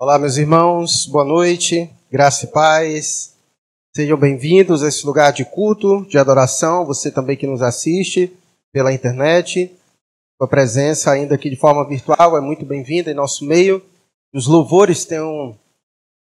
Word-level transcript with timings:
Olá, 0.00 0.16
meus 0.16 0.36
irmãos, 0.36 1.06
boa 1.06 1.24
noite, 1.24 1.90
graça 2.08 2.44
e 2.44 2.48
paz. 2.52 3.34
Sejam 3.92 4.16
bem-vindos 4.16 4.84
a 4.84 4.86
esse 4.86 5.04
lugar 5.04 5.32
de 5.32 5.44
culto, 5.44 6.06
de 6.06 6.16
adoração. 6.16 6.86
Você 6.86 7.10
também 7.10 7.36
que 7.36 7.48
nos 7.48 7.60
assiste 7.62 8.32
pela 8.72 8.92
internet, 8.92 9.76
sua 10.40 10.46
presença, 10.46 11.10
ainda 11.10 11.34
aqui 11.34 11.50
de 11.50 11.56
forma 11.56 11.84
virtual, 11.84 12.38
é 12.38 12.40
muito 12.40 12.64
bem-vinda 12.64 13.10
em 13.10 13.14
nosso 13.14 13.44
meio. 13.44 13.84
Os 14.32 14.46
louvores 14.46 15.04
tenham 15.04 15.58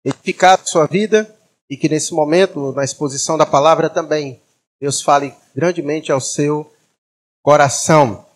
edificado 0.06 0.70
sua 0.70 0.86
vida 0.86 1.36
e 1.68 1.76
que 1.76 1.90
nesse 1.90 2.14
momento, 2.14 2.72
na 2.72 2.84
exposição 2.84 3.36
da 3.36 3.48
palavra 3.48 3.90
também, 3.90 4.40
Deus 4.80 5.02
fale 5.02 5.34
grandemente 5.56 6.12
ao 6.12 6.22
seu 6.22 6.72
coração. 7.42 8.28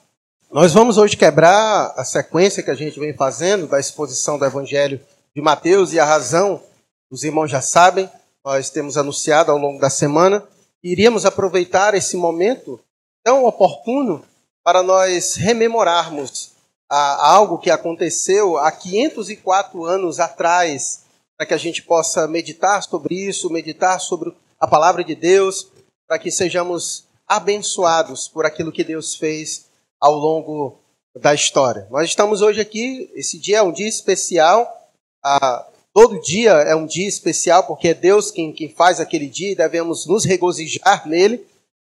Nós 0.49 0.73
vamos 0.73 0.97
hoje 0.97 1.15
quebrar 1.15 1.93
a 1.95 2.03
sequência 2.03 2.63
que 2.63 2.71
a 2.71 2.75
gente 2.75 2.99
vem 2.99 3.13
fazendo 3.13 3.67
da 3.67 3.79
exposição 3.79 4.39
do 4.39 4.45
Evangelho 4.45 4.99
de 5.39 5.43
Mateus 5.43 5.93
e 5.93 5.99
a 5.99 6.03
razão, 6.03 6.61
os 7.09 7.23
irmãos 7.23 7.49
já 7.49 7.61
sabem, 7.61 8.11
nós 8.43 8.69
temos 8.69 8.97
anunciado 8.97 9.49
ao 9.49 9.57
longo 9.57 9.79
da 9.79 9.89
semana, 9.89 10.45
iríamos 10.83 11.25
aproveitar 11.25 11.93
esse 11.93 12.17
momento 12.17 12.77
tão 13.23 13.45
oportuno 13.45 14.21
para 14.65 14.83
nós 14.83 15.35
rememorarmos 15.35 16.51
a, 16.91 17.31
algo 17.31 17.57
que 17.57 17.71
aconteceu 17.71 18.57
há 18.57 18.69
504 18.69 19.85
anos 19.85 20.19
atrás, 20.19 21.05
para 21.37 21.47
que 21.47 21.53
a 21.53 21.57
gente 21.57 21.83
possa 21.83 22.27
meditar 22.27 22.83
sobre 22.83 23.15
isso, 23.15 23.49
meditar 23.49 23.97
sobre 24.01 24.35
a 24.59 24.67
palavra 24.67 25.05
de 25.05 25.15
Deus, 25.15 25.71
para 26.05 26.19
que 26.19 26.29
sejamos 26.29 27.05
abençoados 27.25 28.27
por 28.27 28.45
aquilo 28.45 28.73
que 28.73 28.83
Deus 28.83 29.15
fez 29.15 29.69
ao 30.01 30.15
longo 30.15 30.77
da 31.15 31.33
história. 31.33 31.87
Nós 31.89 32.09
estamos 32.09 32.41
hoje 32.41 32.59
aqui, 32.59 33.09
esse 33.15 33.39
dia 33.39 33.59
é 33.59 33.63
um 33.63 33.71
dia 33.71 33.87
especial, 33.87 34.78
ah, 35.23 35.67
todo 35.93 36.21
dia 36.21 36.51
é 36.51 36.75
um 36.75 36.85
dia 36.85 37.07
especial, 37.07 37.63
porque 37.63 37.89
é 37.89 37.93
Deus 37.93 38.31
quem, 38.31 38.51
quem 38.51 38.69
faz 38.69 38.99
aquele 38.99 39.27
dia 39.27 39.51
e 39.51 39.55
devemos 39.55 40.05
nos 40.05 40.25
regozijar 40.25 41.07
nele. 41.07 41.45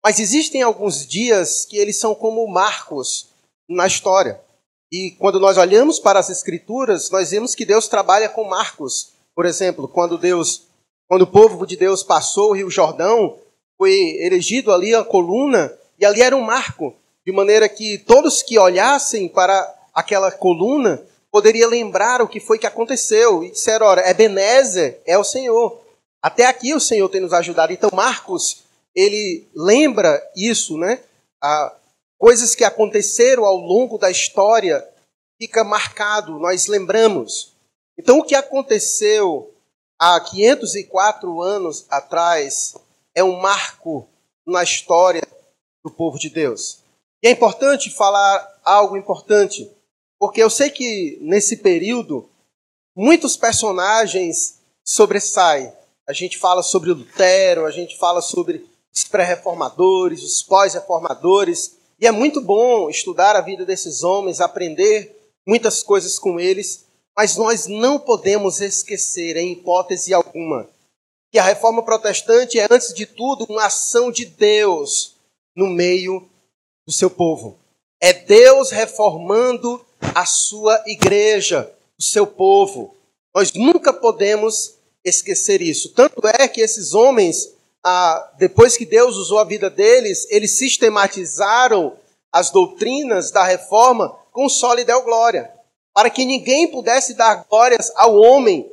Mas 0.04 0.20
existem 0.20 0.62
alguns 0.62 1.06
dias 1.06 1.64
que 1.64 1.76
eles 1.76 1.98
são 1.98 2.14
como 2.14 2.46
marcos 2.46 3.28
na 3.68 3.86
história. 3.86 4.40
E 4.92 5.10
quando 5.18 5.40
nós 5.40 5.58
olhamos 5.58 5.98
para 5.98 6.20
as 6.20 6.30
Escrituras, 6.30 7.10
nós 7.10 7.30
vemos 7.30 7.54
que 7.54 7.64
Deus 7.64 7.88
trabalha 7.88 8.28
com 8.28 8.44
marcos. 8.44 9.12
Por 9.34 9.44
exemplo, 9.44 9.88
quando 9.88 10.16
Deus, 10.16 10.62
quando 11.08 11.22
o 11.22 11.26
povo 11.26 11.66
de 11.66 11.76
Deus 11.76 12.02
passou 12.02 12.50
o 12.50 12.54
Rio 12.54 12.70
Jordão, 12.70 13.36
foi 13.76 13.92
erigido 14.20 14.72
ali 14.72 14.94
a 14.94 15.04
coluna, 15.04 15.76
e 15.98 16.06
ali 16.06 16.22
era 16.22 16.36
um 16.36 16.40
marco, 16.40 16.94
de 17.26 17.32
maneira 17.32 17.68
que 17.68 17.98
todos 17.98 18.42
que 18.42 18.58
olhassem 18.58 19.28
para 19.28 19.74
aquela 19.92 20.30
coluna 20.30 21.02
poderia 21.36 21.68
lembrar 21.68 22.22
o 22.22 22.28
que 22.28 22.40
foi 22.40 22.58
que 22.58 22.66
aconteceu 22.66 23.44
e 23.44 23.50
disser, 23.50 23.82
ora, 23.82 24.08
Ebenezer 24.08 25.02
é 25.04 25.18
o 25.18 25.22
Senhor. 25.22 25.82
Até 26.22 26.46
aqui 26.46 26.72
o 26.72 26.80
Senhor 26.80 27.10
tem 27.10 27.20
nos 27.20 27.34
ajudado. 27.34 27.74
Então 27.74 27.90
Marcos, 27.92 28.64
ele 28.94 29.46
lembra 29.54 30.18
isso, 30.34 30.78
né? 30.78 30.98
Ah, 31.42 31.76
coisas 32.18 32.54
que 32.54 32.64
aconteceram 32.64 33.44
ao 33.44 33.58
longo 33.58 33.98
da 33.98 34.10
história 34.10 34.82
fica 35.38 35.62
marcado, 35.62 36.38
nós 36.38 36.68
lembramos. 36.68 37.52
Então 37.98 38.20
o 38.20 38.24
que 38.24 38.34
aconteceu 38.34 39.52
há 40.00 40.18
504 40.18 41.42
anos 41.42 41.84
atrás 41.90 42.74
é 43.14 43.22
um 43.22 43.38
marco 43.38 44.08
na 44.46 44.62
história 44.62 45.20
do 45.84 45.90
povo 45.90 46.18
de 46.18 46.30
Deus. 46.30 46.78
E 47.22 47.28
é 47.28 47.30
importante 47.30 47.90
falar 47.90 48.58
algo 48.64 48.96
importante. 48.96 49.70
Porque 50.18 50.42
eu 50.42 50.50
sei 50.50 50.70
que 50.70 51.18
nesse 51.20 51.58
período 51.58 52.28
muitos 52.96 53.36
personagens 53.36 54.60
sobressaem. 54.84 55.72
A 56.08 56.12
gente 56.12 56.38
fala 56.38 56.62
sobre 56.62 56.92
Lutero, 56.92 57.66
a 57.66 57.70
gente 57.70 57.98
fala 57.98 58.22
sobre 58.22 58.64
os 58.94 59.04
pré-reformadores, 59.04 60.22
os 60.22 60.42
pós-reformadores, 60.42 61.76
e 62.00 62.06
é 62.06 62.10
muito 62.10 62.40
bom 62.40 62.88
estudar 62.88 63.36
a 63.36 63.40
vida 63.40 63.64
desses 63.64 64.02
homens, 64.02 64.40
aprender 64.40 65.16
muitas 65.46 65.82
coisas 65.82 66.18
com 66.18 66.38
eles, 66.40 66.86
mas 67.16 67.36
nós 67.36 67.66
não 67.66 67.98
podemos 67.98 68.60
esquecer, 68.60 69.36
em 69.36 69.52
hipótese 69.52 70.12
alguma, 70.14 70.68
que 71.30 71.38
a 71.38 71.42
reforma 71.42 71.82
protestante 71.82 72.58
é, 72.58 72.66
antes 72.70 72.94
de 72.94 73.06
tudo, 73.06 73.46
uma 73.48 73.66
ação 73.66 74.10
de 74.10 74.24
Deus 74.24 75.16
no 75.54 75.66
meio 75.66 76.28
do 76.86 76.92
seu 76.92 77.10
povo. 77.10 77.58
É 78.00 78.12
Deus 78.12 78.70
reformando 78.70 79.84
a 80.00 80.24
sua 80.24 80.82
igreja, 80.86 81.70
o 81.98 82.02
seu 82.02 82.26
povo. 82.26 82.94
Nós 83.34 83.52
nunca 83.52 83.92
podemos 83.92 84.76
esquecer 85.04 85.60
isso. 85.60 85.92
Tanto 85.94 86.26
é 86.26 86.48
que 86.48 86.60
esses 86.60 86.94
homens, 86.94 87.54
ah, 87.84 88.32
depois 88.38 88.76
que 88.76 88.84
Deus 88.84 89.16
usou 89.16 89.38
a 89.38 89.44
vida 89.44 89.70
deles, 89.70 90.26
eles 90.30 90.58
sistematizaram 90.58 91.96
as 92.32 92.50
doutrinas 92.50 93.30
da 93.30 93.44
reforma 93.44 94.16
com 94.32 94.48
só 94.48 94.74
lhe 94.74 94.84
deu 94.84 95.02
glória. 95.02 95.50
Para 95.94 96.10
que 96.10 96.24
ninguém 96.24 96.70
pudesse 96.70 97.14
dar 97.14 97.46
glórias 97.48 97.90
ao 97.96 98.16
homem, 98.16 98.70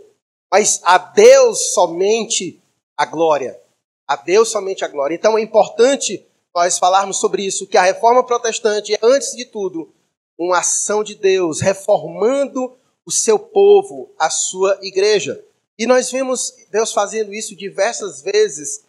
mas 0.51 0.81
a 0.83 0.97
Deus 0.97 1.73
somente 1.73 2.61
a 2.97 3.05
glória. 3.05 3.59
A 4.07 4.15
Deus 4.15 4.49
somente 4.49 4.83
a 4.83 4.87
glória. 4.87 5.15
Então 5.15 5.37
é 5.37 5.41
importante 5.41 6.25
nós 6.53 6.77
falarmos 6.77 7.17
sobre 7.17 7.43
isso, 7.43 7.65
que 7.65 7.77
a 7.77 7.81
reforma 7.81 8.23
protestante 8.23 8.93
é, 8.93 8.99
antes 9.01 9.35
de 9.35 9.45
tudo, 9.45 9.91
uma 10.37 10.59
ação 10.59 11.03
de 11.03 11.15
Deus 11.15 11.61
reformando 11.61 12.75
o 13.05 13.11
seu 13.11 13.37
povo, 13.37 14.09
a 14.17 14.29
sua 14.29 14.79
igreja. 14.81 15.43
E 15.77 15.85
nós 15.85 16.11
vemos 16.11 16.53
Deus 16.71 16.91
fazendo 16.91 17.33
isso 17.33 17.55
diversas 17.55 18.21
vezes 18.21 18.83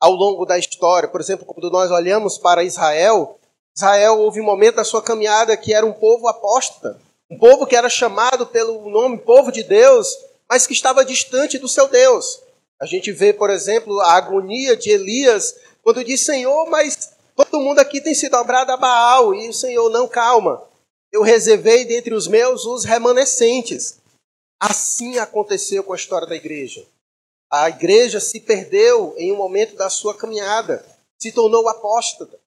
ao 0.00 0.12
longo 0.12 0.44
da 0.44 0.58
história. 0.58 1.08
Por 1.08 1.20
exemplo, 1.20 1.44
quando 1.44 1.70
nós 1.70 1.90
olhamos 1.90 2.38
para 2.38 2.64
Israel, 2.64 3.38
Israel 3.76 4.18
houve 4.18 4.40
um 4.40 4.44
momento 4.44 4.76
da 4.76 4.84
sua 4.84 5.02
caminhada 5.02 5.56
que 5.56 5.74
era 5.74 5.84
um 5.84 5.92
povo 5.92 6.28
apóstata, 6.28 7.00
um 7.30 7.38
povo 7.38 7.66
que 7.66 7.76
era 7.76 7.88
chamado 7.88 8.46
pelo 8.46 8.88
nome 8.88 9.18
povo 9.18 9.52
de 9.52 9.62
Deus, 9.62 10.16
mas 10.48 10.66
que 10.66 10.72
estava 10.72 11.04
distante 11.04 11.58
do 11.58 11.68
seu 11.68 11.88
Deus. 11.88 12.40
A 12.80 12.86
gente 12.86 13.10
vê, 13.12 13.32
por 13.32 13.50
exemplo, 13.50 14.00
a 14.00 14.12
agonia 14.12 14.76
de 14.76 14.90
Elias 14.90 15.56
quando 15.82 16.04
diz: 16.04 16.24
Senhor, 16.24 16.70
mas 16.70 17.10
todo 17.36 17.60
mundo 17.60 17.80
aqui 17.80 18.00
tem 18.00 18.14
se 18.14 18.28
dobrado 18.28 18.72
a 18.72 18.76
Baal. 18.76 19.34
E 19.34 19.48
o 19.48 19.52
Senhor, 19.52 19.90
não, 19.90 20.06
calma 20.06 20.67
eu 21.12 21.22
reservei 21.22 21.84
dentre 21.84 22.14
os 22.14 22.26
meus 22.26 22.64
os 22.64 22.84
remanescentes. 22.84 23.98
Assim 24.60 25.18
aconteceu 25.18 25.82
com 25.84 25.92
a 25.92 25.96
história 25.96 26.26
da 26.26 26.36
igreja. 26.36 26.84
A 27.50 27.68
igreja 27.68 28.20
se 28.20 28.40
perdeu 28.40 29.14
em 29.16 29.32
um 29.32 29.36
momento 29.36 29.74
da 29.74 29.88
sua 29.88 30.14
caminhada, 30.14 30.84
se 31.18 31.32
tornou 31.32 31.68
apóstata. 31.68 32.38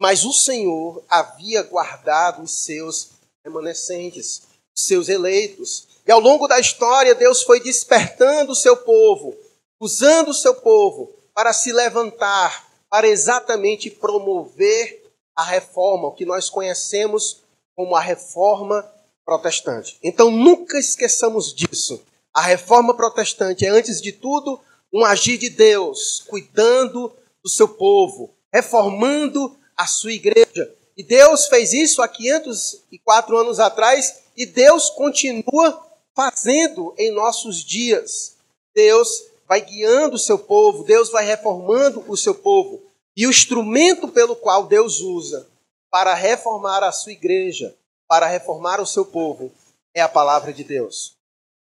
Mas 0.00 0.24
o 0.24 0.32
Senhor 0.32 1.04
havia 1.08 1.62
guardado 1.62 2.42
os 2.42 2.64
seus 2.64 3.10
remanescentes, 3.44 4.42
os 4.76 4.86
seus 4.86 5.08
eleitos. 5.08 5.86
E 6.06 6.10
ao 6.10 6.18
longo 6.18 6.48
da 6.48 6.58
história, 6.58 7.14
Deus 7.14 7.42
foi 7.42 7.60
despertando 7.60 8.52
o 8.52 8.56
seu 8.56 8.76
povo, 8.76 9.36
usando 9.80 10.30
o 10.30 10.34
seu 10.34 10.54
povo 10.54 11.12
para 11.32 11.52
se 11.52 11.72
levantar, 11.72 12.68
para 12.90 13.06
exatamente 13.06 13.88
promover 13.88 15.04
a 15.36 15.44
reforma, 15.44 16.08
o 16.08 16.12
que 16.12 16.24
nós 16.24 16.48
conhecemos 16.48 17.43
como 17.74 17.96
a 17.96 18.00
reforma 18.00 18.88
protestante. 19.24 19.98
Então 20.02 20.30
nunca 20.30 20.78
esqueçamos 20.78 21.54
disso. 21.54 22.02
A 22.32 22.42
reforma 22.42 22.94
protestante 22.94 23.64
é, 23.64 23.68
antes 23.68 24.00
de 24.00 24.12
tudo, 24.12 24.60
um 24.92 25.04
agir 25.04 25.38
de 25.38 25.48
Deus, 25.48 26.24
cuidando 26.26 27.12
do 27.42 27.48
seu 27.48 27.68
povo, 27.68 28.34
reformando 28.52 29.56
a 29.76 29.86
sua 29.86 30.12
igreja. 30.12 30.72
E 30.96 31.02
Deus 31.02 31.46
fez 31.46 31.72
isso 31.72 32.02
há 32.02 32.08
504 32.08 33.36
anos 33.36 33.58
atrás 33.58 34.22
e 34.36 34.46
Deus 34.46 34.90
continua 34.90 35.84
fazendo 36.14 36.94
em 36.96 37.12
nossos 37.12 37.64
dias. 37.64 38.36
Deus 38.74 39.24
vai 39.48 39.60
guiando 39.60 40.16
o 40.16 40.18
seu 40.18 40.38
povo, 40.38 40.84
Deus 40.84 41.10
vai 41.10 41.24
reformando 41.24 42.04
o 42.08 42.16
seu 42.16 42.34
povo. 42.34 42.82
E 43.16 43.26
o 43.26 43.30
instrumento 43.30 44.08
pelo 44.08 44.34
qual 44.36 44.66
Deus 44.66 45.00
usa 45.00 45.48
para 45.94 46.12
reformar 46.12 46.82
a 46.82 46.90
sua 46.90 47.12
igreja, 47.12 47.72
para 48.08 48.26
reformar 48.26 48.80
o 48.80 48.86
seu 48.86 49.06
povo, 49.06 49.52
é 49.94 50.00
a 50.00 50.08
palavra 50.08 50.52
de 50.52 50.64
Deus. 50.64 51.14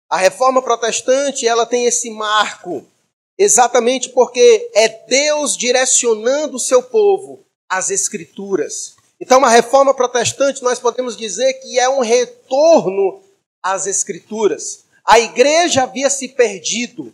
A 0.10 0.18
reforma 0.18 0.62
protestante, 0.62 1.48
ela 1.48 1.66
tem 1.66 1.86
esse 1.86 2.10
marco, 2.10 2.86
exatamente 3.38 4.10
porque 4.10 4.70
é 4.76 4.90
Deus 4.90 5.56
direcionando 5.56 6.58
o 6.58 6.60
seu 6.60 6.84
povo 6.84 7.40
às 7.70 7.90
escrituras. 7.90 8.98
Então, 9.18 9.46
a 9.46 9.50
reforma 9.50 9.94
protestante, 9.94 10.62
nós 10.62 10.78
podemos 10.78 11.16
dizer 11.16 11.54
que 11.62 11.80
é 11.80 11.88
um 11.88 12.02
retorno 12.02 13.24
às 13.64 13.88
escrituras. 13.88 14.84
A 15.06 15.18
igreja 15.20 15.84
havia 15.84 16.10
se 16.10 16.28
perdido. 16.28 17.14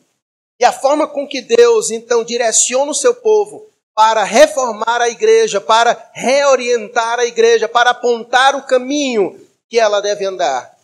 E 0.60 0.66
a 0.66 0.74
forma 0.74 1.08
com 1.08 1.28
que 1.28 1.42
Deus, 1.42 1.92
então, 1.92 2.24
direciona 2.24 2.90
o 2.90 2.96
seu 2.96 3.14
povo 3.14 3.68
para 3.96 4.24
reformar 4.24 5.02
a 5.02 5.10
igreja, 5.10 5.62
para 5.62 6.10
reorientar 6.14 7.20
a 7.20 7.26
igreja, 7.26 7.68
para 7.68 7.92
apontar 7.92 8.56
o 8.56 8.64
caminho 8.64 9.40
que 9.70 9.80
ela 9.80 10.02
deve 10.02 10.26
andar, 10.26 10.78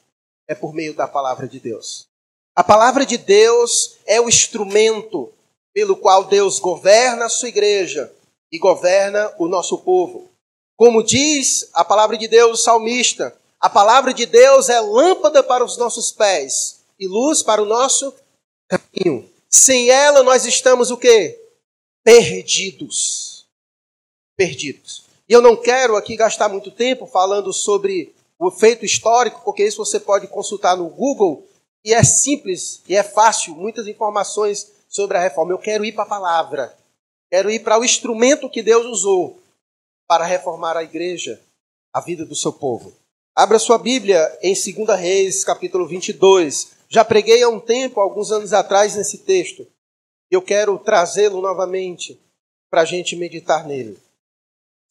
é 0.48 0.56
por 0.56 0.74
meio 0.74 0.94
da 0.94 1.08
palavra 1.08 1.48
de 1.48 1.60
Deus. 1.60 2.08
A 2.56 2.64
palavra 2.64 3.06
de 3.06 3.18
Deus 3.18 3.98
é 4.06 4.20
o 4.20 4.28
instrumento 4.28 5.32
pelo 5.74 5.96
qual 5.96 6.26
Deus 6.26 6.60
governa 6.60 7.26
a 7.26 7.30
sua 7.30 7.50
igreja 7.50 8.12
e 8.52 8.58
governa 8.58 9.34
o 9.38 9.48
nosso 9.48 9.78
povo. 9.78 10.30
Como 10.76 11.04
diz 11.04 11.70
a 11.74 11.86
palavra 11.86 12.18
de 12.18 12.28
Deus, 12.28 12.60
o 12.60 12.64
salmista, 12.64 13.36
a 13.60 13.70
palavra 13.70 14.14
de 14.14 14.26
Deus 14.26 14.70
é 14.70 14.80
lâmpada 14.80 15.44
para 15.44 15.64
os 15.64 15.78
nossos 15.78 16.12
pés 16.12 16.82
e 17.00 17.08
luz 17.08 17.44
para 17.44 17.62
o 17.62 17.66
nosso 17.66 18.14
caminho. 18.68 19.30
Sem 19.50 19.90
ela 19.90 20.24
nós 20.24 20.46
estamos 20.46 20.92
o 20.92 20.98
quê? 20.98 21.39
Perdidos. 22.10 23.46
Perdidos. 24.36 25.04
E 25.30 25.34
eu 25.34 25.44
não 25.44 25.56
quero 25.56 25.96
aqui 25.96 26.16
gastar 26.16 26.50
muito 26.50 26.72
tempo 26.72 27.06
falando 27.06 27.54
sobre 27.54 28.16
o 28.40 28.50
feito 28.50 28.84
histórico, 28.84 29.42
porque 29.46 29.64
isso 29.64 29.78
você 29.78 30.00
pode 30.00 30.26
consultar 30.26 30.76
no 30.76 30.90
Google 30.90 31.46
e 31.86 31.94
é 31.94 32.04
simples 32.04 32.82
e 32.90 32.96
é 32.96 33.04
fácil, 33.04 33.54
muitas 33.54 33.86
informações 33.86 34.72
sobre 34.88 35.18
a 35.18 35.22
reforma. 35.22 35.52
Eu 35.52 35.60
quero 35.60 35.86
ir 35.86 35.92
para 35.92 36.04
a 36.04 36.08
palavra. 36.08 36.76
Quero 37.32 37.52
ir 37.52 37.60
para 37.60 37.80
o 37.80 37.86
instrumento 37.86 38.50
que 38.50 38.64
Deus 38.64 38.88
usou 38.88 39.40
para 40.08 40.26
reformar 40.26 40.76
a 40.76 40.84
igreja, 40.84 41.40
a 41.94 42.02
vida 42.02 42.26
do 42.26 42.36
seu 42.36 42.52
povo. 42.52 42.92
Abra 43.36 43.60
sua 43.60 43.78
Bíblia 43.78 44.36
em 44.42 44.56
2 44.56 45.00
Reis, 45.00 45.44
capítulo 45.44 45.88
22. 45.88 46.72
Já 46.90 47.06
preguei 47.06 47.44
há 47.44 47.50
um 47.50 47.60
tempo, 47.60 48.00
alguns 48.00 48.32
anos 48.32 48.52
atrás, 48.52 48.96
nesse 48.96 49.20
texto. 49.20 49.68
Eu 50.32 50.44
quero 50.44 50.78
trazê-lo 50.78 51.42
novamente 51.42 52.20
para 52.70 52.82
a 52.82 52.86
gente 52.86 53.16
meditar 53.16 53.66
nele. 53.66 53.98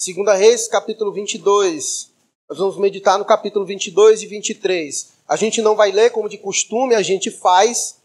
2 0.05 0.38
Reis, 0.38 0.67
capítulo 0.67 1.12
22. 1.12 2.11
Nós 2.49 2.58
vamos 2.58 2.76
meditar 2.76 3.19
no 3.19 3.25
capítulo 3.25 3.64
22 3.64 4.23
e 4.23 4.26
23. 4.26 5.12
A 5.29 5.37
gente 5.37 5.62
não 5.62 5.76
vai 5.76 5.93
ler 5.93 6.11
como 6.11 6.29
de 6.29 6.38
costume, 6.38 6.94
a 6.94 7.02
gente 7.02 7.31
faz. 7.31 7.99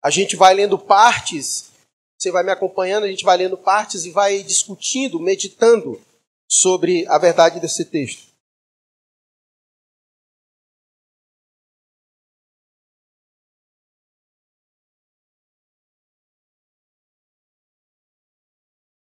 A 0.00 0.08
gente 0.08 0.36
vai 0.36 0.54
lendo 0.54 0.78
partes. 0.78 1.72
Você 2.16 2.30
vai 2.30 2.44
me 2.44 2.52
acompanhando, 2.52 3.04
a 3.04 3.08
gente 3.08 3.24
vai 3.24 3.36
lendo 3.36 3.56
partes 3.56 4.04
e 4.04 4.10
vai 4.10 4.44
discutindo, 4.44 5.18
meditando 5.18 6.00
sobre 6.48 7.06
a 7.08 7.18
verdade 7.18 7.58
desse 7.58 7.84
texto. 7.84 8.29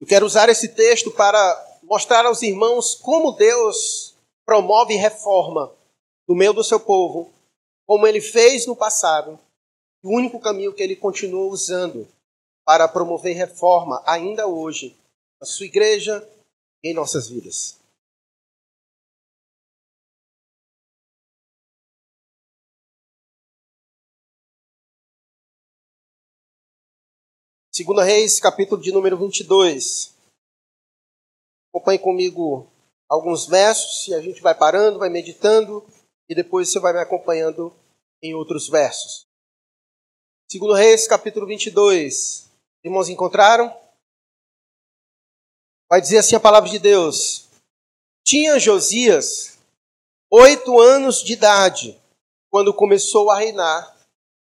Eu 0.07 0.09
quero 0.09 0.25
usar 0.25 0.47
esse 0.47 0.69
texto 0.69 1.11
para 1.11 1.77
mostrar 1.83 2.25
aos 2.25 2.41
irmãos 2.41 2.95
como 2.95 3.33
Deus 3.33 4.15
promove 4.45 4.95
reforma 4.95 5.69
no 6.25 6.33
meio 6.33 6.53
do 6.53 6.63
seu 6.63 6.79
povo, 6.79 7.29
como 7.85 8.07
ele 8.07 8.21
fez 8.21 8.65
no 8.65 8.73
passado, 8.73 9.37
o 10.01 10.15
único 10.15 10.39
caminho 10.39 10.71
que 10.71 10.81
ele 10.81 10.95
continua 10.95 11.51
usando 11.51 12.07
para 12.65 12.87
promover 12.87 13.35
reforma 13.35 14.01
ainda 14.05 14.47
hoje 14.47 14.95
na 15.41 15.45
sua 15.45 15.65
igreja 15.65 16.25
e 16.81 16.91
em 16.91 16.93
nossas 16.93 17.27
vidas. 17.27 17.76
Segunda 27.77 28.03
Reis, 28.03 28.39
capítulo 28.39 28.81
de 28.81 28.91
número 28.91 29.15
22. 29.15 30.11
Acompanhe 31.69 31.99
comigo 31.99 32.67
alguns 33.07 33.45
versos 33.45 34.07
e 34.07 34.15
a 34.15 34.19
gente 34.19 34.41
vai 34.41 34.55
parando, 34.55 34.97
vai 34.97 35.09
meditando 35.09 35.85
e 36.27 36.33
depois 36.33 36.71
você 36.71 36.79
vai 36.79 36.91
me 36.91 36.97
acompanhando 36.97 37.71
em 38.19 38.33
outros 38.33 38.67
versos. 38.67 39.27
Segundo 40.49 40.73
Reis, 40.73 41.07
capítulo 41.07 41.45
22. 41.45 42.49
Irmãos, 42.83 43.09
encontraram? 43.09 43.71
Vai 45.87 46.01
dizer 46.01 46.17
assim 46.17 46.35
a 46.35 46.39
palavra 46.39 46.71
de 46.71 46.79
Deus. 46.79 47.47
Tinha 48.25 48.57
Josias 48.57 49.59
oito 50.31 50.81
anos 50.81 51.21
de 51.21 51.33
idade 51.33 51.95
quando 52.49 52.73
começou 52.73 53.29
a 53.29 53.37
reinar 53.37 53.95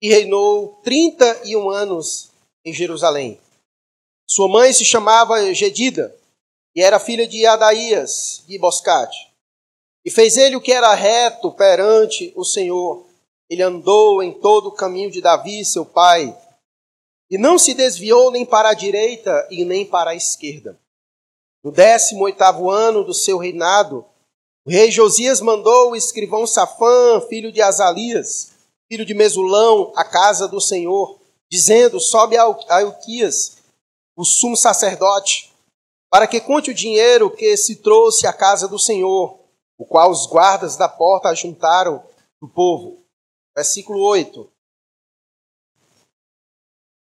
e 0.01 0.07
reinou 0.07 0.80
trinta 0.83 1.42
e 1.44 1.57
um 1.57 1.69
anos 1.69 2.28
em 2.65 2.73
Jerusalém. 2.73 3.39
Sua 4.27 4.47
mãe 4.47 4.71
se 4.73 4.85
chamava 4.85 5.53
Gedida 5.53 6.15
e 6.75 6.81
era 6.81 7.00
filha 7.00 7.27
de 7.27 7.45
Adaías 7.45 8.44
de 8.47 8.57
Boscate. 8.57 9.29
E 10.06 10.11
fez 10.11 10.38
ele 10.38 10.56
o 10.56 10.61
que 10.61 10.71
era 10.71 10.94
reto 10.94 11.51
perante 11.51 12.31
o 12.35 12.44
Senhor. 12.44 13.06
Ele 13.50 13.63
andou 13.63 14.21
em 14.23 14.31
todo 14.31 14.67
o 14.67 14.71
caminho 14.71 15.11
de 15.11 15.21
Davi, 15.21 15.65
seu 15.65 15.85
pai, 15.85 16.35
e 17.29 17.38
não 17.38 17.59
se 17.59 17.73
desviou 17.73 18.31
nem 18.31 18.45
para 18.45 18.69
a 18.69 18.73
direita 18.73 19.47
e 19.51 19.65
nem 19.65 19.85
para 19.85 20.12
a 20.12 20.15
esquerda. 20.15 20.79
No 21.63 21.71
décimo 21.71 22.23
oitavo 22.23 22.69
ano 22.69 23.03
do 23.03 23.13
seu 23.13 23.38
reinado, 23.38 24.05
o 24.65 24.71
rei 24.71 24.89
Josias 24.89 25.41
mandou 25.41 25.91
o 25.91 25.95
escrivão 25.95 26.47
Safã, 26.47 27.21
filho 27.27 27.51
de 27.51 27.62
Azalias, 27.62 28.51
filho 28.88 29.05
de 29.05 29.13
Mesulão, 29.13 29.91
à 29.95 30.03
casa 30.03 30.47
do 30.47 30.62
Senhor, 30.62 31.19
dizendo: 31.51 32.00
Sobe 32.00 32.38
a 32.38 32.81
Euquias, 32.81 33.57
o 34.16 34.24
sumo 34.24 34.56
sacerdote, 34.56 35.54
para 36.10 36.28
que 36.28 36.42
conte 36.42 36.72
o 36.72 36.75
dinheiro 36.75 37.30
que 37.30 37.56
se 37.57 37.78
trouxe 37.78 38.28
à 38.28 38.34
casa 38.34 38.68
do 38.68 38.80
Senhor, 38.80 39.40
o 39.78 39.86
qual 39.86 40.12
os 40.12 40.25
guardas 40.25 40.75
da 40.75 40.90
porta 40.90 41.30
ajuntaram 41.30 42.04
do 42.42 42.48
povo. 42.48 43.04
Versículo 43.56 44.01
8. 44.01 44.50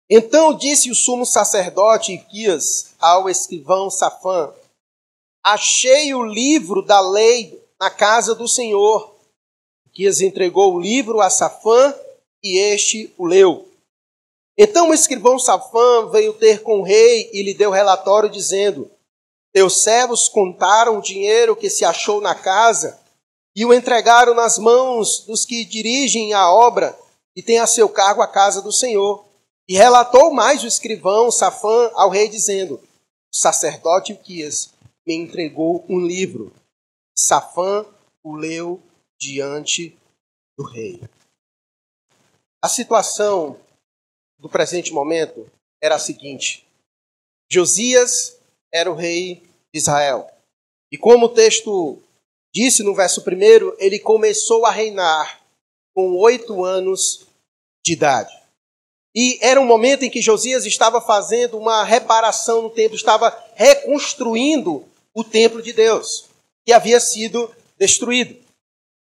Então 0.09 0.53
disse 0.53 0.91
o 0.91 0.95
sumo 0.95 1.25
sacerdote 1.25 2.13
Iquias 2.13 2.93
ao 2.99 3.29
escrivão 3.29 3.89
Safã: 3.89 4.53
Achei 5.43 6.13
o 6.13 6.23
livro 6.23 6.81
da 6.81 6.99
lei 6.99 7.63
na 7.79 7.89
casa 7.89 8.35
do 8.35 8.47
Senhor. 8.47 9.15
Iquias 9.87 10.21
entregou 10.21 10.75
o 10.75 10.79
livro 10.79 11.21
a 11.21 11.29
Safã 11.29 11.93
e 12.43 12.57
este 12.59 13.13
o 13.17 13.25
leu. 13.25 13.67
Então 14.57 14.89
o 14.89 14.93
escrivão 14.93 15.37
Safã 15.37 16.09
veio 16.09 16.33
ter 16.33 16.61
com 16.61 16.79
o 16.79 16.83
rei 16.83 17.29
e 17.33 17.43
lhe 17.43 17.53
deu 17.53 17.71
relatório 17.71 18.29
dizendo: 18.29 18.89
teus 19.55 19.83
servos 19.83 20.27
contaram 20.27 20.97
o 20.97 21.01
dinheiro 21.01 21.55
que 21.55 21.69
se 21.69 21.85
achou 21.85 22.19
na 22.19 22.35
casa 22.35 22.99
e 23.55 23.63
o 23.63 23.73
entregaram 23.73 24.33
nas 24.33 24.57
mãos 24.57 25.21
dos 25.25 25.45
que 25.45 25.63
dirigem 25.63 26.33
a 26.33 26.51
obra 26.51 26.93
e 27.33 27.41
têm 27.41 27.59
a 27.59 27.65
seu 27.65 27.87
cargo 27.87 28.21
a 28.21 28.27
casa 28.27 28.61
do 28.61 28.73
Senhor. 28.73 29.23
E 29.65 29.77
relatou 29.77 30.33
mais 30.33 30.61
o 30.61 30.67
escrivão 30.67 31.31
Safã 31.31 31.89
ao 31.93 32.09
rei, 32.09 32.27
dizendo: 32.27 32.75
O 32.75 33.37
sacerdote 33.37 34.11
Uquias 34.11 34.73
me 35.07 35.15
entregou 35.15 35.85
um 35.87 36.05
livro. 36.05 36.51
Safã 37.17 37.85
o 38.21 38.35
leu 38.35 38.81
diante 39.17 39.97
do 40.57 40.65
rei. 40.65 41.01
A 42.61 42.67
situação 42.67 43.57
do 44.45 44.49
presente 44.49 44.93
momento 44.93 45.49
era 45.81 45.95
a 45.95 45.99
seguinte: 45.99 46.67
Josias 47.51 48.37
era 48.71 48.91
o 48.91 48.95
rei 48.95 49.41
de 49.73 49.79
Israel. 49.79 50.29
E 50.91 50.97
como 50.99 51.25
o 51.25 51.29
texto 51.29 51.99
disse 52.53 52.83
no 52.83 52.93
verso 52.93 53.23
primeiro, 53.23 53.75
ele 53.79 53.97
começou 53.97 54.63
a 54.63 54.69
reinar 54.69 55.41
com 55.95 56.15
oito 56.17 56.63
anos 56.63 57.25
de 57.83 57.93
idade. 57.93 58.31
E 59.15 59.39
era 59.41 59.59
um 59.59 59.65
momento 59.65 60.03
em 60.03 60.11
que 60.11 60.21
Josias 60.21 60.63
estava 60.65 61.01
fazendo 61.01 61.57
uma 61.57 61.83
reparação 61.83 62.61
no 62.61 62.69
templo, 62.69 62.95
estava 62.95 63.35
reconstruindo 63.55 64.85
o 65.11 65.23
templo 65.23 65.59
de 65.59 65.73
Deus, 65.73 66.25
que 66.63 66.71
havia 66.71 66.99
sido 66.99 67.49
destruído. 67.79 68.37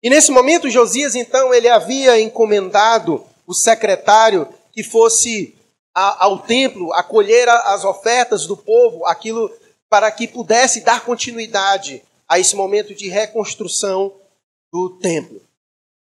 E 0.02 0.10
nesse 0.10 0.32
momento, 0.32 0.70
Josias, 0.70 1.14
então, 1.14 1.54
ele 1.54 1.68
havia 1.68 2.22
encomendado 2.22 3.26
o 3.46 3.54
secretário 3.54 4.48
que 4.76 4.84
fosse 4.84 5.56
ao 5.94 6.40
templo, 6.40 6.92
acolher 6.92 7.48
as 7.48 7.86
ofertas 7.86 8.46
do 8.46 8.58
povo, 8.58 9.06
aquilo 9.06 9.50
para 9.90 10.12
que 10.12 10.28
pudesse 10.28 10.82
dar 10.82 11.06
continuidade 11.06 12.04
a 12.28 12.38
esse 12.38 12.54
momento 12.54 12.94
de 12.94 13.08
reconstrução 13.08 14.14
do 14.70 14.98
templo. 15.00 15.42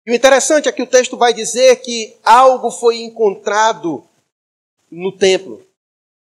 E 0.08 0.12
o 0.12 0.16
interessante 0.16 0.68
é 0.68 0.72
que 0.72 0.82
o 0.82 0.88
texto 0.88 1.16
vai 1.16 1.34
dizer 1.34 1.76
que 1.82 2.18
algo 2.24 2.72
foi 2.72 3.02
encontrado 3.02 4.04
no 4.90 5.12
templo. 5.16 5.64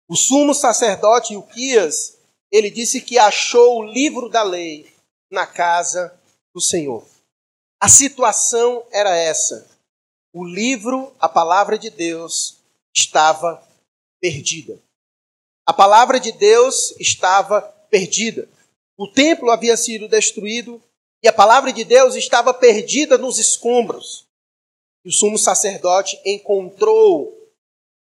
O 0.07 0.15
sumo 0.15 0.53
sacerdote 0.53 1.35
Uquias, 1.35 2.17
ele 2.49 2.69
disse 2.69 3.01
que 3.01 3.17
achou 3.17 3.79
o 3.79 3.83
livro 3.83 4.29
da 4.29 4.43
lei 4.43 4.89
na 5.29 5.45
casa 5.45 6.17
do 6.53 6.61
Senhor. 6.61 7.05
A 7.81 7.89
situação 7.89 8.85
era 8.91 9.15
essa. 9.15 9.69
O 10.33 10.45
livro, 10.45 11.13
a 11.19 11.27
palavra 11.27 11.77
de 11.77 11.89
Deus, 11.89 12.57
estava 12.95 13.61
perdida. 14.19 14.79
A 15.65 15.73
palavra 15.73 16.19
de 16.19 16.31
Deus 16.31 16.95
estava 16.99 17.61
perdida. 17.89 18.47
O 18.97 19.07
templo 19.07 19.51
havia 19.51 19.75
sido 19.75 20.07
destruído 20.07 20.81
e 21.21 21.27
a 21.27 21.33
palavra 21.33 21.73
de 21.73 21.83
Deus 21.83 22.15
estava 22.15 22.53
perdida 22.53 23.17
nos 23.17 23.37
escombros. 23.39 24.25
o 25.05 25.11
sumo 25.11 25.37
sacerdote 25.37 26.19
encontrou 26.25 27.35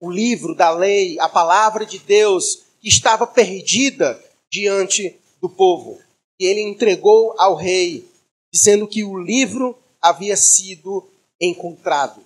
o 0.00 0.10
livro 0.10 0.54
da 0.54 0.70
lei, 0.70 1.18
a 1.20 1.28
palavra 1.28 1.86
de 1.86 1.98
Deus, 1.98 2.64
que 2.80 2.88
estava 2.88 3.26
perdida 3.26 4.22
diante 4.50 5.18
do 5.40 5.48
povo. 5.48 5.98
E 6.38 6.44
ele 6.44 6.60
entregou 6.60 7.34
ao 7.38 7.54
rei, 7.54 8.06
dizendo 8.52 8.86
que 8.86 9.02
o 9.02 9.18
livro 9.18 9.78
havia 10.00 10.36
sido 10.36 11.08
encontrado. 11.40 12.24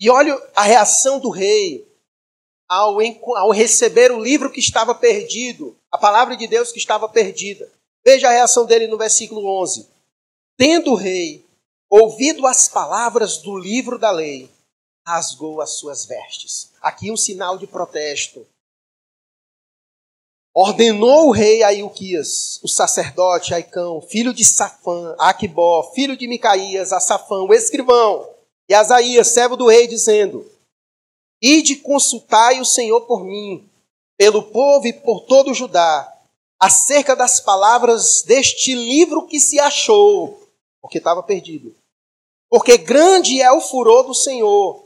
E 0.00 0.10
olha 0.10 0.40
a 0.54 0.62
reação 0.62 1.18
do 1.18 1.30
rei 1.30 1.86
ao, 2.68 2.98
ao 3.36 3.50
receber 3.50 4.12
o 4.12 4.22
livro 4.22 4.50
que 4.50 4.60
estava 4.60 4.94
perdido, 4.94 5.76
a 5.90 5.98
palavra 5.98 6.36
de 6.36 6.46
Deus 6.46 6.70
que 6.70 6.78
estava 6.78 7.08
perdida. 7.08 7.70
Veja 8.04 8.28
a 8.28 8.32
reação 8.32 8.64
dele 8.64 8.86
no 8.86 8.96
versículo 8.96 9.44
11. 9.60 9.88
Tendo 10.56 10.92
o 10.92 10.96
rei 10.96 11.44
ouvido 11.90 12.46
as 12.46 12.68
palavras 12.68 13.38
do 13.38 13.58
livro 13.58 13.98
da 13.98 14.10
lei, 14.10 14.48
rasgou 15.06 15.60
as 15.60 15.70
suas 15.70 16.04
vestes. 16.04 16.70
Aqui 16.80 17.10
um 17.10 17.16
sinal 17.16 17.58
de 17.58 17.66
protesto. 17.66 18.46
Ordenou 20.54 21.28
o 21.28 21.32
rei 21.32 21.62
a 21.62 21.70
o 21.84 22.68
sacerdote 22.68 23.54
Aicão, 23.54 24.00
filho 24.00 24.34
de 24.34 24.44
Safã, 24.44 25.14
Aquibó, 25.18 25.92
filho 25.94 26.16
de 26.16 26.26
Micaías, 26.26 26.92
a 26.92 27.00
Safã, 27.00 27.42
o 27.42 27.54
escrivão, 27.54 28.28
e 28.70 28.74
Asaías, 28.74 29.26
servo 29.26 29.56
do 29.56 29.66
rei, 29.66 29.88
dizendo: 29.88 30.48
Ide 31.42 31.74
consultai 31.74 32.60
o 32.60 32.64
Senhor 32.64 33.00
por 33.00 33.24
mim, 33.24 33.68
pelo 34.16 34.44
povo 34.44 34.86
e 34.86 34.92
por 34.92 35.22
todo 35.22 35.52
Judá, 35.52 36.16
acerca 36.56 37.16
das 37.16 37.40
palavras 37.40 38.22
deste 38.22 38.72
livro 38.72 39.26
que 39.26 39.40
se 39.40 39.58
achou, 39.58 40.48
porque 40.80 40.98
estava 40.98 41.20
perdido. 41.20 41.74
Porque 42.48 42.78
grande 42.78 43.42
é 43.42 43.50
o 43.50 43.60
furor 43.60 44.04
do 44.04 44.14
Senhor, 44.14 44.84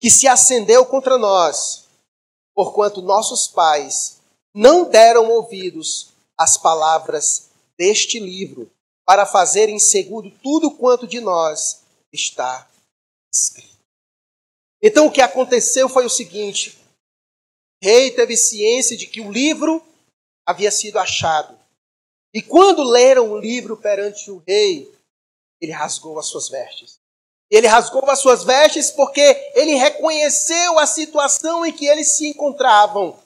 que 0.00 0.08
se 0.08 0.26
acendeu 0.26 0.86
contra 0.86 1.18
nós, 1.18 1.84
porquanto 2.54 3.02
nossos 3.02 3.46
pais 3.46 4.20
não 4.54 4.88
deram 4.88 5.30
ouvidos 5.30 6.14
às 6.34 6.56
palavras 6.56 7.50
deste 7.76 8.18
livro, 8.18 8.70
para 9.04 9.26
fazerem 9.26 9.78
seguro 9.78 10.32
tudo 10.42 10.70
quanto 10.70 11.06
de 11.06 11.20
nós 11.20 11.83
está 12.14 12.68
escrito. 13.32 13.74
Então 14.82 15.06
o 15.06 15.10
que 15.10 15.20
aconteceu 15.20 15.88
foi 15.88 16.04
o 16.04 16.10
seguinte: 16.10 16.78
o 17.82 17.86
rei 17.86 18.10
teve 18.10 18.36
ciência 18.36 18.96
de 18.96 19.06
que 19.06 19.20
o 19.20 19.30
livro 19.30 19.82
havia 20.46 20.70
sido 20.70 20.98
achado. 20.98 21.58
E 22.32 22.42
quando 22.42 22.82
leram 22.82 23.30
o 23.30 23.38
livro 23.38 23.76
perante 23.76 24.30
o 24.30 24.42
rei, 24.46 24.92
ele 25.60 25.72
rasgou 25.72 26.18
as 26.18 26.26
suas 26.26 26.48
vestes. 26.48 26.98
Ele 27.50 27.66
rasgou 27.66 28.08
as 28.10 28.18
suas 28.18 28.42
vestes 28.42 28.90
porque 28.90 29.20
ele 29.54 29.74
reconheceu 29.74 30.78
a 30.78 30.86
situação 30.86 31.64
em 31.64 31.72
que 31.72 31.86
eles 31.86 32.16
se 32.16 32.26
encontravam. 32.26 33.18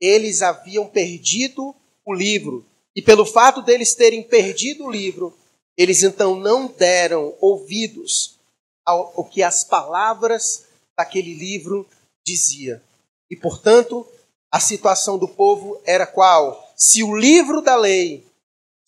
Eles 0.00 0.42
haviam 0.42 0.86
perdido 0.86 1.74
o 2.04 2.12
livro. 2.12 2.66
E 2.94 3.00
pelo 3.00 3.24
fato 3.24 3.62
deles 3.62 3.94
terem 3.94 4.22
perdido 4.22 4.84
o 4.84 4.90
livro, 4.90 5.37
eles 5.78 6.02
então 6.02 6.34
não 6.34 6.66
deram 6.66 7.34
ouvidos 7.40 8.38
ao, 8.84 9.14
ao 9.16 9.24
que 9.24 9.42
as 9.42 9.64
palavras 9.64 10.66
daquele 10.94 11.32
livro 11.32 11.88
dizia. 12.26 12.82
E 13.30 13.36
portanto, 13.36 14.06
a 14.52 14.60
situação 14.60 15.16
do 15.16 15.28
povo 15.28 15.80
era 15.86 16.06
qual? 16.06 16.70
Se 16.76 17.02
o 17.02 17.16
livro 17.16 17.62
da 17.62 17.76
lei 17.76 18.28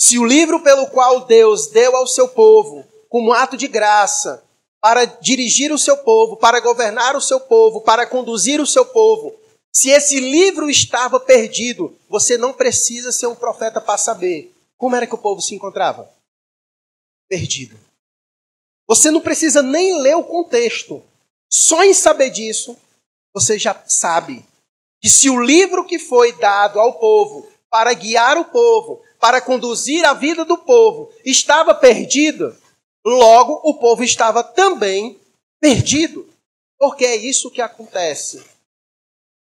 se 0.00 0.18
o 0.18 0.24
livro 0.24 0.60
pelo 0.60 0.86
qual 0.86 1.26
Deus 1.26 1.66
deu 1.66 1.94
ao 1.94 2.06
seu 2.06 2.26
povo, 2.26 2.86
como 3.06 3.34
ato 3.34 3.54
de 3.54 3.68
graça, 3.68 4.42
para 4.80 5.04
dirigir 5.04 5.70
o 5.70 5.78
seu 5.78 5.94
povo, 5.98 6.38
para 6.38 6.58
governar 6.58 7.14
o 7.14 7.20
seu 7.20 7.38
povo, 7.38 7.82
para 7.82 8.06
conduzir 8.06 8.62
o 8.62 8.66
seu 8.66 8.86
povo, 8.86 9.34
se 9.70 9.90
esse 9.90 10.18
livro 10.18 10.70
estava 10.70 11.20
perdido, 11.20 11.94
você 12.08 12.38
não 12.38 12.50
precisa 12.50 13.12
ser 13.12 13.26
um 13.26 13.34
profeta 13.34 13.78
para 13.78 13.98
saber 13.98 14.50
como 14.78 14.96
era 14.96 15.06
que 15.06 15.14
o 15.14 15.18
povo 15.18 15.42
se 15.42 15.54
encontrava. 15.54 16.10
Perdido. 17.30 17.78
Você 18.88 19.08
não 19.12 19.20
precisa 19.20 19.62
nem 19.62 20.02
ler 20.02 20.16
o 20.16 20.24
contexto. 20.24 21.00
Só 21.48 21.84
em 21.84 21.94
saber 21.94 22.30
disso, 22.30 22.76
você 23.32 23.56
já 23.56 23.72
sabe 23.86 24.44
que 25.00 25.08
se 25.08 25.30
o 25.30 25.40
livro 25.40 25.86
que 25.86 25.96
foi 25.96 26.32
dado 26.32 26.80
ao 26.80 26.98
povo 26.98 27.48
para 27.70 27.94
guiar 27.94 28.36
o 28.36 28.46
povo, 28.46 29.00
para 29.20 29.40
conduzir 29.40 30.04
a 30.04 30.12
vida 30.12 30.44
do 30.44 30.58
povo 30.58 31.12
estava 31.24 31.72
perdido, 31.72 32.56
logo 33.06 33.60
o 33.62 33.78
povo 33.78 34.02
estava 34.02 34.42
também 34.42 35.16
perdido. 35.60 36.28
Porque 36.76 37.04
é 37.04 37.14
isso 37.14 37.50
que 37.50 37.62
acontece. 37.62 38.42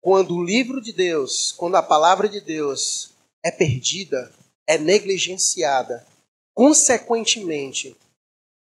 Quando 0.00 0.36
o 0.36 0.44
livro 0.44 0.80
de 0.80 0.92
Deus, 0.92 1.50
quando 1.50 1.74
a 1.74 1.82
palavra 1.82 2.28
de 2.28 2.40
Deus 2.40 3.10
é 3.42 3.50
perdida, 3.50 4.32
é 4.68 4.78
negligenciada, 4.78 6.06
consequentemente, 6.54 7.96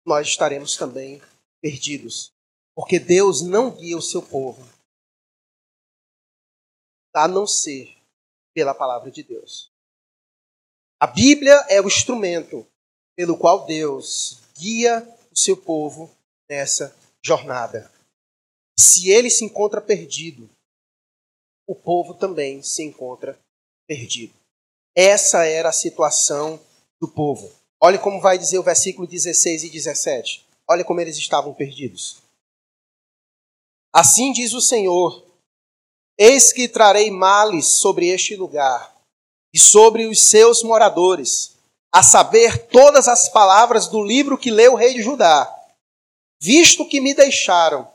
nós 0.05 0.27
estaremos 0.27 0.77
também 0.77 1.21
perdidos. 1.61 2.33
Porque 2.75 2.99
Deus 2.99 3.43
não 3.43 3.71
guia 3.71 3.97
o 3.97 4.03
seu 4.03 4.23
povo 4.23 4.63
a 7.15 7.27
não 7.27 7.47
ser 7.47 7.97
pela 8.55 8.75
palavra 8.75 9.11
de 9.11 9.23
Deus. 9.23 9.71
A 11.01 11.07
Bíblia 11.07 11.55
é 11.69 11.81
o 11.81 11.87
instrumento 11.87 12.67
pelo 13.17 13.39
qual 13.39 13.65
Deus 13.65 14.43
guia 14.55 15.01
o 15.31 15.39
seu 15.39 15.57
povo 15.57 16.15
nessa 16.49 16.95
jornada. 17.25 17.91
Se 18.79 19.09
ele 19.09 19.31
se 19.31 19.45
encontra 19.45 19.81
perdido, 19.81 20.49
o 21.67 21.75
povo 21.75 22.15
também 22.15 22.63
se 22.63 22.83
encontra 22.83 23.39
perdido. 23.87 24.35
Essa 24.95 25.45
era 25.45 25.71
a 25.71 25.73
situação 25.73 26.61
do 27.01 27.09
povo. 27.09 27.51
Olha 27.81 27.99
como 27.99 28.21
vai 28.21 28.39
dizer 28.39 28.59
o 28.59 28.63
versículo 28.63 29.07
16 29.07 29.65
e 29.65 29.71
17. 29.71 30.47
Olha 30.69 30.85
como 30.85 31.01
eles 31.01 31.17
estavam 31.17 31.53
perdidos. 31.53 32.23
Assim 33.93 34.33
diz 34.33 34.53
o 34.53 34.61
Senhor: 34.61 35.25
Eis 36.19 36.53
que 36.53 36.69
trarei 36.69 37.11
males 37.11 37.67
sobre 37.67 38.09
este 38.09 38.35
lugar 38.35 38.95
e 39.55 39.59
sobre 39.59 40.07
os 40.07 40.25
seus 40.25 40.63
moradores, 40.63 41.57
a 41.93 42.03
saber, 42.03 42.67
todas 42.67 43.09
as 43.09 43.29
palavras 43.29 43.89
do 43.89 44.03
livro 44.03 44.37
que 44.37 44.51
leu 44.51 44.73
o 44.73 44.77
rei 44.77 44.95
de 44.95 45.03
Judá, 45.03 45.51
visto 46.41 46.87
que 46.87 47.01
me 47.01 47.15
deixaram 47.15 47.89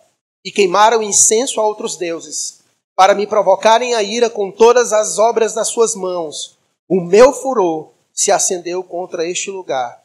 e 0.43 0.51
queimaram 0.51 1.03
incenso 1.03 1.59
a 1.59 1.65
outros 1.65 1.97
deuses, 1.97 2.61
para 2.95 3.13
me 3.13 3.27
provocarem 3.27 3.93
a 3.93 4.01
ira 4.01 4.29
com 4.29 4.51
todas 4.51 4.91
as 4.91 5.19
obras 5.19 5.53
das 5.53 5.67
suas 5.67 5.95
mãos, 5.95 6.57
o 6.89 6.99
meu 6.99 7.31
furor 7.31 7.91
se 8.13 8.31
acendeu 8.31 8.83
contra 8.83 9.27
este 9.27 9.49
lugar 9.49 10.03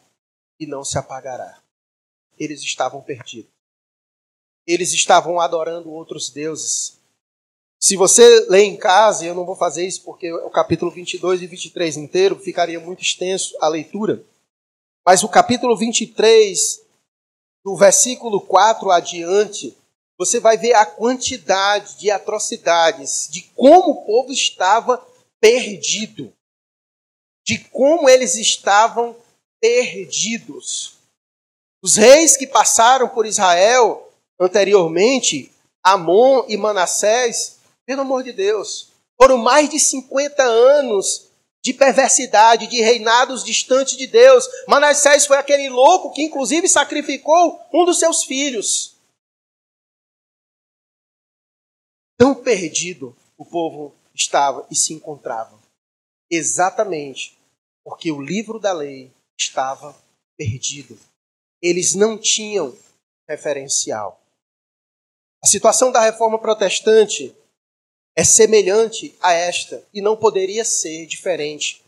e 0.58 0.66
não 0.66 0.84
se 0.84 0.98
apagará. 0.98 1.60
Eles 2.38 2.60
estavam 2.62 3.00
perdidos. 3.02 3.50
Eles 4.66 4.92
estavam 4.92 5.40
adorando 5.40 5.90
outros 5.90 6.30
deuses. 6.30 6.98
Se 7.78 7.96
você 7.96 8.46
lê 8.48 8.64
em 8.64 8.76
casa, 8.76 9.24
e 9.24 9.28
eu 9.28 9.34
não 9.34 9.44
vou 9.44 9.54
fazer 9.54 9.86
isso 9.86 10.02
porque 10.02 10.32
o 10.32 10.50
capítulo 10.50 10.90
22 10.90 11.42
e 11.42 11.46
23 11.46 11.96
inteiro 11.98 12.38
ficaria 12.38 12.80
muito 12.80 13.02
extenso 13.02 13.56
a 13.60 13.68
leitura, 13.68 14.24
mas 15.04 15.22
o 15.22 15.28
capítulo 15.28 15.76
23, 15.76 16.82
do 17.64 17.76
versículo 17.76 18.40
4 18.40 18.90
adiante, 18.90 19.76
você 20.18 20.40
vai 20.40 20.56
ver 20.56 20.74
a 20.74 20.86
quantidade 20.86 21.98
de 21.98 22.10
atrocidades, 22.10 23.28
de 23.30 23.42
como 23.54 23.92
o 23.92 24.04
povo 24.04 24.32
estava 24.32 25.06
perdido, 25.38 26.32
de 27.46 27.58
como 27.58 28.08
eles 28.08 28.34
estavam 28.34 29.16
perdidos. 29.60 30.98
Os 31.80 31.96
reis 31.96 32.36
que 32.36 32.46
passaram 32.46 33.08
por 33.08 33.24
Israel 33.24 34.12
anteriormente, 34.38 35.52
Amon 35.82 36.44
e 36.48 36.56
Manassés, 36.56 37.60
pelo 37.86 38.02
amor 38.02 38.24
de 38.24 38.32
Deus. 38.32 38.90
Foram 39.16 39.38
mais 39.38 39.68
de 39.70 39.78
50 39.78 40.42
anos 40.42 41.28
de 41.62 41.72
perversidade, 41.72 42.66
de 42.66 42.80
reinados 42.80 43.44
distantes 43.44 43.96
de 43.96 44.06
Deus. 44.08 44.44
Manassés 44.66 45.26
foi 45.26 45.36
aquele 45.36 45.68
louco 45.68 46.12
que, 46.12 46.22
inclusive, 46.22 46.68
sacrificou 46.68 47.60
um 47.72 47.84
dos 47.84 47.98
seus 48.00 48.24
filhos. 48.24 48.96
Tão 52.18 52.34
perdido 52.34 53.16
o 53.38 53.44
povo 53.44 53.94
estava 54.12 54.66
e 54.70 54.74
se 54.74 54.92
encontrava. 54.92 55.58
Exatamente 56.30 57.35
porque 57.86 58.10
o 58.10 58.20
livro 58.20 58.58
da 58.58 58.72
lei 58.72 59.12
estava 59.38 59.96
perdido. 60.36 60.98
Eles 61.62 61.94
não 61.94 62.18
tinham 62.18 62.76
referencial. 63.28 64.20
A 65.40 65.46
situação 65.46 65.92
da 65.92 66.00
reforma 66.00 66.36
protestante 66.36 67.32
é 68.16 68.24
semelhante 68.24 69.14
a 69.20 69.32
esta 69.32 69.86
e 69.94 70.00
não 70.00 70.16
poderia 70.16 70.64
ser 70.64 71.06
diferente. 71.06 71.84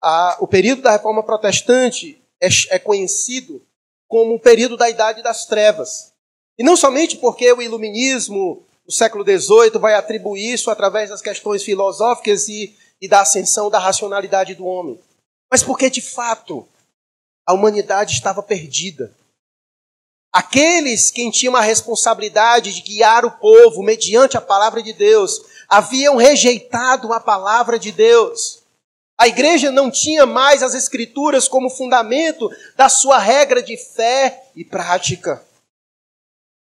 A, 0.00 0.36
o 0.40 0.46
período 0.46 0.82
da 0.82 0.92
Reforma 0.92 1.24
Protestante 1.24 2.22
é, 2.40 2.46
é 2.70 2.78
conhecido 2.78 3.66
como 4.06 4.34
o 4.34 4.40
período 4.40 4.76
da 4.76 4.88
Idade 4.88 5.22
das 5.24 5.44
Trevas. 5.44 6.12
E 6.56 6.62
não 6.62 6.76
somente 6.76 7.16
porque 7.16 7.52
o 7.52 7.60
iluminismo 7.60 8.64
do 8.84 8.92
século 8.92 9.24
XVIII 9.24 9.78
vai 9.80 9.94
atribuir 9.94 10.52
isso 10.52 10.70
através 10.70 11.10
das 11.10 11.22
questões 11.22 11.64
filosóficas 11.64 12.48
e, 12.48 12.76
e 13.02 13.08
da 13.08 13.20
ascensão 13.20 13.68
da 13.68 13.80
racionalidade 13.80 14.54
do 14.54 14.64
homem, 14.64 14.96
mas 15.50 15.64
porque 15.64 15.90
de 15.90 16.00
fato 16.00 16.66
a 17.44 17.52
humanidade 17.52 18.14
estava 18.14 18.40
perdida. 18.40 19.12
Aqueles 20.32 21.10
quem 21.10 21.28
tinham 21.28 21.56
a 21.56 21.60
responsabilidade 21.60 22.72
de 22.72 22.80
guiar 22.80 23.24
o 23.24 23.32
povo 23.32 23.82
mediante 23.82 24.36
a 24.36 24.40
palavra 24.40 24.80
de 24.80 24.92
Deus 24.92 25.42
haviam 25.68 26.16
rejeitado 26.16 27.12
a 27.12 27.18
palavra 27.18 27.76
de 27.76 27.90
Deus. 27.90 28.62
A 29.18 29.26
igreja 29.26 29.70
não 29.72 29.90
tinha 29.90 30.24
mais 30.24 30.62
as 30.62 30.72
escrituras 30.72 31.48
como 31.48 31.68
fundamento 31.68 32.48
da 32.76 32.88
sua 32.88 33.18
regra 33.18 33.60
de 33.62 33.76
fé 33.76 34.48
e 34.54 34.64
prática. 34.64 35.44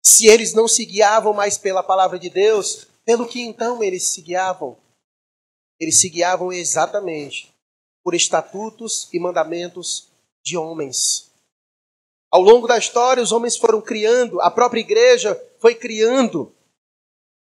Se 0.06 0.28
eles 0.28 0.54
não 0.54 0.68
se 0.68 0.86
guiavam 0.86 1.34
mais 1.34 1.58
pela 1.58 1.84
palavra 1.84 2.18
de 2.18 2.30
Deus, 2.30 2.88
pelo 3.04 3.28
que 3.28 3.42
então 3.42 3.84
eles 3.84 4.08
se 4.08 4.22
guiavam? 4.22 4.78
Eles 5.80 6.00
se 6.00 6.10
guiavam 6.10 6.52
exatamente 6.52 7.54
por 8.04 8.16
estatutos 8.16 9.10
e 9.14 9.20
mandamentos 9.20 10.08
de 10.44 10.58
homens. 10.58 11.32
Ao 12.32 12.42
longo 12.42 12.68
da 12.68 12.78
história, 12.78 13.24
os 13.24 13.32
homens 13.32 13.58
foram 13.58 13.82
criando, 13.82 14.42
a 14.42 14.52
própria 14.52 14.82
igreja 14.82 15.40
foi 15.60 15.76
criando 15.76 16.54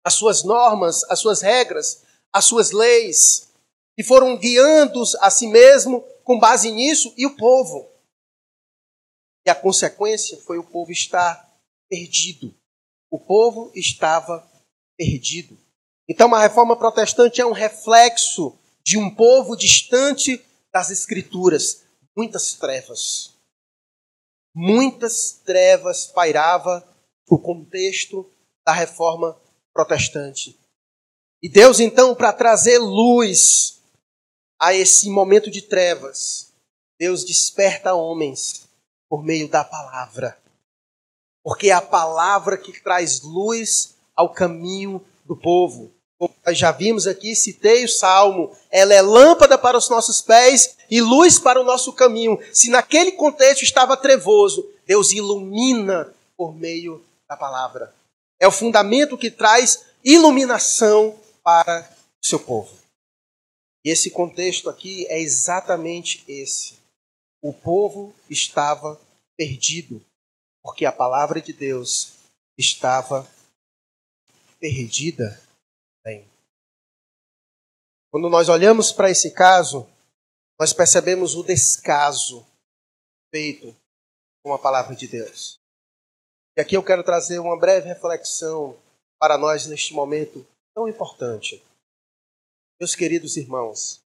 as 0.05 0.15
suas 0.15 0.43
normas, 0.43 1.05
as 1.11 1.21
suas 1.21 1.41
regras, 1.41 2.03
as 2.33 2.45
suas 2.45 2.71
leis, 2.71 3.49
e 3.97 4.03
foram 4.03 4.37
guiando 4.37 5.03
a 5.21 5.31
si 5.31 5.47
mesmo 5.47 6.03
com 6.25 6.39
base 6.39 6.71
nisso 6.71 7.13
e 7.17 7.27
o 7.27 7.37
povo. 7.37 7.89
E 9.47 9.51
a 9.51 9.55
consequência 9.55 10.39
foi 10.39 10.59
o 10.59 10.65
povo 10.65 10.91
estar 10.91 11.51
perdido. 11.89 12.55
O 13.11 13.19
povo 13.19 13.71
estava 13.75 14.49
perdido. 14.97 15.59
Então, 16.13 16.35
a 16.35 16.39
reforma 16.39 16.77
protestante 16.77 17.41
é 17.41 17.47
um 17.47 17.53
reflexo 17.53 18.55
de 18.85 18.99
um 18.99 19.09
povo 19.09 19.57
distante 19.57 20.45
das 20.71 20.91
Escrituras. 20.91 21.85
Muitas 22.15 22.53
trevas. 22.53 23.35
Muitas 24.55 25.41
trevas 25.43 26.05
pairava 26.05 26.87
o 27.31 27.39
contexto 27.39 28.31
da 28.63 28.75
reforma 28.75 29.41
protestante. 29.73 30.61
E 31.43 31.49
Deus, 31.49 31.81
então, 31.81 32.15
para 32.15 32.31
trazer 32.31 32.77
luz 32.77 33.81
a 34.61 34.75
esse 34.75 35.09
momento 35.09 35.51
de 35.51 35.63
trevas, 35.63 36.53
Deus 37.01 37.25
desperta 37.25 37.95
homens 37.95 38.69
por 39.09 39.25
meio 39.25 39.49
da 39.49 39.65
palavra. 39.65 40.39
Porque 41.43 41.71
é 41.71 41.73
a 41.73 41.81
palavra 41.81 42.59
que 42.59 42.79
traz 42.83 43.23
luz 43.23 43.97
ao 44.15 44.31
caminho 44.31 45.03
do 45.25 45.35
povo. 45.35 45.91
Como 46.23 46.37
nós 46.47 46.57
já 46.57 46.71
vimos 46.71 47.09
aqui, 47.09 47.35
citei 47.35 47.85
o 47.85 47.89
salmo, 47.89 48.57
ela 48.71 48.95
é 48.95 49.03
lâmpada 49.03 49.59
para 49.59 49.77
os 49.77 49.89
nossos 49.89 50.23
pés 50.23 50.77
e 50.89 51.01
luz 51.01 51.37
para 51.41 51.61
o 51.61 51.65
nosso 51.65 51.93
caminho. 51.93 52.39
Se 52.53 52.71
naquele 52.71 53.11
contexto 53.11 53.65
estava 53.65 53.97
trevoso, 53.97 54.71
Deus 54.87 55.11
ilumina 55.11 56.15
por 56.37 56.55
meio 56.55 57.05
da 57.29 57.37
palavra. 57.37 57.93
É 58.39 58.47
o 58.47 58.53
fundamento 58.53 59.19
que 59.19 59.33
traz 59.33 59.85
iluminação 60.05 61.19
para 61.43 61.91
o 62.23 62.25
seu 62.25 62.39
povo. 62.39 62.71
E 63.85 63.91
esse 63.91 64.09
contexto 64.09 64.71
aqui 64.71 65.05
é 65.09 65.21
exatamente 65.21 66.23
esse. 66.29 66.79
O 67.43 67.53
povo 67.53 68.15
estava 68.31 68.97
perdido, 69.37 70.01
porque 70.63 70.87
a 70.87 70.93
palavra 70.93 71.41
de 71.41 71.53
Deus 71.53 72.13
estava 72.57 73.29
perdida. 74.61 75.42
Bem, 76.05 76.29
quando 78.11 78.29
nós 78.29 78.49
olhamos 78.49 78.93
para 78.93 79.11
esse 79.11 79.31
caso, 79.31 79.89
nós 80.59 80.73
percebemos 80.73 81.35
o 81.35 81.43
descaso 81.43 82.45
feito 83.31 83.75
com 84.45 84.53
a 84.53 84.59
palavra 84.59 84.95
de 84.97 85.07
Deus. 85.07 85.59
E 86.57 86.61
aqui 86.61 86.77
eu 86.77 86.85
quero 86.85 87.05
trazer 87.05 87.39
uma 87.39 87.59
breve 87.59 87.89
reflexão 87.89 88.77
para 89.19 89.39
nós 89.39 89.67
neste 89.67 89.95
momento 89.95 90.47
tão 90.75 90.89
importante. 90.89 91.65
Meus 92.81 92.95
queridos 92.95 93.37
irmãos, 93.37 94.03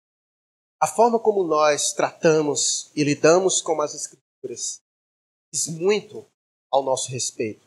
a 0.82 0.86
forma 0.86 1.18
como 1.18 1.44
nós 1.44 1.92
tratamos 1.92 2.90
e 2.94 3.04
lidamos 3.04 3.62
com 3.62 3.80
as 3.80 3.94
Escrituras 3.94 4.82
diz 5.52 5.68
muito 5.68 6.26
ao 6.70 6.82
nosso 6.82 7.10
respeito. 7.10 7.64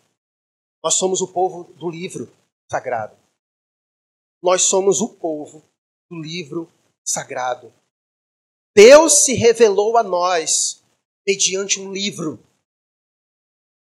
Nós 0.84 0.96
somos 0.96 1.22
o 1.22 1.32
povo 1.32 1.64
do 1.76 1.90
livro 1.90 2.30
sagrado. 2.70 3.16
Nós 4.42 4.64
somos 4.64 5.02
o 5.02 5.10
povo 5.10 5.64
do 6.10 6.22
livro 6.22 6.72
sagrado. 7.04 7.74
Deus 8.76 9.26
se 9.26 9.34
revelou 9.34 9.98
a 9.98 10.04
nós 10.04 10.84
mediante 11.26 11.80
um 11.80 11.92
livro. 11.92 12.40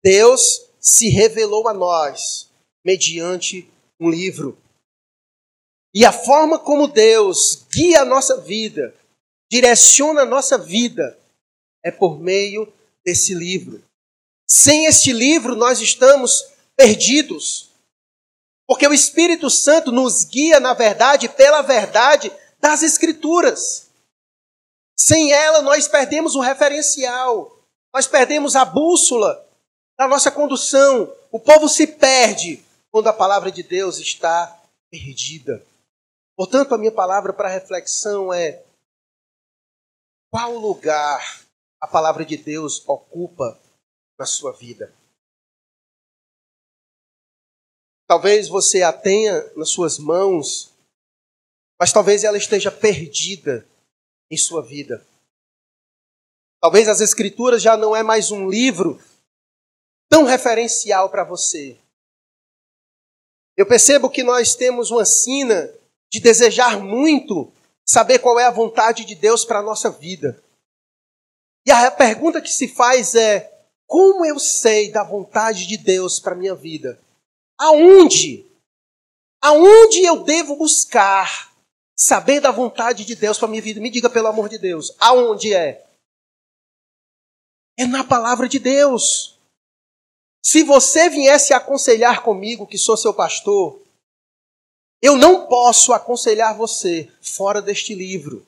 Deus 0.04 0.68
se 0.80 1.10
revelou 1.10 1.68
a 1.68 1.74
nós 1.74 2.50
mediante 2.84 3.70
um 4.00 4.10
livro. 4.10 4.58
E 5.94 6.06
a 6.06 6.12
forma 6.12 6.58
como 6.58 6.88
Deus 6.88 7.66
guia 7.72 8.02
a 8.02 8.06
nossa 8.06 8.40
vida, 8.42 8.96
direciona 9.52 10.22
a 10.22 10.26
nossa 10.26 10.58
vida, 10.58 11.20
é 11.84 11.92
por 11.92 12.20
meio 12.20 12.72
desse 13.06 13.34
livro. 13.34 13.84
Sem 14.50 14.86
este 14.86 15.14
livro, 15.14 15.56
nós 15.56 15.80
estamos 15.80 16.52
perdidos. 16.76 17.71
Porque 18.72 18.88
o 18.88 18.94
Espírito 18.94 19.50
Santo 19.50 19.92
nos 19.92 20.24
guia, 20.24 20.58
na 20.58 20.74
verdade, 20.74 21.28
pela 21.28 21.62
verdade 21.62 22.32
das 22.58 22.82
Escrituras. 22.82 23.92
Sem 24.98 25.34
ela, 25.34 25.62
nós 25.62 25.90
perdemos 25.90 26.36
o 26.36 26.40
referencial, 26.40 27.66
nós 27.94 28.08
perdemos 28.08 28.56
a 28.56 28.64
bússola 28.64 29.46
da 30.00 30.08
nossa 30.08 30.32
condução. 30.32 31.14
O 31.34 31.38
povo 31.38 31.68
se 31.68 31.86
perde 31.86 32.64
quando 32.90 33.08
a 33.08 33.14
palavra 33.14 33.52
de 33.52 33.62
Deus 33.62 33.98
está 33.98 34.58
perdida. 34.90 35.62
Portanto, 36.34 36.74
a 36.74 36.78
minha 36.78 36.94
palavra 36.94 37.34
para 37.34 37.50
reflexão 37.50 38.34
é: 38.34 38.64
qual 40.32 40.54
lugar 40.54 41.42
a 41.82 41.88
palavra 41.88 42.24
de 42.24 42.38
Deus 42.38 42.88
ocupa 42.88 43.60
na 44.18 44.26
sua 44.26 44.54
vida? 44.54 44.94
Talvez 48.12 48.50
você 48.50 48.82
a 48.82 48.92
tenha 48.92 49.42
nas 49.56 49.70
suas 49.70 49.98
mãos, 49.98 50.74
mas 51.80 51.94
talvez 51.94 52.26
ela 52.26 52.38
esteja 52.38 52.70
perdida 52.70 53.66
em 54.30 54.36
sua 54.36 54.62
vida. 54.62 55.08
Talvez 56.60 56.90
as 56.90 57.00
Escrituras 57.00 57.62
já 57.62 57.78
não 57.78 57.96
é 57.96 58.04
mais 58.04 58.30
um 58.30 58.50
livro 58.50 59.02
tão 60.10 60.26
referencial 60.26 61.10
para 61.10 61.24
você. 61.24 61.80
Eu 63.56 63.66
percebo 63.66 64.10
que 64.10 64.24
nós 64.24 64.56
temos 64.56 64.92
uma 64.92 65.06
sina 65.06 65.74
de 66.12 66.20
desejar 66.20 66.82
muito 66.82 67.50
saber 67.88 68.20
qual 68.20 68.38
é 68.38 68.44
a 68.44 68.52
vontade 68.52 69.06
de 69.06 69.16
Deus 69.16 69.46
para 69.46 69.60
a 69.60 69.64
nossa 69.64 69.90
vida. 69.90 70.38
E 71.66 71.72
a 71.72 71.90
pergunta 71.90 72.42
que 72.42 72.52
se 72.52 72.68
faz 72.68 73.16
é: 73.16 73.66
como 73.88 74.26
eu 74.26 74.38
sei 74.38 74.92
da 74.92 75.02
vontade 75.02 75.66
de 75.66 75.78
Deus 75.78 76.20
para 76.20 76.34
a 76.34 76.38
minha 76.38 76.54
vida? 76.54 77.02
Aonde? 77.62 78.44
Aonde 79.40 80.04
eu 80.04 80.24
devo 80.24 80.56
buscar 80.56 81.54
saber 81.96 82.40
da 82.40 82.50
vontade 82.50 83.06
de 83.06 83.14
Deus 83.14 83.38
para 83.38 83.48
minha 83.48 83.62
vida? 83.62 83.80
Me 83.80 83.92
diga 83.92 84.10
pelo 84.10 84.28
amor 84.28 84.50
de 84.50 84.58
Deus, 84.58 84.96
aonde 85.00 85.54
é? 85.54 85.88
É 87.78 87.86
na 87.86 88.04
palavra 88.04 88.50
de 88.50 88.58
Deus. 88.58 89.38
Se 90.44 90.64
você 90.64 91.08
viesse 91.08 91.54
aconselhar 91.54 92.24
comigo, 92.24 92.66
que 92.66 92.80
sou 92.80 92.98
seu 92.98 93.14
pastor, 93.14 93.80
eu 95.00 95.16
não 95.16 95.46
posso 95.46 95.94
aconselhar 95.94 96.58
você 96.58 97.12
fora 97.22 97.62
deste 97.62 97.94
livro. 97.94 98.44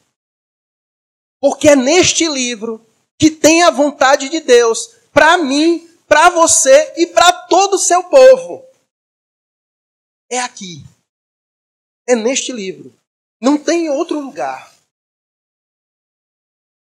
Porque 1.39 1.69
é 1.69 1.75
neste 1.75 2.27
livro 2.27 2.83
que 3.19 3.29
tem 3.29 3.61
a 3.61 3.69
vontade 3.69 4.27
de 4.27 4.39
Deus 4.39 4.95
para 5.11 5.37
mim, 5.37 5.87
para 6.07 6.31
você 6.31 6.93
e 6.97 7.05
para 7.05 7.31
todo 7.43 7.75
o 7.75 7.79
seu 7.79 8.03
povo. 8.05 8.72
É 10.33 10.39
aqui. 10.39 10.83
É 12.09 12.15
neste 12.15 12.51
livro. 12.51 12.91
Não 13.39 13.55
tem 13.55 13.87
outro 13.91 14.19
lugar. 14.19 14.73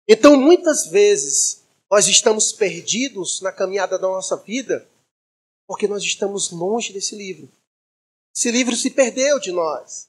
Então, 0.07 0.37
muitas 0.37 0.87
vezes, 0.87 1.65
nós 1.91 2.07
estamos 2.07 2.53
perdidos 2.53 3.41
na 3.41 3.51
caminhada 3.51 3.99
da 3.99 4.07
nossa 4.07 4.37
vida 4.37 4.89
porque 5.67 5.89
nós 5.89 6.05
estamos 6.05 6.53
longe 6.53 6.93
desse 6.93 7.17
livro. 7.17 7.51
Esse 8.33 8.53
livro 8.53 8.77
se 8.77 8.89
perdeu 8.89 9.41
de 9.41 9.51
nós. 9.51 10.09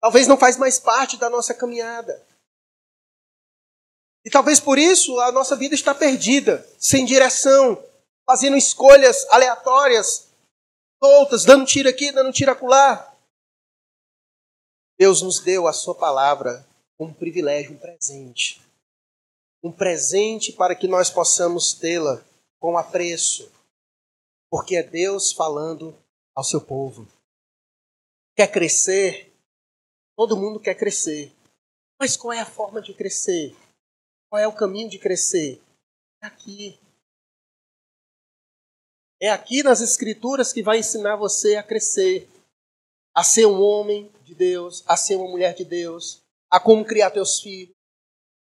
Talvez 0.00 0.26
não 0.26 0.38
faz 0.38 0.56
mais 0.56 0.80
parte 0.80 1.18
da 1.18 1.28
nossa 1.28 1.52
caminhada. 1.52 2.26
E 4.24 4.30
talvez 4.30 4.58
por 4.58 4.78
isso 4.78 5.20
a 5.20 5.30
nossa 5.30 5.54
vida 5.54 5.74
está 5.74 5.94
perdida, 5.94 6.66
sem 6.78 7.04
direção, 7.04 7.84
fazendo 8.24 8.56
escolhas 8.56 9.26
aleatórias, 9.28 10.25
soltas, 11.02 11.44
dando 11.44 11.66
tiro 11.66 11.88
aqui, 11.88 12.12
dando 12.12 12.32
tiro 12.32 12.50
acolá. 12.50 13.14
Deus 14.98 15.22
nos 15.22 15.40
deu 15.40 15.66
a 15.66 15.72
sua 15.72 15.94
palavra 15.94 16.66
um 16.98 17.12
privilégio, 17.12 17.74
um 17.74 17.78
presente. 17.78 18.62
Um 19.62 19.70
presente 19.70 20.52
para 20.52 20.74
que 20.74 20.88
nós 20.88 21.10
possamos 21.10 21.74
tê-la 21.74 22.24
com 22.58 22.78
apreço. 22.78 23.50
Porque 24.50 24.76
é 24.76 24.82
Deus 24.82 25.32
falando 25.32 25.94
ao 26.34 26.44
seu 26.44 26.60
povo. 26.60 27.06
Quer 28.34 28.50
crescer? 28.50 29.32
Todo 30.16 30.36
mundo 30.36 30.60
quer 30.60 30.74
crescer. 30.74 31.32
Mas 31.98 32.16
qual 32.16 32.32
é 32.32 32.40
a 32.40 32.46
forma 32.46 32.80
de 32.80 32.94
crescer? 32.94 33.54
Qual 34.30 34.40
é 34.40 34.46
o 34.46 34.54
caminho 34.54 34.88
de 34.88 34.98
crescer? 34.98 35.60
É 36.22 36.26
aqui. 36.26 36.78
É 39.20 39.30
aqui 39.30 39.62
nas 39.62 39.80
Escrituras 39.80 40.52
que 40.52 40.62
vai 40.62 40.78
ensinar 40.78 41.16
você 41.16 41.56
a 41.56 41.62
crescer, 41.62 42.28
a 43.14 43.24
ser 43.24 43.46
um 43.46 43.60
homem 43.62 44.12
de 44.22 44.34
Deus, 44.34 44.84
a 44.86 44.96
ser 44.96 45.16
uma 45.16 45.28
mulher 45.28 45.54
de 45.54 45.64
Deus, 45.64 46.20
a 46.50 46.60
como 46.60 46.84
criar 46.84 47.10
teus 47.10 47.40
filhos, 47.40 47.74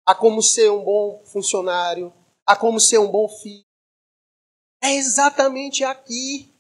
a 0.07 0.15
como 0.15 0.43
ser 0.43 0.71
um 0.71 0.83
bom 0.83 1.23
funcionário, 1.27 2.13
a 2.47 2.57
como 2.57 2.81
ser 2.81 2.99
um 2.99 3.11
bom 3.11 3.29
filho. 3.29 3.65
É 4.83 4.95
exatamente 4.95 5.85
aqui. 5.85 6.53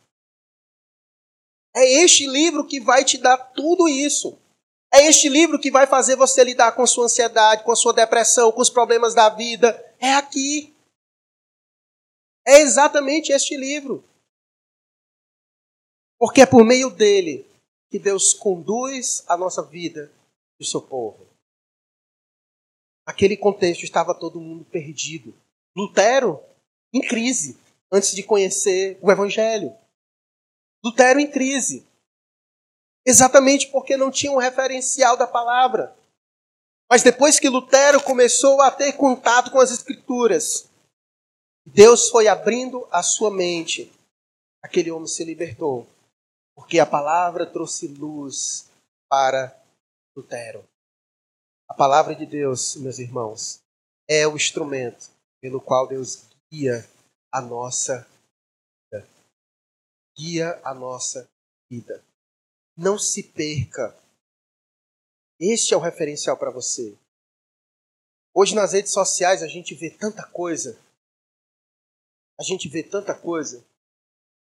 É 1.74 1.84
este 2.04 2.26
livro 2.26 2.66
que 2.66 2.80
vai 2.80 3.04
te 3.04 3.18
dar 3.18 3.36
tudo 3.36 3.88
isso. 3.88 4.38
É 4.92 5.06
este 5.06 5.28
livro 5.28 5.58
que 5.58 5.72
vai 5.72 5.88
fazer 5.88 6.14
você 6.14 6.44
lidar 6.44 6.72
com 6.72 6.82
a 6.82 6.86
sua 6.86 7.06
ansiedade, 7.06 7.64
com 7.64 7.72
a 7.72 7.76
sua 7.76 7.92
depressão, 7.92 8.52
com 8.52 8.60
os 8.60 8.70
problemas 8.70 9.12
da 9.12 9.28
vida. 9.28 9.72
É 9.98 10.14
aqui. 10.14 10.73
É 12.46 12.60
exatamente 12.60 13.32
este 13.32 13.56
livro. 13.56 14.04
Porque 16.18 16.42
é 16.42 16.46
por 16.46 16.64
meio 16.64 16.90
dele 16.90 17.46
que 17.90 17.98
Deus 17.98 18.34
conduz 18.34 19.24
a 19.28 19.36
nossa 19.36 19.62
vida 19.62 20.12
e 20.58 20.64
o 20.64 20.66
seu 20.66 20.82
povo. 20.82 21.26
Naquele 23.06 23.36
contexto 23.36 23.84
estava 23.84 24.18
todo 24.18 24.40
mundo 24.40 24.64
perdido. 24.64 25.34
Lutero 25.76 26.40
em 26.92 27.00
crise 27.00 27.58
antes 27.92 28.14
de 28.14 28.22
conhecer 28.22 28.98
o 29.02 29.10
Evangelho. 29.10 29.76
Lutero 30.84 31.20
em 31.20 31.30
crise. 31.30 31.86
Exatamente 33.06 33.68
porque 33.68 33.96
não 33.96 34.10
tinha 34.10 34.32
um 34.32 34.38
referencial 34.38 35.16
da 35.16 35.26
palavra. 35.26 35.94
Mas 36.90 37.02
depois 37.02 37.38
que 37.38 37.48
Lutero 37.48 38.02
começou 38.02 38.60
a 38.62 38.70
ter 38.70 38.92
contato 38.94 39.50
com 39.50 39.58
as 39.58 39.70
Escrituras, 39.70 40.70
Deus 41.66 42.10
foi 42.10 42.28
abrindo 42.28 42.86
a 42.90 43.02
sua 43.02 43.30
mente. 43.30 43.92
Aquele 44.62 44.90
homem 44.90 45.08
se 45.08 45.24
libertou. 45.24 45.86
Porque 46.54 46.78
a 46.78 46.86
palavra 46.86 47.46
trouxe 47.46 47.88
luz 47.88 48.70
para 49.08 49.60
Lutero. 50.14 50.64
A 51.68 51.74
palavra 51.74 52.14
de 52.14 52.26
Deus, 52.26 52.76
meus 52.76 52.98
irmãos, 52.98 53.60
é 54.08 54.26
o 54.26 54.36
instrumento 54.36 55.10
pelo 55.40 55.60
qual 55.60 55.88
Deus 55.88 56.28
guia 56.52 56.88
a 57.32 57.40
nossa 57.40 58.06
vida. 58.92 59.08
Guia 60.16 60.60
a 60.62 60.74
nossa 60.74 61.28
vida. 61.70 62.04
Não 62.76 62.98
se 62.98 63.22
perca. 63.22 63.96
Este 65.40 65.74
é 65.74 65.76
o 65.76 65.80
referencial 65.80 66.36
para 66.36 66.50
você. 66.50 66.96
Hoje 68.32 68.54
nas 68.54 68.72
redes 68.72 68.92
sociais 68.92 69.42
a 69.42 69.48
gente 69.48 69.74
vê 69.74 69.90
tanta 69.90 70.24
coisa. 70.28 70.78
A 72.38 72.42
gente 72.42 72.68
vê 72.68 72.82
tanta 72.82 73.14
coisa. 73.14 73.64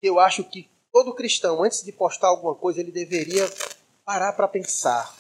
Eu 0.03 0.19
acho 0.19 0.45
que 0.45 0.71
todo 0.93 1.15
cristão, 1.15 1.63
antes 1.63 1.83
de 1.83 1.93
postar 1.93 2.29
alguma 2.29 2.55
coisa, 2.55 2.81
ele 2.81 2.93
deveria 2.93 3.45
parar 4.05 4.33
para 4.33 4.49
pensar. 4.49 5.15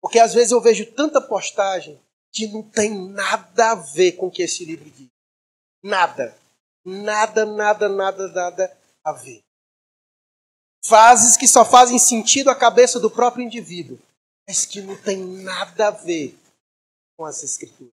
Porque 0.00 0.18
às 0.18 0.34
vezes 0.34 0.52
eu 0.52 0.60
vejo 0.60 0.92
tanta 0.92 1.20
postagem 1.20 2.00
que 2.32 2.46
não 2.46 2.62
tem 2.62 2.90
nada 3.10 3.72
a 3.72 3.74
ver 3.74 4.12
com 4.12 4.26
o 4.26 4.30
que 4.30 4.42
esse 4.42 4.64
livro 4.64 4.90
diz. 4.90 5.08
Nada. 5.82 6.36
Nada, 6.84 7.44
nada, 7.44 7.88
nada, 7.88 8.28
nada 8.28 8.78
a 9.04 9.12
ver 9.12 9.46
frases 10.86 11.36
que 11.36 11.48
só 11.48 11.64
fazem 11.64 11.98
sentido 11.98 12.48
à 12.48 12.54
cabeça 12.54 13.00
do 13.00 13.10
próprio 13.10 13.44
indivíduo, 13.44 13.98
mas 14.46 14.64
que 14.64 14.80
não 14.80 14.96
tem 14.96 15.18
nada 15.18 15.88
a 15.88 15.90
ver 15.90 16.38
com 17.16 17.24
as 17.24 17.42
Escrituras. 17.42 17.92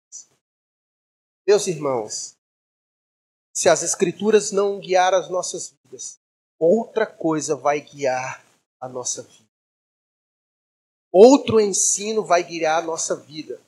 Meus 1.45 1.67
irmãos, 1.67 2.36
se 3.57 3.67
as 3.67 3.81
Escrituras 3.81 4.51
não 4.51 4.79
guiar 4.79 5.15
as 5.15 5.31
nossas 5.31 5.73
vidas, 5.83 6.19
outra 6.59 7.07
coisa 7.07 7.55
vai 7.55 7.81
guiar 7.81 8.45
a 8.79 8.87
nossa 8.87 9.23
vida. 9.23 9.49
Outro 11.11 11.59
ensino 11.59 12.23
vai 12.23 12.43
guiar 12.43 12.83
a 12.83 12.85
nossa 12.85 13.15
vida. 13.15 13.59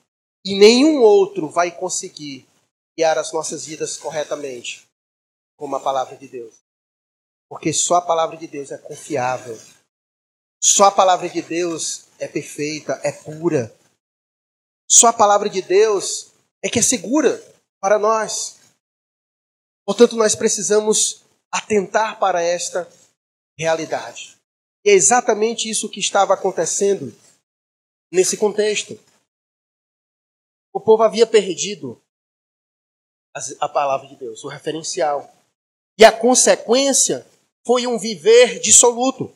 E 0.46 0.60
nenhum 0.60 1.02
outro 1.02 1.50
vai 1.50 1.72
conseguir 1.72 2.48
guiar 2.96 3.18
as 3.18 3.34
nossas 3.34 3.66
vidas 3.66 3.98
corretamente, 3.98 4.88
como 5.58 5.76
a 5.76 5.80
palavra 5.80 6.16
de 6.16 6.28
Deus. 6.28 6.54
Porque 7.50 7.74
só 7.74 7.96
a 7.96 8.02
palavra 8.04 8.38
de 8.38 8.46
Deus 8.46 8.70
é 8.70 8.78
confiável. 8.78 9.60
Só 10.62 10.84
a 10.84 10.92
palavra 10.92 11.28
de 11.28 11.42
Deus 11.42 12.06
é 12.20 12.28
perfeita, 12.28 13.02
é 13.04 13.12
pura. 13.12 13.76
Só 14.88 15.08
a 15.08 15.14
palavra 15.14 15.50
de 15.50 15.64
Deus 15.64 16.30
é 16.62 16.70
que 16.70 16.78
é 16.78 16.84
segura 16.84 17.44
para 17.82 17.98
nós. 17.98 18.59
Portanto, 19.90 20.16
nós 20.16 20.36
precisamos 20.36 21.26
atentar 21.52 22.20
para 22.20 22.44
esta 22.44 22.88
realidade. 23.58 24.38
E 24.86 24.92
é 24.92 24.94
exatamente 24.94 25.68
isso 25.68 25.90
que 25.90 26.00
estava 26.00 26.36
acontecendo 26.36 27.12
nesse 28.14 28.38
contexto. 28.38 29.00
O 30.72 30.80
povo 30.80 31.02
havia 31.02 31.26
perdido 31.26 32.00
a 33.60 33.68
palavra 33.68 34.08
de 34.08 34.16
Deus, 34.16 34.44
o 34.44 34.48
referencial. 34.48 35.28
E 35.98 36.06
a 36.06 36.12
consequência 36.12 37.26
foi 37.66 37.88
um 37.88 37.98
viver 37.98 38.60
dissoluto. 38.60 39.36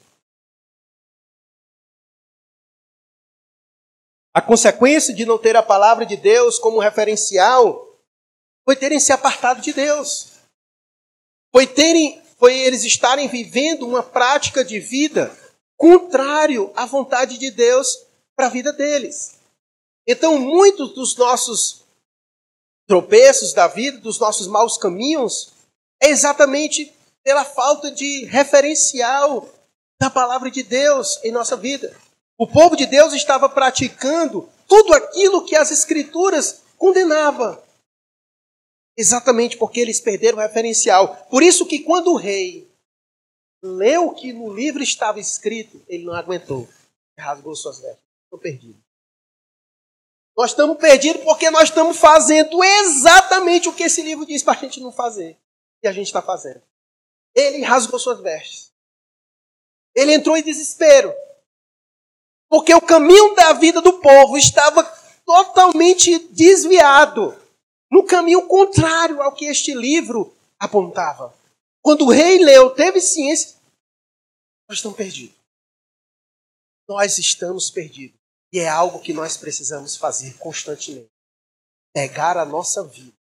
A 4.32 4.40
consequência 4.40 5.16
de 5.16 5.26
não 5.26 5.40
ter 5.40 5.56
a 5.56 5.64
palavra 5.64 6.06
de 6.06 6.16
Deus 6.16 6.60
como 6.60 6.78
referencial 6.78 8.00
foi 8.64 8.76
terem 8.76 9.00
se 9.00 9.12
apartado 9.12 9.60
de 9.60 9.74
Deus. 9.74 10.33
Foi 11.54 11.68
terem, 11.68 12.20
foi 12.40 12.58
eles 12.58 12.84
estarem 12.84 13.28
vivendo 13.28 13.88
uma 13.88 14.02
prática 14.02 14.66
de 14.66 14.80
vida 14.80 15.32
contrário 15.78 16.72
à 16.76 16.86
vontade 16.86 17.38
de 17.38 17.52
Deus 17.52 18.06
para 18.36 18.48
a 18.48 18.50
vida 18.50 18.74
deles. 18.74 19.36
Então, 20.08 20.40
muitos 20.40 20.96
dos 20.96 21.16
nossos 21.16 21.84
tropeços 22.88 23.54
da 23.54 23.68
vida, 23.68 24.00
dos 24.00 24.20
nossos 24.20 24.48
maus 24.48 24.78
caminhos, 24.78 25.54
é 26.02 26.10
exatamente 26.10 26.92
pela 27.24 27.46
falta 27.46 27.90
de 27.92 28.26
referencial 28.26 29.48
da 30.02 30.10
palavra 30.10 30.52
de 30.52 30.64
Deus 30.64 31.20
em 31.24 31.32
nossa 31.32 31.56
vida. 31.56 31.96
O 32.38 32.48
povo 32.48 32.76
de 32.76 32.86
Deus 32.86 33.14
estava 33.14 33.48
praticando 33.48 34.50
tudo 34.68 34.94
aquilo 34.94 35.46
que 35.46 35.56
as 35.56 35.72
Escrituras 35.72 36.64
condenavam. 36.78 37.62
Exatamente 38.96 39.58
porque 39.58 39.80
eles 39.80 40.00
perderam 40.00 40.38
o 40.38 40.42
referencial. 40.42 41.16
Por 41.30 41.42
isso 41.42 41.66
que 41.66 41.80
quando 41.80 42.12
o 42.12 42.18
rei 42.18 42.72
leu 43.62 44.08
o 44.08 44.16
que 44.16 44.32
no 44.32 44.54
livro 44.54 44.84
estava 44.84 45.20
escrito, 45.20 45.82
ele 45.88 46.04
não 46.04 46.14
aguentou. 46.14 46.68
Rasgou 47.18 47.56
suas 47.56 47.80
vestes. 47.80 48.04
Estou 48.26 48.40
perdido. 48.40 48.80
Nós 50.36 50.52
estamos 50.52 50.78
perdidos 50.78 51.24
porque 51.24 51.50
nós 51.50 51.70
estamos 51.70 51.98
fazendo 51.98 52.64
exatamente 52.64 53.70
o 53.70 53.74
que 53.74 53.84
esse 53.84 54.02
livro 54.02 54.26
diz 54.26 54.44
para 54.44 54.54
a 54.54 54.62
gente 54.62 54.80
não 54.80 54.92
fazer. 54.92 55.38
E 55.82 55.88
a 55.88 55.92
gente 55.92 56.08
está 56.08 56.22
fazendo. 56.22 56.62
Ele 57.36 57.64
rasgou 57.64 58.00
suas 58.00 58.20
vestes. 58.20 58.72
Ele 59.96 60.14
entrou 60.14 60.36
em 60.36 60.44
desespero. 60.44 61.14
Porque 62.50 62.74
o 62.74 62.82
caminho 62.82 63.34
da 63.36 63.54
vida 63.54 63.82
do 63.82 63.94
povo 64.00 64.38
estava 64.38 64.84
totalmente 65.26 66.20
desviado 66.30 67.43
no 67.94 68.04
caminho 68.04 68.48
contrário 68.48 69.22
ao 69.22 69.36
que 69.36 69.46
este 69.46 69.72
livro 69.72 70.36
apontava. 70.58 71.32
Quando 71.80 72.06
o 72.06 72.12
rei 72.12 72.44
leu, 72.44 72.72
teve 72.72 73.00
ciência, 73.00 73.56
nós 74.68 74.80
estamos 74.80 74.98
perdidos. 74.98 75.38
Nós 76.90 77.20
estamos 77.20 77.70
perdidos. 77.70 78.20
E 78.52 78.58
é 78.58 78.68
algo 78.68 79.00
que 79.00 79.14
nós 79.14 79.38
precisamos 79.38 79.96
fazer 79.96 80.40
constantemente. 80.40 81.12
Pegar 81.94 82.36
a 82.36 82.44
nossa 82.44 82.84
vida, 82.84 83.14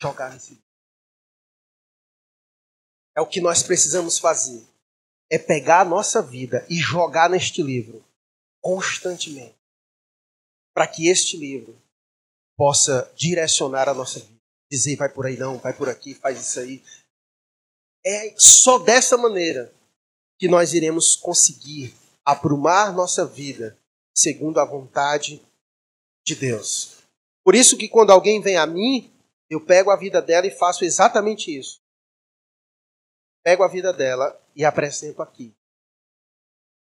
jogar 0.00 0.32
nesse 0.32 0.52
livro. 0.52 0.64
É 3.14 3.20
o 3.20 3.26
que 3.26 3.42
nós 3.42 3.62
precisamos 3.62 4.18
fazer. 4.18 4.66
É 5.30 5.38
pegar 5.38 5.82
a 5.82 5.84
nossa 5.84 6.22
vida 6.22 6.66
e 6.70 6.76
jogar 6.76 7.28
neste 7.28 7.62
livro 7.62 8.02
constantemente. 8.62 9.54
Para 10.72 10.86
que 10.86 11.08
este 11.08 11.36
livro 11.36 11.78
possa 12.58 13.08
direcionar 13.14 13.88
a 13.88 13.94
nossa 13.94 14.18
vida. 14.18 14.36
Dizer, 14.70 14.96
vai 14.96 15.08
por 15.08 15.26
aí 15.26 15.36
não, 15.36 15.58
vai 15.58 15.72
por 15.72 15.88
aqui, 15.88 16.12
faz 16.12 16.40
isso 16.40 16.58
aí. 16.58 16.82
É 18.04 18.34
só 18.36 18.80
dessa 18.80 19.16
maneira 19.16 19.72
que 20.36 20.48
nós 20.48 20.74
iremos 20.74 21.14
conseguir 21.14 21.94
aprumar 22.24 22.92
nossa 22.92 23.24
vida 23.24 23.78
segundo 24.14 24.58
a 24.58 24.64
vontade 24.64 25.40
de 26.26 26.34
Deus. 26.34 26.98
Por 27.44 27.54
isso 27.54 27.78
que 27.78 27.88
quando 27.88 28.10
alguém 28.10 28.42
vem 28.42 28.56
a 28.56 28.66
mim, 28.66 29.10
eu 29.48 29.64
pego 29.64 29.90
a 29.90 29.96
vida 29.96 30.20
dela 30.20 30.46
e 30.46 30.50
faço 30.50 30.84
exatamente 30.84 31.56
isso. 31.56 31.80
Pego 33.44 33.62
a 33.62 33.68
vida 33.68 33.92
dela 33.92 34.38
e 34.54 34.64
apresento 34.64 35.22
aqui. 35.22 35.54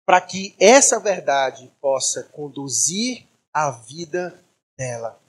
Para 0.06 0.20
que 0.20 0.54
essa 0.58 0.98
verdade 1.00 1.70
possa 1.80 2.22
conduzir 2.22 3.26
a 3.52 3.70
vida 3.72 4.42
dela. 4.78 5.20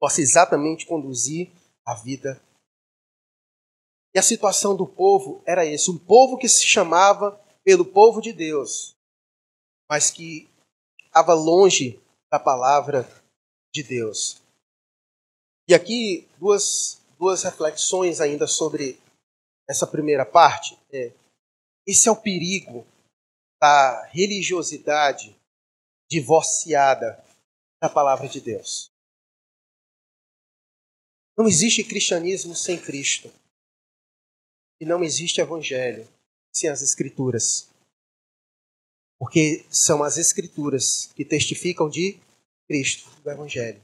Possa 0.00 0.20
exatamente 0.20 0.86
conduzir 0.86 1.50
a 1.86 1.94
vida. 1.94 2.40
E 4.14 4.18
a 4.18 4.22
situação 4.22 4.76
do 4.76 4.86
povo 4.86 5.42
era 5.46 5.64
esse: 5.64 5.90
um 5.90 5.98
povo 5.98 6.38
que 6.38 6.48
se 6.48 6.64
chamava 6.64 7.38
pelo 7.64 7.84
povo 7.84 8.20
de 8.20 8.32
Deus, 8.32 8.94
mas 9.90 10.10
que 10.10 10.48
estava 11.06 11.34
longe 11.34 12.00
da 12.30 12.38
palavra 12.38 13.08
de 13.74 13.82
Deus. 13.82 14.40
E 15.68 15.74
aqui 15.74 16.26
duas, 16.38 17.00
duas 17.18 17.42
reflexões 17.42 18.20
ainda 18.20 18.46
sobre 18.46 18.98
essa 19.68 19.86
primeira 19.86 20.24
parte. 20.24 20.78
É, 20.90 21.12
esse 21.86 22.08
é 22.08 22.12
o 22.12 22.16
perigo 22.16 22.86
da 23.60 24.04
religiosidade 24.06 25.36
divorciada 26.10 27.22
da 27.82 27.88
palavra 27.88 28.28
de 28.28 28.40
Deus. 28.40 28.87
Não 31.38 31.46
existe 31.46 31.84
cristianismo 31.84 32.52
sem 32.52 32.76
Cristo. 32.76 33.32
E 34.80 34.84
não 34.84 35.04
existe 35.04 35.40
evangelho 35.40 36.06
sem 36.52 36.68
as 36.68 36.82
Escrituras. 36.82 37.70
Porque 39.20 39.64
são 39.70 40.02
as 40.02 40.16
Escrituras 40.16 41.12
que 41.14 41.24
testificam 41.24 41.88
de 41.88 42.18
Cristo, 42.66 43.08
do 43.22 43.30
Evangelho. 43.30 43.80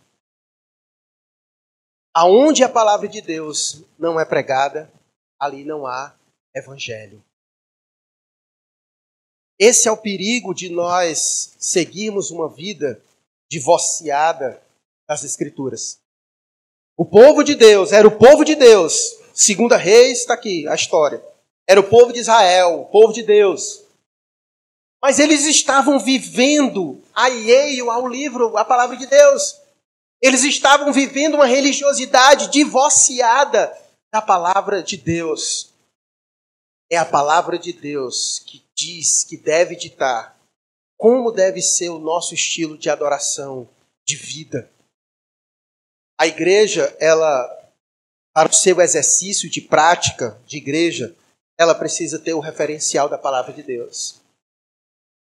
Aonde 2.12 2.64
a 2.64 2.68
palavra 2.68 3.08
de 3.08 3.20
Deus 3.20 3.84
não 3.96 4.18
é 4.18 4.24
pregada, 4.24 4.92
ali 5.38 5.64
não 5.64 5.86
há 5.86 6.16
Evangelho. 6.52 7.24
Esse 9.56 9.86
é 9.86 9.92
o 9.92 9.96
perigo 9.96 10.52
de 10.52 10.68
nós 10.68 11.54
seguirmos 11.58 12.32
uma 12.32 12.48
vida 12.48 13.00
divorciada 13.48 14.60
das 15.08 15.22
Escrituras. 15.22 16.03
O 16.96 17.04
povo 17.04 17.42
de 17.42 17.54
Deus 17.54 17.92
era 17.92 18.06
o 18.06 18.16
povo 18.16 18.44
de 18.44 18.54
Deus. 18.54 19.18
Segunda 19.32 19.76
Reis 19.76 20.20
está 20.20 20.34
aqui 20.34 20.66
a 20.68 20.74
história. 20.74 21.22
Era 21.66 21.80
o 21.80 21.88
povo 21.88 22.12
de 22.12 22.20
Israel, 22.20 22.82
o 22.82 22.86
povo 22.86 23.12
de 23.12 23.22
Deus. 23.22 23.82
Mas 25.02 25.18
eles 25.18 25.44
estavam 25.44 25.98
vivendo 25.98 27.02
alheio 27.12 27.90
ao 27.90 28.06
livro, 28.06 28.56
à 28.56 28.64
palavra 28.64 28.96
de 28.96 29.06
Deus. 29.06 29.60
Eles 30.22 30.44
estavam 30.44 30.92
vivendo 30.92 31.34
uma 31.34 31.46
religiosidade 31.46 32.50
divorciada 32.50 33.76
da 34.12 34.22
palavra 34.22 34.82
de 34.82 34.96
Deus. 34.96 35.72
É 36.90 36.96
a 36.96 37.04
palavra 37.04 37.58
de 37.58 37.72
Deus 37.72 38.38
que 38.46 38.64
diz 38.74 39.24
que 39.24 39.36
deve 39.36 39.74
ditar 39.74 40.38
como 40.96 41.32
deve 41.32 41.60
ser 41.60 41.90
o 41.90 41.98
nosso 41.98 42.34
estilo 42.34 42.78
de 42.78 42.88
adoração, 42.88 43.68
de 44.06 44.16
vida. 44.16 44.70
A 46.18 46.26
igreja, 46.26 46.96
ela, 47.00 47.72
para 48.32 48.48
o 48.48 48.54
seu 48.54 48.80
exercício 48.80 49.50
de 49.50 49.60
prática 49.60 50.40
de 50.46 50.56
igreja, 50.56 51.14
ela 51.58 51.74
precisa 51.74 52.18
ter 52.18 52.34
o 52.34 52.40
referencial 52.40 53.08
da 53.08 53.18
palavra 53.18 53.52
de 53.52 53.62
Deus. 53.62 54.20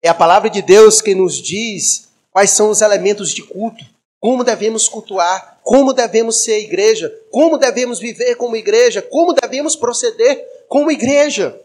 É 0.04 0.10
a 0.10 0.14
palavra 0.14 0.50
de 0.50 0.62
Deus 0.62 1.02
que 1.02 1.16
nos 1.16 1.42
diz 1.42 2.10
quais 2.32 2.52
são 2.52 2.70
os 2.70 2.82
elementos 2.82 3.32
de 3.32 3.44
culto, 3.44 3.84
como 4.20 4.44
devemos 4.44 4.88
cultuar, 4.88 5.60
como 5.64 5.94
devemos 5.94 6.44
ser 6.44 6.60
igreja, 6.60 7.10
como 7.32 7.58
devemos 7.58 8.00
viver 8.00 8.36
como 8.36 8.56
igreja, 8.56 9.02
como 9.02 9.34
devemos 9.34 9.76
proceder 9.76 10.66
como 10.68 10.92
igreja. 10.92 11.60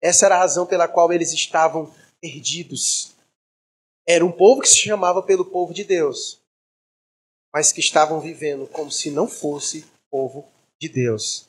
Essa 0.00 0.26
era 0.26 0.36
a 0.36 0.38
razão 0.38 0.66
pela 0.66 0.86
qual 0.86 1.12
eles 1.12 1.32
estavam 1.32 1.92
perdidos. 2.20 3.12
Era 4.06 4.24
um 4.24 4.32
povo 4.32 4.60
que 4.60 4.68
se 4.68 4.78
chamava 4.78 5.22
pelo 5.22 5.44
povo 5.44 5.74
de 5.74 5.84
Deus, 5.84 6.40
mas 7.52 7.72
que 7.72 7.80
estavam 7.80 8.20
vivendo 8.20 8.66
como 8.66 8.90
se 8.90 9.10
não 9.10 9.26
fosse 9.26 9.86
povo 10.10 10.46
de 10.80 10.88
Deus. 10.88 11.48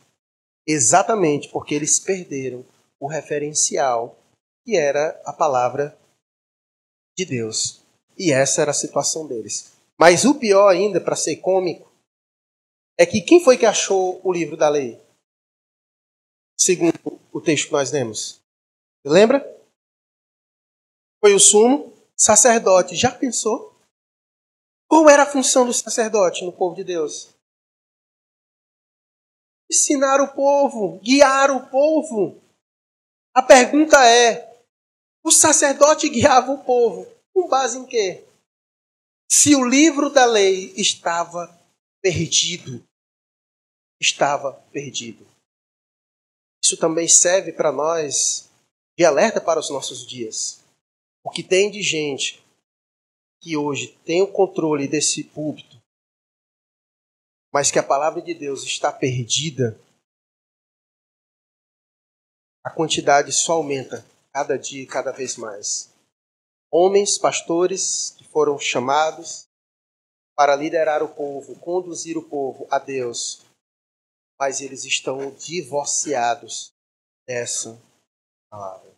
Exatamente 0.67 1.49
porque 1.49 1.73
eles 1.73 1.99
perderam 1.99 2.65
o 2.99 3.07
referencial 3.07 4.17
que 4.65 4.77
era 4.77 5.19
a 5.25 5.33
palavra 5.33 5.97
de 7.17 7.25
Deus. 7.25 7.81
E 8.17 8.31
essa 8.31 8.61
era 8.61 8.71
a 8.71 8.73
situação 8.73 9.27
deles. 9.27 9.73
Mas 9.97 10.25
o 10.25 10.35
pior 10.35 10.69
ainda, 10.69 11.01
para 11.01 11.15
ser 11.15 11.37
cômico, 11.37 11.91
é 12.97 13.05
que 13.05 13.21
quem 13.21 13.43
foi 13.43 13.57
que 13.57 13.65
achou 13.65 14.19
o 14.23 14.31
livro 14.31 14.57
da 14.57 14.69
lei? 14.69 15.01
Segundo 16.59 16.99
o 17.31 17.41
texto 17.41 17.67
que 17.67 17.71
nós 17.71 17.91
lemos. 17.91 18.41
Lembra? 19.05 19.41
Foi 21.21 21.33
o 21.33 21.39
sumo 21.39 21.93
sacerdote. 22.15 22.95
Já 22.95 23.11
pensou? 23.11 23.73
Qual 24.89 25.07
era 25.07 25.21
a 25.21 25.31
função 25.31 25.67
do 25.67 25.73
sacerdote 25.73 26.43
no 26.43 26.51
povo 26.51 26.75
de 26.75 26.83
Deus? 26.83 27.29
Ensinar 29.71 30.19
o 30.19 30.33
povo, 30.33 30.97
guiar 30.99 31.51
o 31.51 31.69
povo. 31.69 32.41
A 33.31 33.43
pergunta 33.43 34.03
é: 34.03 34.63
o 35.23 35.31
sacerdote 35.31 36.09
guiava 36.09 36.51
o 36.51 36.63
povo. 36.63 37.05
Com 37.31 37.47
base 37.47 37.77
em 37.77 37.85
quê? 37.85 38.25
Se 39.31 39.55
o 39.55 39.63
livro 39.63 40.09
da 40.09 40.25
lei 40.25 40.73
estava 40.75 41.55
perdido, 42.01 42.83
estava 44.01 44.53
perdido. 44.71 45.23
Isso 46.63 46.75
também 46.77 47.07
serve 47.07 47.53
para 47.53 47.71
nós 47.71 48.49
de 48.97 49.05
alerta 49.05 49.39
para 49.39 49.59
os 49.59 49.69
nossos 49.69 50.05
dias. 50.05 50.63
O 51.23 51.29
que 51.29 51.43
tem 51.43 51.69
de 51.69 51.83
gente 51.83 52.43
que 53.41 53.55
hoje 53.55 53.97
tem 54.05 54.21
o 54.21 54.31
controle 54.31 54.87
desse 54.87 55.23
púlpito, 55.23 55.79
mas 57.51 57.71
que 57.71 57.79
a 57.79 57.83
palavra 57.83 58.21
de 58.21 58.33
Deus 58.33 58.63
está 58.63 58.91
perdida, 58.91 59.79
a 62.63 62.69
quantidade 62.69 63.31
só 63.31 63.53
aumenta 63.53 64.05
cada 64.31 64.57
dia 64.57 64.85
cada 64.87 65.11
vez 65.11 65.37
mais. 65.37 65.93
Homens, 66.71 67.17
pastores 67.17 68.11
que 68.11 68.23
foram 68.25 68.59
chamados 68.59 69.47
para 70.35 70.55
liderar 70.55 71.01
o 71.01 71.09
povo, 71.09 71.59
conduzir 71.59 72.17
o 72.17 72.29
povo 72.29 72.67
a 72.69 72.77
Deus, 72.77 73.43
mas 74.39 74.61
eles 74.61 74.85
estão 74.85 75.31
divorciados 75.31 76.71
dessa 77.27 77.81
palavra. 78.49 78.89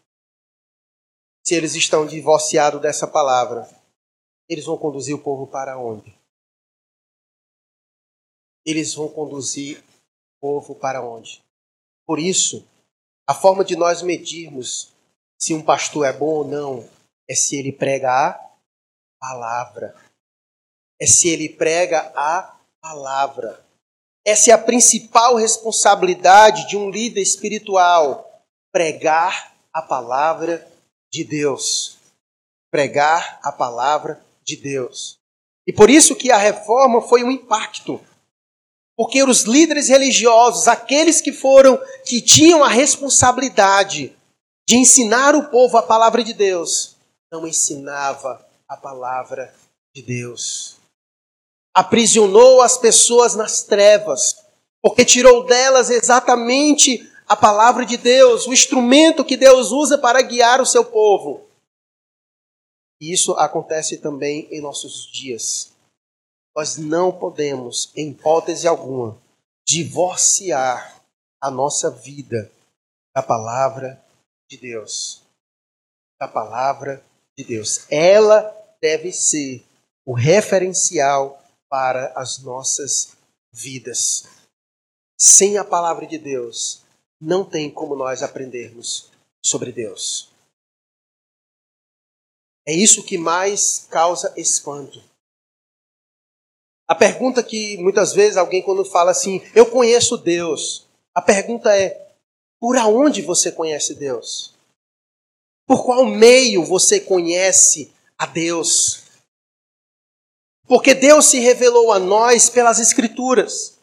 Se 1.44 1.56
eles 1.56 1.74
estão 1.76 2.06
divorciados 2.06 2.82
dessa 2.82 3.08
palavra, 3.08 3.68
eles 4.52 4.66
vão 4.66 4.78
conduzir 4.78 5.16
o 5.16 5.24
povo 5.24 5.48
para 5.48 5.78
onde? 5.78 6.14
Eles 8.66 8.94
vão 8.94 9.08
conduzir 9.08 9.80
o 9.80 10.42
povo 10.42 10.76
para 10.76 11.02
onde? 11.02 11.42
Por 12.06 12.20
isso, 12.20 12.68
a 13.26 13.34
forma 13.34 13.64
de 13.64 13.78
nós 13.78 14.02
medirmos 14.02 14.92
se 15.40 15.54
um 15.54 15.64
pastor 15.64 16.06
é 16.06 16.12
bom 16.12 16.40
ou 16.40 16.46
não 16.46 16.90
é 17.30 17.34
se 17.34 17.58
ele 17.58 17.72
prega 17.72 18.12
a 18.12 18.52
palavra. 19.22 19.96
É 21.00 21.08
se 21.08 21.30
ele 21.30 21.48
prega 21.48 22.12
a 22.14 22.60
palavra. 22.82 23.66
Essa 24.26 24.52
é 24.52 24.54
a 24.54 24.62
principal 24.62 25.36
responsabilidade 25.36 26.68
de 26.68 26.76
um 26.76 26.90
líder 26.90 27.22
espiritual: 27.22 28.44
pregar 28.70 29.56
a 29.72 29.82
palavra 29.82 30.70
de 31.10 31.24
Deus. 31.24 31.98
Pregar 32.70 33.40
a 33.42 33.52
palavra 33.54 34.22
de 34.56 34.64
Deus. 34.64 35.20
E 35.66 35.72
por 35.74 35.90
isso 35.90 36.16
que 36.16 36.32
a 36.32 36.38
reforma 36.38 37.02
foi 37.02 37.24
um 37.24 37.32
impacto. 37.32 38.00
Porque 38.98 39.24
os 39.24 39.44
líderes 39.44 39.88
religiosos, 39.88 40.68
aqueles 40.68 41.22
que 41.22 41.32
foram 41.32 41.80
que 42.06 42.22
tinham 42.22 42.64
a 42.64 42.68
responsabilidade 42.68 44.16
de 44.68 44.76
ensinar 44.76 45.36
o 45.36 45.50
povo 45.50 45.78
a 45.78 45.84
palavra 45.84 46.24
de 46.24 46.34
Deus, 46.34 46.96
não 47.32 47.48
ensinava 47.48 48.46
a 48.68 48.76
palavra 48.76 49.54
de 49.96 50.02
Deus. 50.02 50.78
Aprisionou 51.74 52.62
as 52.62 52.78
pessoas 52.78 53.34
nas 53.34 53.64
trevas, 53.64 54.36
porque 54.82 55.06
tirou 55.06 55.46
delas 55.46 55.90
exatamente 55.90 57.10
a 57.28 57.36
palavra 57.36 57.86
de 57.86 57.96
Deus, 57.96 58.46
o 58.46 58.54
instrumento 58.54 59.24
que 59.24 59.38
Deus 59.38 59.72
usa 59.72 59.98
para 59.98 60.22
guiar 60.22 60.60
o 60.60 60.66
seu 60.66 60.84
povo. 60.84 61.51
E 63.02 63.12
isso 63.12 63.34
acontece 63.34 63.98
também 63.98 64.48
em 64.52 64.62
nossos 64.62 65.12
dias. 65.12 65.74
nós 66.56 66.78
não 66.78 67.12
podemos, 67.12 67.92
em 67.96 68.12
hipótese 68.12 68.68
alguma, 68.68 69.20
divorciar 69.66 71.02
a 71.42 71.50
nossa 71.50 71.90
vida 71.90 72.52
da 73.16 73.24
palavra 73.24 74.00
de 74.48 74.58
Deus. 74.58 75.24
Da 76.20 76.28
palavra 76.28 77.04
de 77.36 77.44
Deus. 77.44 77.88
Ela 77.90 78.56
deve 78.80 79.12
ser 79.12 79.66
o 80.06 80.14
referencial 80.14 81.42
para 81.70 82.14
as 82.16 82.38
nossas 82.40 83.18
vidas. 83.52 84.28
Sem 85.18 85.58
a 85.58 85.64
palavra 85.64 86.06
de 86.06 86.20
Deus, 86.20 86.84
não 87.20 87.44
tem 87.44 87.72
como 87.72 87.96
nós 87.96 88.22
aprendermos 88.22 89.10
sobre 89.44 89.72
Deus. 89.72 90.31
É 92.66 92.74
isso 92.74 93.04
que 93.04 93.18
mais 93.18 93.88
causa 93.90 94.34
espanto. 94.38 95.04
A 96.88 96.96
pergunta 96.96 97.42
que 97.42 97.78
muitas 97.78 98.14
vezes 98.14 98.38
alguém 98.38 98.62
quando 98.62 98.84
fala 98.84 99.12
assim, 99.12 99.42
eu 99.56 99.66
conheço 99.66 100.18
Deus, 100.18 100.86
a 101.16 101.22
pergunta 101.22 101.76
é, 101.76 102.10
por 102.60 102.78
aonde 102.78 103.22
você 103.22 103.52
conhece 103.52 103.96
Deus? 103.96 104.54
Por 105.66 105.86
qual 105.86 106.06
meio 106.06 106.64
você 106.66 107.00
conhece 107.00 107.94
a 108.18 108.26
Deus? 108.26 109.04
Porque 110.68 110.94
Deus 110.94 111.26
se 111.26 111.40
revelou 111.40 111.92
a 111.92 112.00
nós 112.00 112.50
pelas 112.50 112.80
Escrituras. 112.80 113.80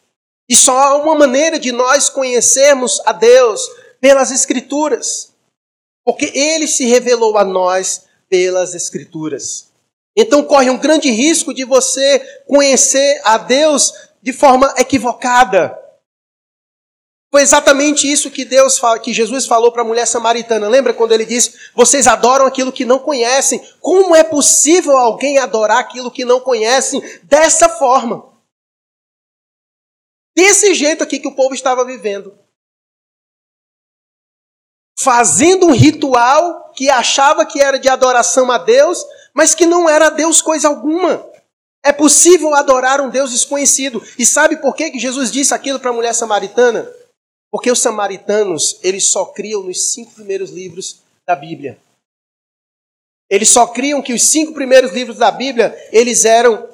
E 0.47 0.55
só 0.55 0.77
há 0.77 0.97
uma 0.97 1.15
maneira 1.15 1.59
de 1.59 1.71
nós 1.71 2.09
conhecermos 2.09 2.99
a 3.05 3.11
Deus 3.11 3.67
pelas 3.99 4.31
Escrituras. 4.31 5.33
Porque 6.05 6.25
Ele 6.33 6.67
se 6.67 6.85
revelou 6.85 7.37
a 7.37 7.43
nós 7.43 8.07
pelas 8.29 8.75
Escrituras. 8.75 9.71
Então 10.15 10.43
corre 10.43 10.69
um 10.69 10.77
grande 10.77 11.09
risco 11.09 11.53
de 11.53 11.63
você 11.63 12.19
conhecer 12.47 13.21
a 13.23 13.37
Deus 13.37 13.93
de 14.21 14.33
forma 14.33 14.73
equivocada. 14.77 15.77
Foi 17.31 17.41
exatamente 17.43 18.11
isso 18.11 18.31
que 18.31 18.43
Deus 18.43 18.79
que 19.03 19.13
Jesus 19.13 19.45
falou 19.45 19.71
para 19.71 19.83
a 19.83 19.85
mulher 19.85 20.07
samaritana. 20.07 20.67
Lembra 20.67 20.93
quando 20.93 21.11
ele 21.11 21.25
disse: 21.25 21.71
"Vocês 21.75 22.07
adoram 22.07 22.45
aquilo 22.45 22.71
que 22.71 22.85
não 22.85 22.99
conhecem. 22.99 23.61
Como 23.79 24.15
é 24.15 24.23
possível 24.23 24.97
alguém 24.97 25.37
adorar 25.37 25.77
aquilo 25.77 26.11
que 26.11 26.25
não 26.25 26.39
conhecem 26.39 27.01
dessa 27.23 27.69
forma?" 27.69 28.27
Desse 30.35 30.73
jeito 30.73 31.03
aqui 31.03 31.19
que 31.19 31.27
o 31.27 31.35
povo 31.35 31.53
estava 31.53 31.85
vivendo. 31.85 32.37
Fazendo 35.01 35.67
um 35.67 35.71
ritual 35.71 36.71
que 36.75 36.89
achava 36.89 37.45
que 37.45 37.61
era 37.61 37.79
de 37.79 37.87
adoração 37.87 38.51
a 38.51 38.57
Deus, 38.57 39.05
mas 39.33 39.55
que 39.55 39.65
não 39.65 39.87
era 39.87 40.09
Deus 40.09 40.41
coisa 40.41 40.67
alguma. 40.67 41.25
É 41.83 41.93
possível 41.93 42.53
adorar 42.53 42.99
um 42.99 43.09
Deus 43.09 43.31
desconhecido. 43.31 44.03
E 44.17 44.25
sabe 44.25 44.57
por 44.57 44.75
que 44.75 44.99
Jesus 44.99 45.31
disse 45.31 45.53
aquilo 45.53 45.79
para 45.79 45.91
a 45.91 45.93
mulher 45.93 46.13
samaritana? 46.13 46.91
Porque 47.51 47.71
os 47.71 47.79
samaritanos, 47.79 48.79
eles 48.83 49.09
só 49.09 49.25
criam 49.25 49.63
nos 49.63 49.93
cinco 49.93 50.13
primeiros 50.13 50.51
livros 50.51 51.01
da 51.25 51.35
Bíblia. 51.35 51.79
Eles 53.29 53.49
só 53.49 53.67
criam 53.67 54.01
que 54.01 54.13
os 54.13 54.23
cinco 54.23 54.53
primeiros 54.53 54.91
livros 54.91 55.17
da 55.17 55.31
Bíblia, 55.31 55.75
eles 55.91 56.25
eram 56.25 56.67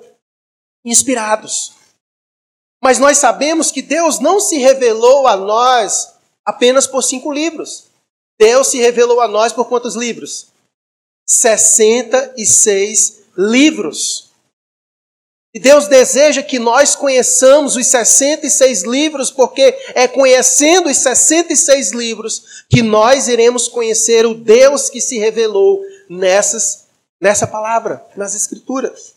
inspirados. 0.84 1.74
Mas 2.84 3.00
nós 3.00 3.18
sabemos 3.18 3.72
que 3.72 3.82
Deus 3.82 4.20
não 4.20 4.40
se 4.40 4.58
revelou 4.58 5.28
a 5.28 5.36
nós 5.36 6.16
apenas 6.46 6.88
por 6.88 7.04
cinco 7.04 7.32
livros. 7.32 7.85
Deus 8.40 8.68
se 8.68 8.78
revelou 8.78 9.22
a 9.22 9.28
nós 9.28 9.54
por 9.54 9.68
quantos 9.68 9.96
livros? 9.96 10.48
66 11.28 13.24
livros. 13.38 14.30
E 15.54 15.60
Deus 15.60 15.88
deseja 15.88 16.44
que 16.44 16.60
nós 16.60 16.96
conheçamos 16.98 17.78
os 17.78 17.88
66 17.88 18.84
livros, 18.84 19.32
porque 19.32 19.74
é 19.96 20.06
conhecendo 20.06 20.90
os 20.90 20.98
66 20.98 21.92
livros 21.92 22.66
que 22.70 22.82
nós 22.82 23.30
iremos 23.30 23.70
conhecer 23.70 24.26
o 24.26 24.34
Deus 24.34 24.90
que 24.90 25.00
se 25.00 25.18
revelou 25.18 25.82
nessas, 26.10 26.88
nessa 27.22 27.48
palavra, 27.48 28.06
nas 28.18 28.36
Escrituras. 28.36 29.16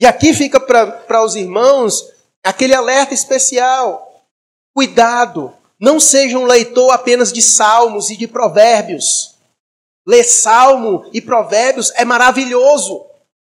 E 0.00 0.06
aqui 0.06 0.32
fica 0.32 0.58
para 0.58 1.22
os 1.22 1.36
irmãos 1.36 2.10
aquele 2.42 2.74
alerta 2.74 3.12
especial. 3.12 4.24
Cuidado, 4.74 5.54
não 5.80 6.00
seja 6.00 6.38
um 6.38 6.46
leitor 6.46 6.90
apenas 6.90 7.32
de 7.32 7.42
salmos 7.42 8.10
e 8.10 8.16
de 8.16 8.26
provérbios. 8.26 9.36
Ler 10.06 10.24
salmo 10.24 11.04
e 11.12 11.20
provérbios 11.20 11.92
é 11.96 12.04
maravilhoso. 12.04 13.06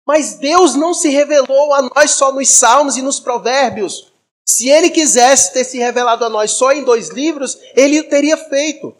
Mas 0.07 0.35
Deus 0.35 0.75
não 0.75 0.93
se 0.93 1.09
revelou 1.09 1.73
a 1.73 1.83
nós 1.83 2.13
só 2.13 2.33
nos 2.33 2.49
Salmos 2.49 2.97
e 2.97 3.03
nos 3.03 3.19
Provérbios. 3.19 4.13
Se 4.47 4.69
ele 4.69 4.91
quisesse 4.91 5.53
ter 5.53 5.65
se 5.65 5.79
revelado 5.79 6.25
a 6.25 6.29
nós 6.29 6.51
só 6.53 6.73
em 6.73 6.85
dois 6.85 7.09
livros, 7.09 7.59
ele 7.75 8.01
o 8.01 8.09
teria 8.09 8.37
feito. 8.37 8.95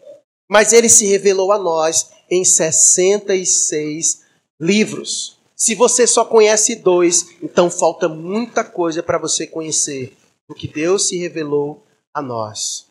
Mas 0.49 0.73
ele 0.73 0.89
se 0.89 1.05
revelou 1.05 1.51
a 1.51 1.59
nós 1.59 2.09
em 2.29 2.43
66 2.43 4.21
livros. 4.59 5.37
Se 5.55 5.75
você 5.75 6.05
só 6.07 6.25
conhece 6.25 6.75
dois, 6.75 7.27
então 7.41 7.69
falta 7.69 8.09
muita 8.09 8.63
coisa 8.63 9.01
para 9.01 9.17
você 9.17 9.47
conhecer 9.47 10.15
o 10.49 10.53
que 10.53 10.67
Deus 10.67 11.07
se 11.07 11.17
revelou 11.17 11.83
a 12.13 12.21
nós. 12.21 12.87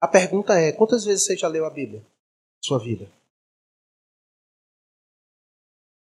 A 0.00 0.06
pergunta 0.06 0.54
é: 0.54 0.72
quantas 0.72 1.04
vezes 1.04 1.24
você 1.24 1.36
já 1.36 1.48
leu 1.48 1.64
a 1.64 1.70
Bíblia? 1.70 2.04
Sua 2.64 2.78
vida. 2.78 3.10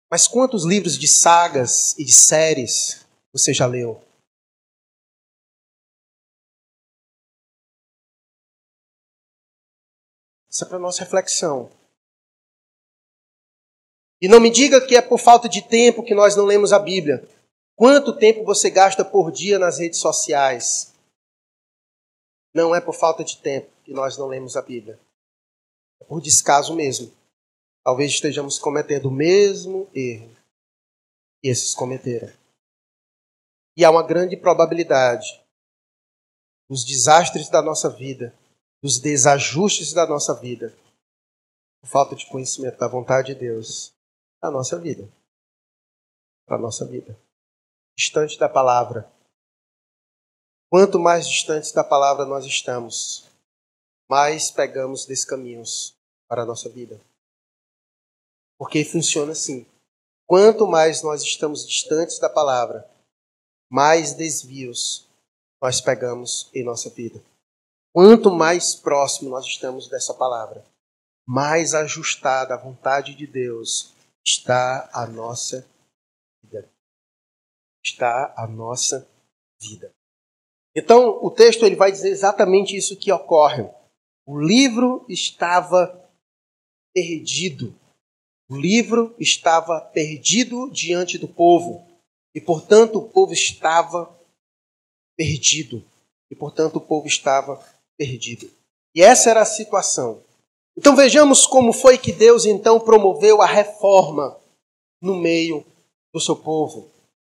Mas 0.10 0.28
quantos 0.28 0.66
livros 0.66 0.98
de 0.98 1.08
sagas 1.08 1.98
e 1.98 2.06
de 2.06 2.14
séries 2.14 3.06
você 3.34 3.54
já 3.54 3.66
leu? 3.66 4.02
Isso 10.50 10.64
é 10.64 10.68
para 10.68 10.80
nossa 10.80 11.04
reflexão. 11.04 11.70
E 14.20 14.28
não 14.28 14.40
me 14.40 14.50
diga 14.50 14.86
que 14.86 14.96
é 14.96 15.02
por 15.02 15.20
falta 15.20 15.48
de 15.48 15.62
tempo 15.62 16.04
que 16.04 16.16
nós 16.16 16.36
não 16.36 16.46
lemos 16.46 16.74
a 16.74 16.80
Bíblia. 16.80 17.28
Quanto 17.76 18.18
tempo 18.18 18.44
você 18.44 18.70
gasta 18.72 19.06
por 19.06 19.32
dia 19.32 19.60
nas 19.60 19.78
redes 19.78 20.00
sociais? 20.00 20.97
Não 22.58 22.74
é 22.74 22.82
por 22.82 22.96
falta 22.96 23.24
de 23.24 23.38
tempo 23.38 23.70
que 23.84 23.94
nós 23.94 24.18
não 24.18 24.26
lemos 24.26 24.58
a 24.58 24.64
Bíblia. 24.64 25.00
É 26.02 26.06
por 26.06 26.20
descaso 26.20 26.74
mesmo 26.76 27.16
talvez 27.84 28.14
estejamos 28.14 28.58
cometendo 28.58 29.10
o 29.10 29.12
mesmo 29.12 29.88
erro 29.94 30.36
que 31.40 31.50
esses 31.50 31.76
cometeram. 31.76 32.34
E 33.78 33.86
há 33.86 33.92
uma 33.92 34.02
grande 34.02 34.36
probabilidade 34.36 35.40
dos 36.68 36.84
desastres 36.84 37.48
da 37.48 37.62
nossa 37.62 37.92
vida, 37.92 38.34
dos 38.82 39.00
desajustes 39.00 39.94
da 39.94 40.08
nossa 40.08 40.34
vida, 40.34 40.76
por 41.80 41.88
falta 41.88 42.16
de 42.16 42.26
conhecimento 42.26 42.80
da 42.80 42.88
vontade 42.88 43.36
de 43.36 43.40
Deus 43.40 43.94
na 44.42 44.50
nossa 44.50 44.80
vida. 44.80 45.08
Para 46.48 46.58
a 46.58 46.62
nossa 46.62 46.88
vida. 46.88 47.16
Distante 47.96 48.40
da 48.40 48.50
palavra. 48.50 49.16
Quanto 50.70 51.00
mais 51.00 51.28
distantes 51.28 51.72
da 51.72 51.84
palavra 51.84 52.26
nós 52.26 52.46
estamos, 52.46 53.26
mais 54.10 54.52
pegamos 54.52 55.06
descaminhos 55.06 55.96
para 56.28 56.44
a 56.44 56.46
nossa 56.46 56.70
vida. 56.70 57.00
Porque 58.58 58.84
funciona 58.84 59.32
assim. 59.32 59.66
Quanto 60.26 60.68
mais 60.68 61.02
nós 61.02 61.22
estamos 61.22 61.66
distantes 61.66 62.20
da 62.20 62.30
palavra, 62.30 62.90
mais 63.72 64.14
desvios 64.14 65.08
nós 65.62 65.80
pegamos 65.80 66.50
em 66.54 66.64
nossa 66.64 66.90
vida. 66.90 67.24
Quanto 67.94 68.30
mais 68.30 68.76
próximo 68.76 69.30
nós 69.30 69.46
estamos 69.46 69.88
dessa 69.88 70.14
palavra, 70.14 70.66
mais 71.26 71.74
ajustada 71.74 72.54
à 72.54 72.58
vontade 72.58 73.16
de 73.16 73.26
Deus 73.26 73.94
está 74.26 74.90
a 74.94 75.08
nossa 75.08 75.66
vida. 76.44 76.70
Está 77.84 78.34
a 78.38 78.46
nossa 78.46 79.08
vida. 79.60 79.97
Então, 80.78 81.18
o 81.24 81.32
texto 81.32 81.66
ele 81.66 81.76
vai 81.76 81.92
dizer 81.92 82.10
exatamente 82.10 82.78
isso 82.78 82.96
que 82.96 83.12
ocorre. 83.12 83.68
O 84.28 84.40
livro 84.40 85.04
estava 85.10 86.08
perdido. 86.94 87.74
O 88.48 88.56
livro 88.56 89.16
estava 89.20 89.82
perdido 89.82 90.70
diante 90.70 91.18
do 91.18 91.28
povo, 91.28 91.84
e 92.36 92.40
portanto 92.40 93.00
o 93.00 93.10
povo 93.10 93.34
estava 93.34 94.16
perdido. 95.18 95.84
E 96.30 96.36
portanto 96.36 96.76
o 96.76 96.82
povo 96.82 97.08
estava 97.08 97.60
perdido. 97.98 98.48
E 98.94 99.02
essa 99.02 99.32
era 99.32 99.42
a 99.42 99.46
situação. 99.46 100.22
Então 100.78 100.96
vejamos 100.96 101.48
como 101.48 101.74
foi 101.74 101.98
que 101.98 102.12
Deus 102.12 102.46
então 102.46 102.80
promoveu 102.80 103.42
a 103.42 103.48
reforma 103.48 104.40
no 105.02 105.16
meio 105.16 105.66
do 106.14 106.22
seu 106.22 106.36
povo. 106.36 106.88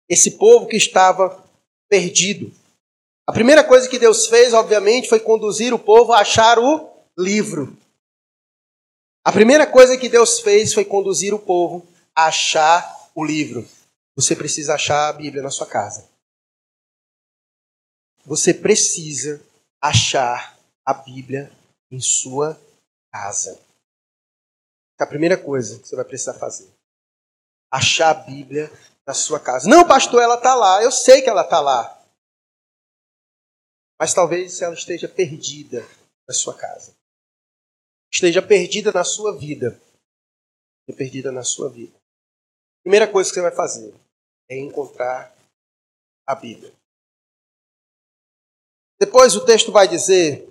Esse 0.08 0.32
povo 0.32 0.66
que 0.66 0.76
estava 0.76 1.44
perdido. 1.88 2.52
A 3.26 3.32
primeira 3.32 3.64
coisa 3.64 3.88
que 3.88 3.98
Deus 3.98 4.28
fez, 4.28 4.54
obviamente, 4.54 5.08
foi 5.08 5.18
conduzir 5.18 5.74
o 5.74 5.78
povo 5.78 6.12
a 6.12 6.20
achar 6.20 6.58
o 6.58 6.88
livro. 7.18 7.76
A 9.24 9.32
primeira 9.32 9.66
coisa 9.66 9.98
que 9.98 10.08
Deus 10.08 10.38
fez 10.38 10.72
foi 10.72 10.84
conduzir 10.84 11.34
o 11.34 11.38
povo 11.38 11.84
a 12.14 12.26
achar 12.26 13.10
o 13.14 13.24
livro. 13.24 13.68
Você 14.14 14.36
precisa 14.36 14.74
achar 14.74 15.08
a 15.08 15.12
Bíblia 15.12 15.42
na 15.42 15.50
sua 15.50 15.66
casa. 15.66 16.08
você 18.24 18.52
precisa 18.52 19.40
achar 19.80 20.58
a 20.84 20.94
Bíblia 20.94 21.50
em 21.90 22.00
sua 22.00 22.60
casa. 23.12 23.58
É 24.98 25.04
a 25.04 25.06
primeira 25.06 25.36
coisa 25.36 25.78
que 25.78 25.86
você 25.86 25.94
vai 25.94 26.04
precisar 26.04 26.34
fazer. 26.34 26.68
Achar 27.70 28.10
a 28.10 28.14
Bíblia 28.14 28.70
na 29.06 29.14
sua 29.14 29.38
casa. 29.38 29.68
Não, 29.68 29.86
pastor, 29.86 30.22
ela 30.22 30.36
está 30.36 30.54
lá. 30.54 30.82
Eu 30.82 30.90
sei 30.90 31.22
que 31.22 31.28
ela 31.28 31.42
está 31.42 31.60
lá. 31.60 31.95
Mas 33.98 34.12
talvez 34.12 34.60
ela 34.60 34.74
esteja 34.74 35.08
perdida 35.08 35.80
na 36.28 36.34
sua 36.34 36.56
casa. 36.56 36.94
Esteja 38.12 38.42
perdida 38.42 38.92
na 38.92 39.04
sua 39.04 39.36
vida. 39.36 39.80
Esteja 40.80 40.98
perdida 40.98 41.32
na 41.32 41.42
sua 41.42 41.70
vida. 41.70 41.96
Primeira 42.82 43.10
coisa 43.10 43.30
que 43.30 43.34
você 43.34 43.42
vai 43.42 43.54
fazer 43.54 43.94
é 44.48 44.58
encontrar 44.58 45.34
a 46.26 46.34
Bíblia. 46.34 46.72
Depois 48.98 49.34
o 49.36 49.44
texto 49.44 49.72
vai 49.72 49.88
dizer 49.88 50.48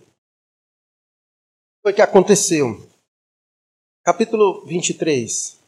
o 1.84 1.93
que 1.93 2.02
aconteceu. 2.02 2.88
Capítulo 4.04 4.66
23. 4.66 5.64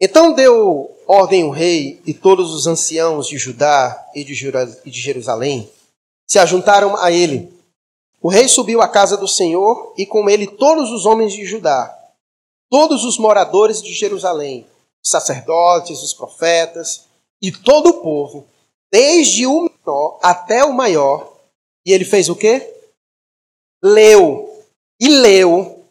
Então 0.00 0.32
deu 0.32 0.96
ordem 1.06 1.44
o 1.44 1.50
rei 1.50 2.00
e 2.06 2.14
todos 2.14 2.54
os 2.54 2.66
anciãos 2.66 3.26
de 3.26 3.36
Judá 3.36 4.08
e 4.14 4.24
de 4.24 5.00
Jerusalém 5.00 5.70
se 6.26 6.38
ajuntaram 6.38 6.96
a 6.96 7.10
ele. 7.10 7.52
O 8.22 8.28
rei 8.28 8.48
subiu 8.48 8.80
à 8.80 8.88
casa 8.88 9.16
do 9.16 9.28
Senhor 9.28 9.92
e 9.98 10.06
com 10.06 10.30
ele 10.30 10.46
todos 10.46 10.90
os 10.90 11.04
homens 11.04 11.32
de 11.32 11.44
Judá, 11.44 11.92
todos 12.70 13.04
os 13.04 13.18
moradores 13.18 13.82
de 13.82 13.92
Jerusalém, 13.92 14.66
os 15.04 15.10
sacerdotes, 15.10 16.02
os 16.02 16.14
profetas 16.14 17.06
e 17.42 17.50
todo 17.50 17.88
o 17.88 18.02
povo, 18.02 18.46
desde 18.92 19.46
o 19.46 19.62
menor 19.62 20.18
até 20.22 20.64
o 20.64 20.72
maior. 20.72 21.32
E 21.84 21.92
ele 21.92 22.04
fez 22.04 22.28
o 22.28 22.36
quê? 22.36 22.72
Leu 23.82 24.64
e 25.00 25.08
leu 25.08 25.84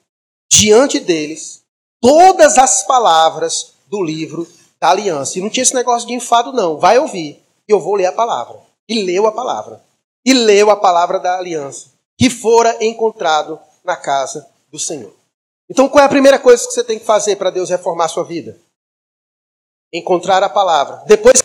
diante 0.51 0.99
deles 0.99 1.63
todas 2.01 2.57
as 2.57 2.85
palavras 2.85 3.73
do 3.89 4.01
livro 4.03 4.47
da 4.79 4.91
aliança. 4.91 5.37
E 5.37 5.41
não 5.41 5.49
tinha 5.49 5.63
esse 5.63 5.73
negócio 5.73 6.07
de 6.07 6.13
enfado, 6.13 6.53
não. 6.53 6.77
Vai 6.77 6.97
ouvir. 6.99 7.43
E 7.67 7.71
eu 7.71 7.79
vou 7.79 7.95
ler 7.95 8.05
a 8.05 8.11
palavra. 8.11 8.59
E 8.87 9.01
leu 9.01 9.27
a 9.27 9.31
palavra. 9.31 9.83
E 10.25 10.33
leu 10.33 10.69
a 10.69 10.75
palavra 10.75 11.19
da 11.19 11.37
aliança, 11.37 11.91
que 12.17 12.29
fora 12.29 12.77
encontrado 12.83 13.59
na 13.83 13.95
casa 13.95 14.47
do 14.69 14.77
Senhor. 14.77 15.13
Então, 15.69 15.87
qual 15.87 16.03
é 16.03 16.05
a 16.05 16.09
primeira 16.09 16.39
coisa 16.39 16.65
que 16.65 16.73
você 16.73 16.83
tem 16.83 16.99
que 16.99 17.05
fazer 17.05 17.35
para 17.35 17.51
Deus 17.51 17.69
reformar 17.69 18.05
a 18.05 18.09
sua 18.09 18.23
vida? 18.23 18.59
Encontrar 19.93 20.43
a 20.43 20.49
palavra. 20.49 21.03
Depois. 21.07 21.43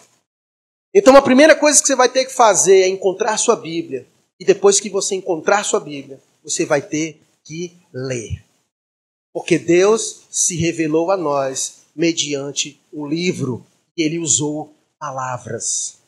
Então, 0.94 1.16
a 1.16 1.22
primeira 1.22 1.54
coisa 1.54 1.80
que 1.80 1.86
você 1.86 1.94
vai 1.94 2.08
ter 2.08 2.24
que 2.24 2.32
fazer 2.32 2.82
é 2.82 2.88
encontrar 2.88 3.36
sua 3.36 3.56
Bíblia. 3.56 4.06
E 4.40 4.44
depois 4.44 4.80
que 4.80 4.90
você 4.90 5.14
encontrar 5.14 5.64
sua 5.64 5.80
Bíblia, 5.80 6.20
você 6.42 6.64
vai 6.64 6.82
ter 6.82 7.22
que 7.44 7.76
ler. 7.92 8.44
Porque 9.32 9.58
Deus 9.58 10.22
se 10.30 10.56
revelou 10.56 11.10
a 11.10 11.16
nós 11.16 11.83
mediante 11.94 12.80
o 12.92 13.06
livro. 13.06 13.66
E 13.96 14.02
ele 14.02 14.18
usou 14.18 14.74
palavras. 14.98 16.02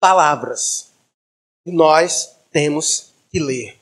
Palavras. 0.00 0.92
E 1.64 1.72
nós 1.72 2.36
temos 2.50 3.12
que 3.30 3.40
ler. 3.40 3.78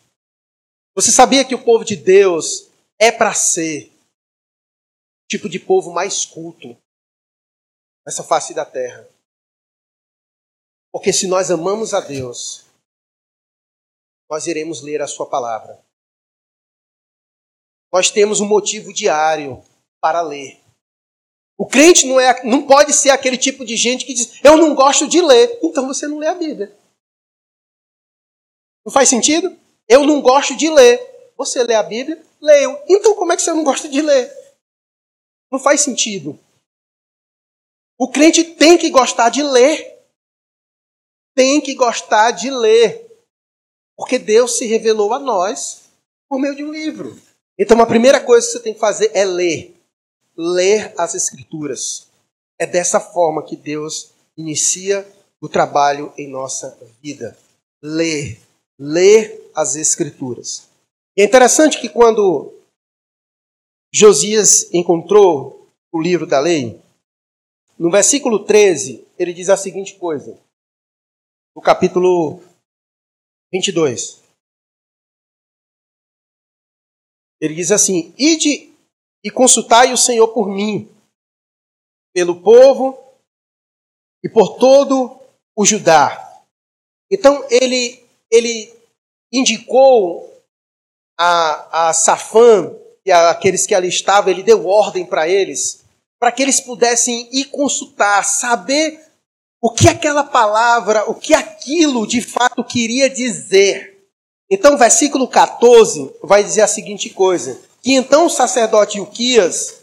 Você 0.94 1.10
sabia 1.10 1.44
que 1.44 1.54
o 1.54 1.64
povo 1.64 1.84
de 1.84 1.96
Deus 1.96 2.68
é 2.98 3.10
para 3.10 3.34
ser 3.34 3.88
o 3.88 5.28
tipo 5.28 5.48
de 5.48 5.58
povo 5.58 5.92
mais 5.92 6.24
culto 6.24 6.76
nessa 8.06 8.22
face 8.22 8.54
da 8.54 8.64
terra? 8.64 9.08
Porque 10.92 11.12
se 11.12 11.26
nós 11.26 11.50
amamos 11.50 11.92
a 11.92 12.00
Deus, 12.00 12.64
nós 14.30 14.46
iremos 14.46 14.80
ler 14.80 15.02
a 15.02 15.08
Sua 15.08 15.28
palavra. 15.28 15.84
Nós 17.92 18.10
temos 18.10 18.40
um 18.40 18.46
motivo 18.46 18.92
diário 18.92 19.62
para 20.04 20.20
ler. 20.20 20.60
O 21.56 21.66
crente 21.66 22.06
não, 22.06 22.20
é, 22.20 22.44
não 22.44 22.66
pode 22.66 22.92
ser 22.92 23.08
aquele 23.08 23.38
tipo 23.38 23.64
de 23.64 23.74
gente 23.74 24.04
que 24.04 24.12
diz: 24.12 24.38
Eu 24.44 24.58
não 24.58 24.74
gosto 24.74 25.08
de 25.08 25.18
ler. 25.22 25.58
Então 25.62 25.86
você 25.86 26.06
não 26.06 26.18
lê 26.18 26.26
a 26.26 26.34
Bíblia. 26.34 26.76
Não 28.84 28.92
faz 28.92 29.08
sentido? 29.08 29.58
Eu 29.88 30.04
não 30.04 30.20
gosto 30.20 30.54
de 30.54 30.68
ler. 30.68 31.00
Você 31.38 31.62
lê 31.62 31.74
a 31.74 31.82
Bíblia? 31.82 32.22
Leio. 32.38 32.78
Então 32.86 33.14
como 33.14 33.32
é 33.32 33.36
que 33.36 33.40
você 33.40 33.54
não 33.54 33.64
gosta 33.64 33.88
de 33.88 34.02
ler? 34.02 34.30
Não 35.50 35.58
faz 35.58 35.80
sentido. 35.80 36.38
O 37.98 38.10
crente 38.10 38.44
tem 38.44 38.76
que 38.76 38.90
gostar 38.90 39.30
de 39.30 39.42
ler. 39.42 40.04
Tem 41.34 41.62
que 41.62 41.74
gostar 41.74 42.32
de 42.32 42.50
ler. 42.50 43.10
Porque 43.96 44.18
Deus 44.18 44.58
se 44.58 44.66
revelou 44.66 45.14
a 45.14 45.18
nós 45.18 45.88
por 46.28 46.38
meio 46.38 46.54
de 46.54 46.62
um 46.62 46.70
livro. 46.70 47.18
Então 47.58 47.80
a 47.80 47.86
primeira 47.86 48.20
coisa 48.20 48.46
que 48.46 48.52
você 48.52 48.60
tem 48.60 48.74
que 48.74 48.80
fazer 48.80 49.10
é 49.14 49.24
ler 49.24 49.73
ler 50.36 50.94
as 50.98 51.14
Escrituras. 51.14 52.08
É 52.58 52.66
dessa 52.66 53.00
forma 53.00 53.44
que 53.44 53.56
Deus 53.56 54.12
inicia 54.36 55.06
o 55.40 55.48
trabalho 55.48 56.12
em 56.16 56.28
nossa 56.28 56.78
vida. 57.02 57.36
Ler, 57.82 58.40
ler 58.78 59.50
as 59.54 59.76
Escrituras. 59.76 60.68
E 61.16 61.22
é 61.22 61.24
interessante 61.24 61.80
que 61.80 61.88
quando 61.88 62.52
Josias 63.92 64.72
encontrou 64.72 65.68
o 65.92 66.00
livro 66.00 66.26
da 66.26 66.40
lei, 66.40 66.82
no 67.78 67.90
versículo 67.90 68.44
13, 68.44 69.06
ele 69.18 69.32
diz 69.32 69.48
a 69.48 69.56
seguinte 69.56 69.96
coisa, 69.96 70.38
no 71.54 71.62
capítulo 71.62 72.40
22. 73.52 74.22
Ele 77.40 77.54
diz 77.54 77.70
assim: 77.70 78.12
Ide 78.18 78.73
e 79.24 79.30
consultai 79.30 79.92
o 79.92 79.96
Senhor 79.96 80.28
por 80.28 80.48
mim, 80.48 80.88
pelo 82.12 82.42
povo 82.42 82.98
e 84.22 84.28
por 84.28 84.58
todo 84.58 85.18
o 85.56 85.64
Judá. 85.64 86.42
Então 87.10 87.44
ele, 87.50 88.04
ele 88.30 88.72
indicou 89.32 90.30
a, 91.18 91.88
a 91.88 91.92
Safã 91.94 92.76
e 93.06 93.10
aqueles 93.10 93.66
que 93.66 93.74
ali 93.74 93.88
estavam, 93.88 94.30
ele 94.30 94.42
deu 94.42 94.66
ordem 94.66 95.04
para 95.06 95.28
eles, 95.28 95.84
para 96.18 96.32
que 96.32 96.42
eles 96.42 96.60
pudessem 96.60 97.28
ir 97.32 97.46
consultar, 97.46 98.24
saber 98.24 99.00
o 99.62 99.70
que 99.70 99.88
aquela 99.88 100.24
palavra, 100.24 101.08
o 101.10 101.14
que 101.14 101.34
aquilo 101.34 102.06
de 102.06 102.20
fato 102.20 102.62
queria 102.62 103.08
dizer. 103.08 103.94
Então, 104.50 104.76
versículo 104.76 105.26
14 105.26 106.14
vai 106.22 106.42
dizer 106.42 106.62
a 106.62 106.66
seguinte 106.66 107.10
coisa: 107.10 107.60
que 107.84 107.92
então 107.92 108.24
o 108.24 108.30
sacerdote 108.30 108.98
Uquias, 108.98 109.82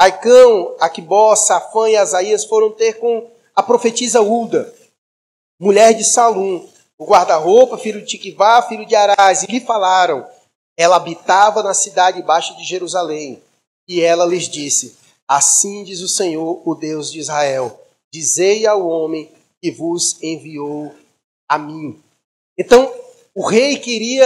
Aicão, 0.00 0.74
Aquibó, 0.80 1.36
Safã 1.36 1.90
e 1.90 1.94
Asaías 1.94 2.46
foram 2.46 2.72
ter 2.72 2.94
com 2.94 3.30
a 3.54 3.62
profetisa 3.62 4.22
Ulda, 4.22 4.74
mulher 5.60 5.92
de 5.92 6.04
Salum, 6.04 6.66
o 6.96 7.04
guarda-roupa, 7.04 7.76
filho 7.76 8.00
de 8.00 8.06
Tiquivá, 8.06 8.62
filho 8.62 8.86
de 8.86 8.94
Arás, 8.94 9.42
e 9.42 9.46
lhe 9.46 9.60
falaram. 9.60 10.26
Ela 10.74 10.96
habitava 10.96 11.62
na 11.62 11.74
cidade 11.74 12.22
baixa 12.22 12.54
de 12.54 12.64
Jerusalém. 12.64 13.42
E 13.86 14.00
ela 14.00 14.24
lhes 14.24 14.48
disse: 14.48 14.96
Assim 15.28 15.84
diz 15.84 16.00
o 16.00 16.08
Senhor, 16.08 16.62
o 16.66 16.74
Deus 16.74 17.12
de 17.12 17.18
Israel: 17.18 17.78
Dizei 18.12 18.66
ao 18.66 18.88
homem 18.88 19.30
que 19.62 19.70
vos 19.70 20.16
enviou 20.22 20.94
a 21.46 21.58
mim. 21.58 22.02
Então, 22.58 22.90
o 23.34 23.46
rei 23.46 23.78
queria, 23.78 24.24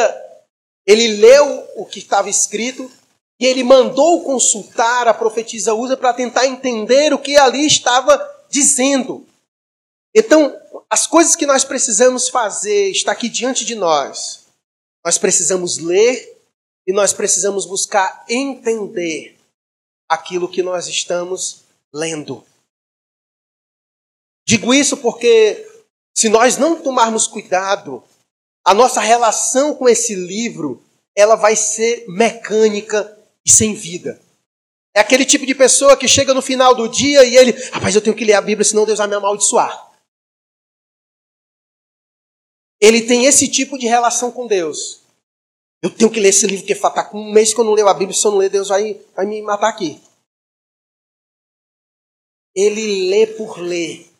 ele 0.87 1.17
leu 1.17 1.67
o 1.75 1.85
que 1.85 1.99
estava 1.99 2.31
escrito 2.31 2.89
e 3.41 3.47
ele 3.47 3.63
mandou 3.63 4.25
consultar 4.25 5.07
a 5.07 5.15
profetisa 5.15 5.73
Usa 5.75 5.97
para 5.97 6.13
tentar 6.13 6.47
entender 6.47 7.13
o 7.13 7.19
que 7.19 7.37
ali 7.37 7.67
estava 7.67 8.19
dizendo. 8.51 9.27
Então, 10.15 10.59
as 10.91 11.07
coisas 11.07 11.37
que 11.37 11.47
nós 11.47 11.65
precisamos 11.65 12.29
fazer 12.29 12.91
está 12.91 13.13
aqui 13.13 13.29
diante 13.29 13.65
de 13.65 13.75
nós. 13.75 14.47
Nós 15.05 15.19
precisamos 15.19 15.79
ler 15.79 16.37
e 16.87 16.93
nós 16.93 17.13
precisamos 17.13 17.65
buscar 17.65 18.25
entender 18.29 19.39
aquilo 20.09 20.51
que 20.51 20.63
nós 20.63 20.89
estamos 20.89 21.65
lendo. 21.93 22.45
Digo 24.47 24.73
isso 24.73 24.97
porque 24.97 25.65
se 26.17 26.29
nós 26.29 26.57
não 26.57 26.81
tomarmos 26.81 27.27
cuidado, 27.27 28.03
a 28.65 28.75
nossa 28.75 29.01
relação 29.01 29.75
com 29.75 29.89
esse 29.89 30.15
livro, 30.15 30.83
ela 31.15 31.37
vai 31.37 31.55
ser 31.55 32.07
mecânica 32.09 33.18
e 33.49 33.51
sem 33.51 33.75
vida. 33.75 34.21
É 34.95 35.01
aquele 35.01 35.25
tipo 35.25 35.47
de 35.47 35.55
pessoa 35.55 35.97
que 35.97 36.07
chega 36.07 36.35
no 36.35 36.43
final 36.43 36.75
do 36.75 36.87
dia 36.87 37.25
e 37.25 37.35
ele, 37.35 37.53
rapaz, 37.71 37.95
eu 37.95 38.03
tenho 38.03 38.15
que 38.15 38.25
ler 38.25 38.35
a 38.35 38.43
Bíblia, 38.43 38.65
senão 38.65 38.85
Deus 38.85 38.99
vai 38.99 39.09
me 39.09 39.15
amaldiçoar. 39.15 39.91
Ele 42.81 43.07
tem 43.07 43.25
esse 43.25 43.49
tipo 43.51 43.79
de 43.79 43.87
relação 43.87 44.31
com 44.31 44.47
Deus. 44.47 45.03
Eu 45.83 45.95
tenho 45.95 46.11
que 46.11 46.21
ler 46.21 46.29
esse 46.29 46.47
livro, 46.47 46.63
porque 46.63 46.75
está 46.75 47.05
com 47.05 47.19
um 47.19 47.33
mês 47.33 47.55
que 47.55 47.61
eu 47.61 47.65
não 47.65 47.73
leio 47.73 47.89
a 47.89 47.95
Bíblia, 47.95 48.17
se 48.17 48.27
eu 48.27 48.33
não 48.33 48.39
ler, 48.39 48.51
Deus 48.51 48.69
vai, 48.69 48.95
vai 49.15 49.25
me 49.25 49.41
matar 49.41 49.71
aqui. 49.71 50.01
Ele 52.55 53.09
lê 53.09 53.27
por 53.27 53.59
ler. 53.61 54.11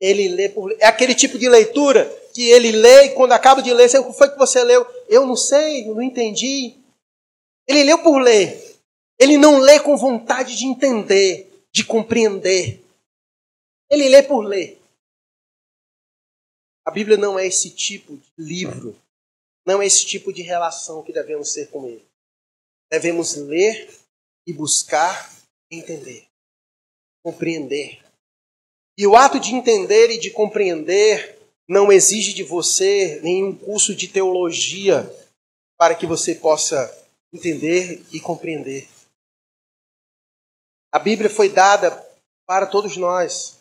Ele 0.00 0.28
lê 0.28 0.48
por 0.48 0.72
É 0.78 0.86
aquele 0.86 1.14
tipo 1.14 1.38
de 1.38 1.48
leitura 1.48 2.04
que 2.32 2.48
ele 2.48 2.70
lê 2.70 3.06
e 3.06 3.14
quando 3.14 3.32
acaba 3.32 3.62
de 3.62 3.72
ler, 3.72 3.90
o 3.98 4.12
que 4.12 4.18
foi 4.18 4.30
que 4.30 4.38
você 4.38 4.62
leu? 4.62 4.86
Eu 5.08 5.26
não 5.26 5.36
sei, 5.36 5.86
não 5.86 6.02
entendi. 6.02 6.79
Ele 7.66 7.84
leu 7.84 8.02
por 8.02 8.18
ler. 8.18 8.78
Ele 9.18 9.36
não 9.36 9.58
lê 9.58 9.78
com 9.80 9.96
vontade 9.96 10.56
de 10.56 10.64
entender, 10.64 11.64
de 11.72 11.84
compreender. 11.84 12.82
Ele 13.90 14.08
lê 14.08 14.22
por 14.22 14.40
ler. 14.40 14.80
A 16.86 16.90
Bíblia 16.90 17.16
não 17.16 17.38
é 17.38 17.46
esse 17.46 17.70
tipo 17.70 18.16
de 18.16 18.32
livro, 18.38 18.96
não 19.66 19.82
é 19.82 19.86
esse 19.86 20.06
tipo 20.06 20.32
de 20.32 20.42
relação 20.42 21.02
que 21.02 21.12
devemos 21.12 21.52
ser 21.52 21.68
com 21.68 21.86
ele. 21.86 22.04
Devemos 22.90 23.36
ler 23.36 23.94
e 24.46 24.52
buscar 24.52 25.30
entender, 25.70 26.26
compreender. 27.22 28.02
E 28.98 29.06
o 29.06 29.14
ato 29.14 29.38
de 29.38 29.54
entender 29.54 30.10
e 30.10 30.18
de 30.18 30.30
compreender 30.30 31.38
não 31.68 31.92
exige 31.92 32.32
de 32.32 32.42
você 32.42 33.20
nenhum 33.22 33.54
curso 33.54 33.94
de 33.94 34.08
teologia 34.08 35.08
para 35.78 35.94
que 35.94 36.06
você 36.06 36.34
possa 36.34 37.08
entender 37.32 38.04
e 38.12 38.20
compreender. 38.20 38.88
A 40.92 40.98
Bíblia 40.98 41.30
foi 41.30 41.48
dada 41.48 41.90
para 42.46 42.66
todos 42.66 42.96
nós, 42.96 43.60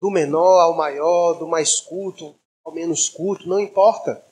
do 0.00 0.10
menor 0.10 0.60
ao 0.60 0.76
maior, 0.76 1.34
do 1.34 1.46
mais 1.46 1.80
culto 1.80 2.34
ao 2.66 2.74
menos 2.74 3.08
culto, 3.08 3.48
não 3.48 3.60
importa. 3.60 4.26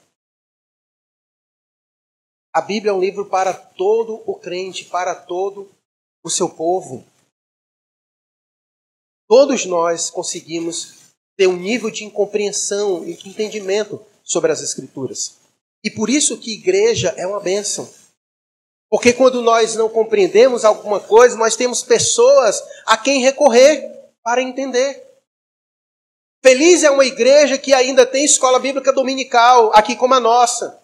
A 2.52 2.60
Bíblia 2.60 2.90
é 2.90 2.92
um 2.92 3.00
livro 3.00 3.26
para 3.26 3.54
todo 3.54 4.22
o 4.26 4.34
crente, 4.34 4.86
para 4.86 5.14
todo 5.14 5.70
o 6.24 6.28
seu 6.28 6.48
povo. 6.48 7.06
Todos 9.28 9.64
nós 9.66 10.10
conseguimos 10.10 11.14
ter 11.36 11.46
um 11.46 11.56
nível 11.56 11.90
de 11.90 12.04
incompreensão 12.04 13.06
e 13.06 13.16
de 13.16 13.28
entendimento 13.28 14.04
sobre 14.24 14.50
as 14.50 14.60
Escrituras. 14.60 15.38
E 15.84 15.90
por 15.90 16.10
isso 16.10 16.38
que 16.38 16.54
igreja 16.54 17.14
é 17.16 17.26
uma 17.26 17.40
bênção. 17.40 17.88
Porque 18.94 19.12
quando 19.12 19.42
nós 19.42 19.74
não 19.74 19.88
compreendemos 19.88 20.64
alguma 20.64 21.00
coisa, 21.00 21.36
nós 21.36 21.56
temos 21.56 21.82
pessoas 21.82 22.62
a 22.86 22.96
quem 22.96 23.20
recorrer 23.20 23.90
para 24.22 24.40
entender. 24.40 25.04
Feliz 26.40 26.84
é 26.84 26.90
uma 26.92 27.04
igreja 27.04 27.58
que 27.58 27.74
ainda 27.74 28.06
tem 28.06 28.24
escola 28.24 28.60
bíblica 28.60 28.92
dominical, 28.92 29.72
aqui 29.74 29.96
como 29.96 30.14
a 30.14 30.20
nossa. 30.20 30.80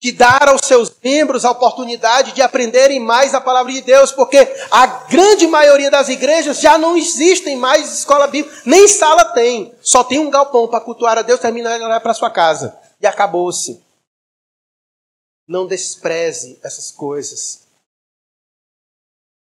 Que 0.00 0.10
dá 0.10 0.38
aos 0.48 0.62
seus 0.64 0.90
membros 1.04 1.44
a 1.44 1.50
oportunidade 1.50 2.32
de 2.32 2.40
aprenderem 2.40 2.98
mais 2.98 3.34
a 3.34 3.42
palavra 3.42 3.70
de 3.70 3.82
Deus, 3.82 4.10
porque 4.10 4.38
a 4.70 4.86
grande 4.86 5.46
maioria 5.46 5.90
das 5.90 6.08
igrejas 6.08 6.62
já 6.62 6.78
não 6.78 6.96
existem 6.96 7.56
mais 7.58 7.92
escola 7.92 8.26
bíblica, 8.26 8.62
nem 8.64 8.88
sala 8.88 9.26
tem. 9.34 9.74
Só 9.82 10.02
tem 10.02 10.18
um 10.18 10.30
galpão 10.30 10.66
para 10.66 10.80
cultuar 10.80 11.18
a 11.18 11.22
Deus, 11.22 11.40
termina 11.40 11.76
e 11.76 11.78
vai 11.78 12.00
para 12.00 12.14
sua 12.14 12.30
casa. 12.30 12.74
E 12.98 13.06
acabou-se. 13.06 13.86
Não 15.48 15.66
despreze 15.66 16.60
essas 16.62 16.92
coisas. 16.92 17.66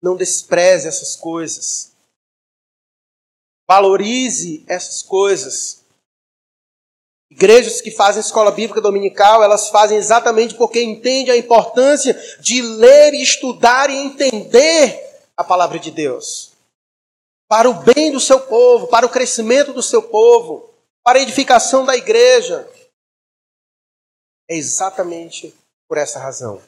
Não 0.01 0.15
despreze 0.15 0.87
essas 0.87 1.17
coisas. 1.17 1.91
Valorize 3.69 4.63
essas 4.67 5.01
coisas. 5.01 5.83
Igrejas 7.29 7.81
que 7.81 7.91
fazem 7.91 8.21
escola 8.21 8.51
bíblica 8.51 8.81
dominical, 8.81 9.43
elas 9.43 9.69
fazem 9.69 9.97
exatamente 9.97 10.55
porque 10.55 10.81
entendem 10.81 11.33
a 11.33 11.37
importância 11.37 12.13
de 12.39 12.61
ler, 12.61 13.13
estudar 13.13 13.89
e 13.89 13.95
entender 13.95 15.27
a 15.35 15.43
palavra 15.43 15.77
de 15.77 15.91
Deus. 15.91 16.51
Para 17.47 17.69
o 17.69 17.83
bem 17.83 18.11
do 18.11 18.19
seu 18.19 18.39
povo, 18.39 18.87
para 18.87 19.05
o 19.05 19.09
crescimento 19.09 19.73
do 19.73 19.81
seu 19.81 20.03
povo, 20.03 20.73
para 21.03 21.19
a 21.19 21.21
edificação 21.21 21.85
da 21.85 21.95
igreja. 21.95 22.69
É 24.49 24.55
exatamente 24.55 25.53
por 25.91 25.97
essa 25.97 26.21
razão. 26.21 26.63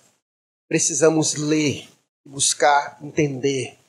Precisamos 0.68 1.36
ler, 1.36 1.88
buscar 2.26 3.02
entender. 3.02 3.80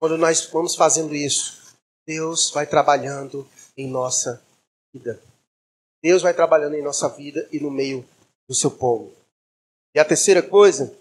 Quando 0.00 0.18
nós 0.18 0.44
vamos 0.46 0.74
fazendo 0.74 1.14
isso, 1.14 1.76
Deus 2.04 2.50
vai 2.50 2.66
trabalhando 2.66 3.48
em 3.76 3.88
nossa 3.88 4.44
vida. 4.92 5.22
Deus 6.02 6.20
vai 6.20 6.34
trabalhando 6.34 6.74
em 6.74 6.82
nossa 6.82 7.08
vida 7.10 7.48
e 7.52 7.60
no 7.60 7.70
meio 7.70 8.04
do 8.48 8.56
seu 8.56 8.72
povo. 8.72 9.14
E 9.94 10.00
a 10.00 10.04
terceira 10.04 10.42
coisa, 10.42 10.92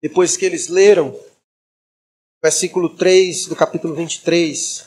depois 0.00 0.36
que 0.36 0.44
eles 0.44 0.68
leram, 0.68 1.20
versículo 2.40 2.96
3 2.96 3.46
do 3.46 3.56
capítulo 3.56 3.96
23, 3.96 4.86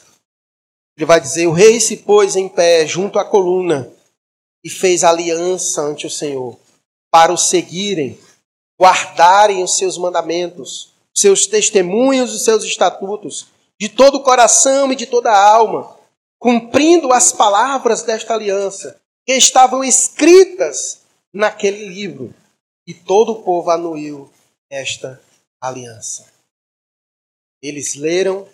ele 0.95 1.05
vai 1.05 1.19
dizer: 1.19 1.45
O 1.45 1.51
rei 1.51 1.81
se 1.81 1.97
pôs 1.97 2.37
em 2.37 2.47
pé 2.47 2.87
junto 2.87 3.19
à 3.19 3.25
coluna 3.25 3.93
e 4.63 4.69
fez 4.69 5.03
aliança 5.03 5.81
ante 5.81 6.07
o 6.07 6.09
Senhor, 6.09 6.57
para 7.11 7.33
o 7.33 7.37
seguirem, 7.37 8.19
guardarem 8.79 9.63
os 9.63 9.77
seus 9.77 9.97
mandamentos, 9.97 10.93
seus 11.13 11.45
testemunhos 11.45 12.33
e 12.33 12.39
seus 12.39 12.63
estatutos, 12.63 13.47
de 13.79 13.89
todo 13.89 14.15
o 14.15 14.23
coração 14.23 14.91
e 14.91 14.95
de 14.95 15.05
toda 15.05 15.31
a 15.31 15.49
alma, 15.49 15.97
cumprindo 16.39 17.11
as 17.13 17.31
palavras 17.31 18.03
desta 18.03 18.33
aliança, 18.33 18.99
que 19.25 19.33
estavam 19.33 19.83
escritas 19.83 21.01
naquele 21.33 21.87
livro. 21.87 22.33
E 22.85 22.93
todo 22.93 23.31
o 23.31 23.43
povo 23.43 23.69
anuiu 23.69 24.29
esta 24.69 25.21
aliança. 25.61 26.31
Eles 27.61 27.95
leram, 27.95 28.47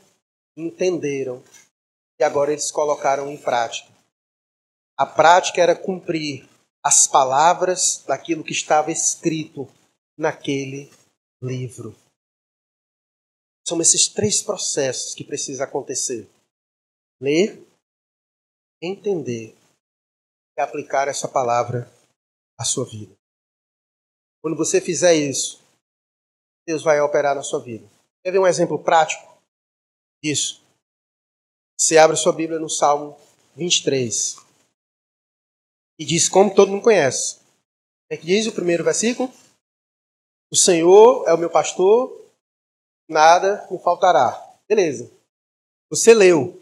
entenderam 0.56 1.42
e 2.20 2.24
agora 2.24 2.52
eles 2.52 2.70
colocaram 2.70 3.32
em 3.32 3.38
prática. 3.38 3.99
A 5.00 5.06
prática 5.06 5.62
era 5.62 5.82
cumprir 5.82 6.46
as 6.84 7.08
palavras 7.08 8.04
daquilo 8.06 8.44
que 8.44 8.52
estava 8.52 8.92
escrito 8.92 9.66
naquele 10.18 10.92
livro. 11.42 11.96
São 13.66 13.80
esses 13.80 14.10
três 14.10 14.44
processos 14.44 15.16
que 15.16 15.24
precisam 15.24 15.66
acontecer: 15.66 16.30
ler, 17.22 17.66
entender 18.84 19.56
e 20.58 20.62
aplicar 20.62 21.08
essa 21.08 21.30
palavra 21.30 21.90
à 22.60 22.66
sua 22.66 22.84
vida. 22.84 23.16
Quando 24.42 24.58
você 24.58 24.82
fizer 24.82 25.16
isso, 25.16 25.64
Deus 26.68 26.84
vai 26.84 27.00
operar 27.00 27.36
na 27.36 27.44
sua 27.44 27.62
vida. 27.62 27.90
Quer 28.22 28.32
ver 28.32 28.40
um 28.40 28.48
exemplo 28.48 28.84
prático 28.84 29.40
disso? 30.22 30.62
Você 31.80 31.98
abre 31.98 32.18
sua 32.18 32.34
Bíblia 32.34 32.60
no 32.60 32.70
Salmo 32.70 33.18
23 33.56 34.49
e 36.00 36.06
diz 36.06 36.30
como 36.30 36.56
todo 36.56 36.72
mundo 36.72 36.84
conhece. 36.84 37.40
É 38.10 38.16
que 38.16 38.26
diz 38.26 38.48
o 38.48 38.54
primeiro 38.54 38.84
versículo? 38.84 39.32
O 40.52 40.56
Senhor 40.56 41.28
é 41.28 41.34
o 41.34 41.38
meu 41.38 41.50
pastor, 41.50 42.26
nada 43.08 43.68
me 43.70 43.78
faltará. 43.80 44.58
Beleza. 44.68 45.12
Você 45.92 46.14
leu. 46.14 46.58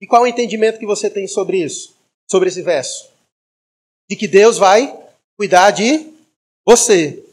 E 0.00 0.06
qual 0.06 0.24
é 0.24 0.28
o 0.28 0.30
entendimento 0.30 0.78
que 0.78 0.86
você 0.86 1.10
tem 1.10 1.26
sobre 1.26 1.62
isso? 1.62 1.96
Sobre 2.30 2.48
esse 2.48 2.62
verso? 2.62 3.10
De 4.08 4.16
que 4.16 4.28
Deus 4.28 4.56
vai 4.56 4.96
cuidar 5.36 5.72
de 5.72 6.14
você. 6.66 7.24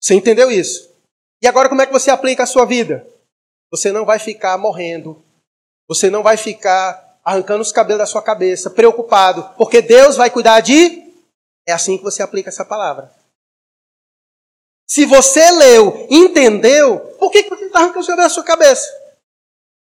Você 0.00 0.14
entendeu 0.14 0.50
isso? 0.50 0.90
E 1.42 1.46
agora 1.46 1.68
como 1.68 1.82
é 1.82 1.86
que 1.86 1.92
você 1.92 2.10
aplica 2.10 2.44
a 2.44 2.46
sua 2.46 2.64
vida? 2.64 3.06
Você 3.70 3.90
não 3.90 4.04
vai 4.04 4.18
ficar 4.18 4.56
morrendo. 4.56 5.22
Você 5.88 6.08
não 6.08 6.22
vai 6.22 6.36
ficar 6.36 7.05
arrancando 7.26 7.60
os 7.60 7.72
cabelos 7.72 7.98
da 7.98 8.06
sua 8.06 8.22
cabeça, 8.22 8.70
preocupado, 8.70 9.52
porque 9.56 9.82
Deus 9.82 10.16
vai 10.16 10.30
cuidar 10.30 10.60
de. 10.60 11.12
É 11.66 11.72
assim 11.72 11.98
que 11.98 12.04
você 12.04 12.22
aplica 12.22 12.50
essa 12.50 12.64
palavra. 12.64 13.12
Se 14.88 15.04
você 15.04 15.50
leu, 15.50 16.06
entendeu, 16.08 17.00
por 17.18 17.32
que 17.32 17.42
você 17.42 17.64
está 17.64 17.80
arrancando 17.80 17.98
os 17.98 18.06
cabelos 18.06 18.30
da 18.30 18.34
sua 18.34 18.44
cabeça? 18.44 18.88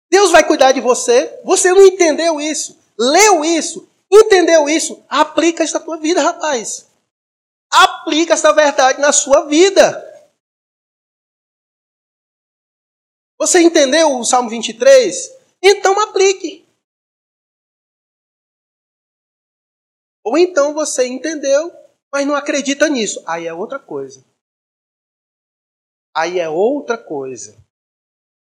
Deus 0.10 0.32
vai 0.32 0.44
cuidar 0.44 0.72
de 0.72 0.82
você. 0.82 1.40
Você 1.44 1.72
não 1.72 1.86
entendeu 1.86 2.42
isso, 2.42 2.76
leu 2.98 3.46
isso, 3.46 3.88
entendeu 4.12 4.68
isso, 4.68 5.06
aplica 5.08 5.64
isso 5.64 5.76
na 5.76 5.86
tua 5.86 5.98
vida, 5.98 6.24
rapaz. 6.24 6.88
Aplica 7.72 8.34
essa 8.34 8.52
verdade 8.52 9.00
na 9.00 9.12
sua 9.12 9.46
vida. 9.46 10.04
Você 13.38 13.60
entendeu 13.62 14.18
o 14.18 14.26
Salmo 14.26 14.50
23? 14.50 15.38
Então 15.62 16.00
aplique. 16.00 16.66
Ou 20.28 20.38
então 20.38 20.73
você 20.73 21.07
entendeu, 21.07 21.71
mas 22.11 22.28
não 22.28 22.36
acredita 22.36 22.89
nisso. 22.89 23.23
Aí 23.25 23.47
é 23.47 23.53
outra 23.53 23.80
coisa. 23.80 24.25
Aí 26.13 26.38
é 26.38 26.49
outra 26.49 26.97
coisa. 26.97 27.55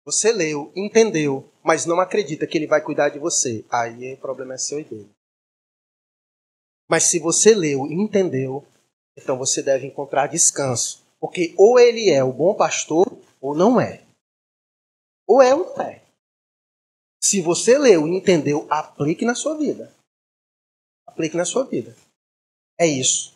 Você 0.02 0.32
leu, 0.32 0.72
entendeu, 0.74 1.52
mas 1.62 1.84
não 1.84 2.00
acredita 2.00 2.46
que 2.46 2.56
ele 2.56 2.66
vai 2.66 2.82
cuidar 2.82 3.10
de 3.10 3.18
você. 3.18 3.66
Aí 3.70 4.14
o 4.14 4.16
problema 4.16 4.54
é 4.54 4.56
seu 4.56 4.80
e 4.80 4.84
dele. 4.84 5.10
Mas 6.88 7.02
se 7.04 7.18
você 7.18 7.54
leu 7.54 7.86
e 7.86 7.92
entendeu, 7.92 8.66
então 9.14 9.36
você 9.36 9.62
deve 9.62 9.86
encontrar 9.86 10.26
descanso. 10.26 11.06
Porque 11.20 11.54
ou 11.58 11.78
ele 11.78 12.08
é 12.08 12.24
o 12.24 12.32
bom 12.32 12.54
pastor, 12.54 13.06
ou 13.42 13.54
não 13.54 13.78
é. 13.78 14.06
Ou 15.26 15.42
é 15.42 15.54
ou 15.54 15.66
não 15.66 15.82
é. 15.82 16.02
Se 17.22 17.42
você 17.42 17.76
leu 17.76 18.08
e 18.08 18.16
entendeu, 18.16 18.66
aplique 18.70 19.26
na 19.26 19.34
sua 19.34 19.54
vida. 19.58 19.97
Aplique 21.08 21.36
na 21.36 21.44
sua 21.44 21.64
vida. 21.64 21.96
É 22.78 22.86
isso. 22.86 23.34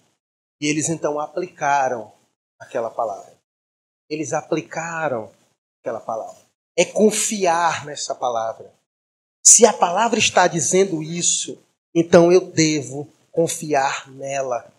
E 0.60 0.66
eles 0.66 0.88
então 0.88 1.18
aplicaram 1.18 2.12
aquela 2.60 2.90
palavra. 2.90 3.32
Eles 4.08 4.32
aplicaram 4.32 5.32
aquela 5.80 6.00
palavra. 6.00 6.40
É 6.76 6.84
confiar 6.84 7.84
nessa 7.84 8.14
palavra. 8.14 8.72
Se 9.42 9.66
a 9.66 9.72
palavra 9.72 10.18
está 10.18 10.46
dizendo 10.46 11.02
isso, 11.02 11.58
então 11.94 12.30
eu 12.30 12.52
devo 12.52 13.08
confiar 13.32 14.08
nela. 14.10 14.72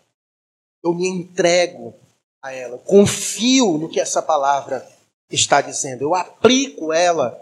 Eu 0.84 0.94
me 0.94 1.08
entrego 1.08 1.94
a 2.42 2.54
ela. 2.54 2.78
Confio 2.78 3.78
no 3.78 3.90
que 3.90 4.00
essa 4.00 4.22
palavra 4.22 4.88
está 5.30 5.62
dizendo. 5.62 6.04
Eu 6.04 6.14
aplico 6.14 6.94
ela 6.94 7.38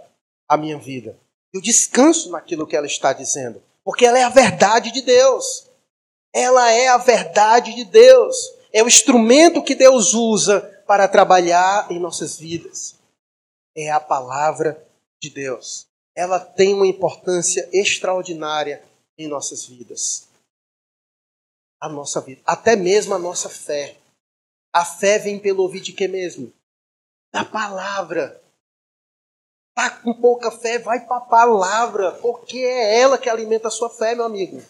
à 0.48 0.58
minha 0.58 0.78
vida. 0.78 1.20
Eu 1.54 1.62
descanso 1.62 2.32
naquilo 2.32 2.66
que 2.66 2.76
ela 2.76 2.88
está 2.88 3.12
dizendo. 3.14 3.62
Porque 3.84 4.06
ela 4.06 4.20
é 4.20 4.24
a 4.24 4.30
verdade 4.30 4.92
de 4.92 5.02
Deus. 5.02 5.70
Ela 6.34 6.72
é 6.72 6.88
a 6.88 6.98
verdade 6.98 7.74
de 7.74 7.84
Deus. 7.84 8.36
É 8.72 8.84
o 8.84 8.88
instrumento 8.88 9.64
que 9.64 9.76
Deus 9.76 10.14
usa 10.14 10.62
para 10.88 11.08
trabalhar 11.08 11.92
em 11.92 12.00
nossas 12.00 12.38
vidas. 12.38 12.96
É 13.76 13.92
a 13.92 14.00
palavra 14.00 14.86
de 15.22 15.30
Deus. 15.30 15.88
Ela 16.16 16.40
tem 16.40 16.74
uma 16.74 16.88
importância 16.88 17.70
extraordinária 17.72 18.84
em 19.18 19.28
nossas 19.28 19.66
vidas. 19.66 20.28
A 21.80 21.90
nossa 21.90 22.22
vida, 22.22 22.42
até 22.46 22.76
mesmo 22.76 23.14
a 23.14 23.20
nossa 23.20 23.50
fé. 23.50 23.98
A 24.74 24.86
fé 24.86 25.18
vem 25.18 25.40
pelo 25.40 25.64
ouvir 25.64 25.82
de 25.82 25.94
quê 25.94 26.08
mesmo? 26.08 26.54
Da 27.34 27.44
palavra. 27.44 28.41
Tá 29.82 29.90
com 29.90 30.14
pouca 30.14 30.52
fé, 30.52 30.78
vai 30.78 31.00
para 31.08 31.18
a 31.18 31.22
palavra, 31.22 32.12
porque 32.22 32.60
é 32.60 33.00
ela 33.00 33.18
que 33.18 33.28
alimenta 33.28 33.68
a 33.68 33.72
sua 33.72 33.90
fé, 33.90 34.14
meu 34.14 34.26
amigo. 34.26 34.62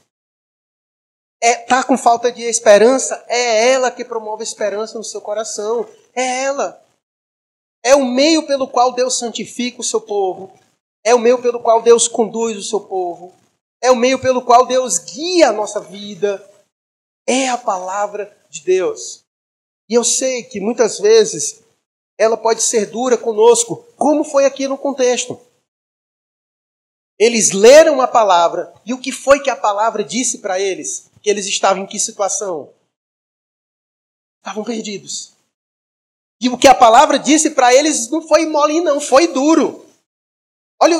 É, 1.44 1.56
tá 1.56 1.84
com 1.84 1.98
falta 1.98 2.32
de 2.32 2.44
esperança, 2.44 3.22
é 3.28 3.72
ela 3.72 3.92
que 3.92 4.06
promove 4.06 4.42
esperança 4.42 4.98
no 4.98 5.04
seu 5.04 5.20
coração. 5.20 5.86
É 6.16 6.44
ela. 6.44 6.82
É 7.84 7.94
o 7.94 8.06
meio 8.06 8.48
pelo 8.48 8.70
qual 8.70 8.94
Deus 8.94 9.20
santifica 9.20 9.82
o 9.82 9.84
seu 9.84 10.00
povo. 10.00 10.58
É 11.04 11.14
o 11.14 11.20
meio 11.20 11.42
pelo 11.42 11.60
qual 11.60 11.82
Deus 11.82 12.08
conduz 12.08 12.58
o 12.58 12.64
seu 12.64 12.80
povo. 12.80 13.34
É 13.82 13.92
o 13.92 13.98
meio 13.98 14.18
pelo 14.18 14.42
qual 14.42 14.66
Deus 14.66 14.98
guia 14.98 15.50
a 15.50 15.54
nossa 15.54 15.82
vida. 15.82 16.42
É 17.28 17.50
a 17.50 17.58
palavra 17.58 18.34
de 18.50 18.64
Deus. 18.64 19.26
E 19.90 19.94
eu 19.94 20.06
sei 20.06 20.44
que 20.44 20.62
muitas 20.62 21.00
vezes 21.00 21.62
ela 22.22 22.38
pode 22.38 22.62
ser 22.62 22.86
dura 22.86 23.18
conosco, 23.18 23.84
como 23.98 24.24
foi 24.24 24.46
aqui 24.46 24.68
no 24.68 24.78
contexto. 24.78 25.42
Eles 27.18 27.50
leram 27.50 28.00
a 28.00 28.08
palavra 28.08 28.72
e 28.86 28.94
o 28.94 29.00
que 29.00 29.12
foi 29.12 29.42
que 29.42 29.50
a 29.50 29.56
palavra 29.56 30.04
disse 30.04 30.38
para 30.38 30.60
eles? 30.60 31.10
Que 31.24 31.32
eles 31.32 31.48
estavam 31.48 31.82
em 31.82 31.88
que 31.88 31.98
situação? 32.00 32.72
Estavam 34.38 34.64
perdidos. 34.64 35.34
E 36.40 36.48
o 36.48 36.60
que 36.60 36.68
a 36.68 36.76
palavra 36.76 37.18
disse 37.18 37.50
para 37.50 37.74
eles 37.74 38.08
não 38.10 38.22
foi 38.28 38.46
mole, 38.46 38.82
não, 38.82 39.02
foi 39.02 39.28
duro. 39.28 39.84
Olha, 40.80 40.98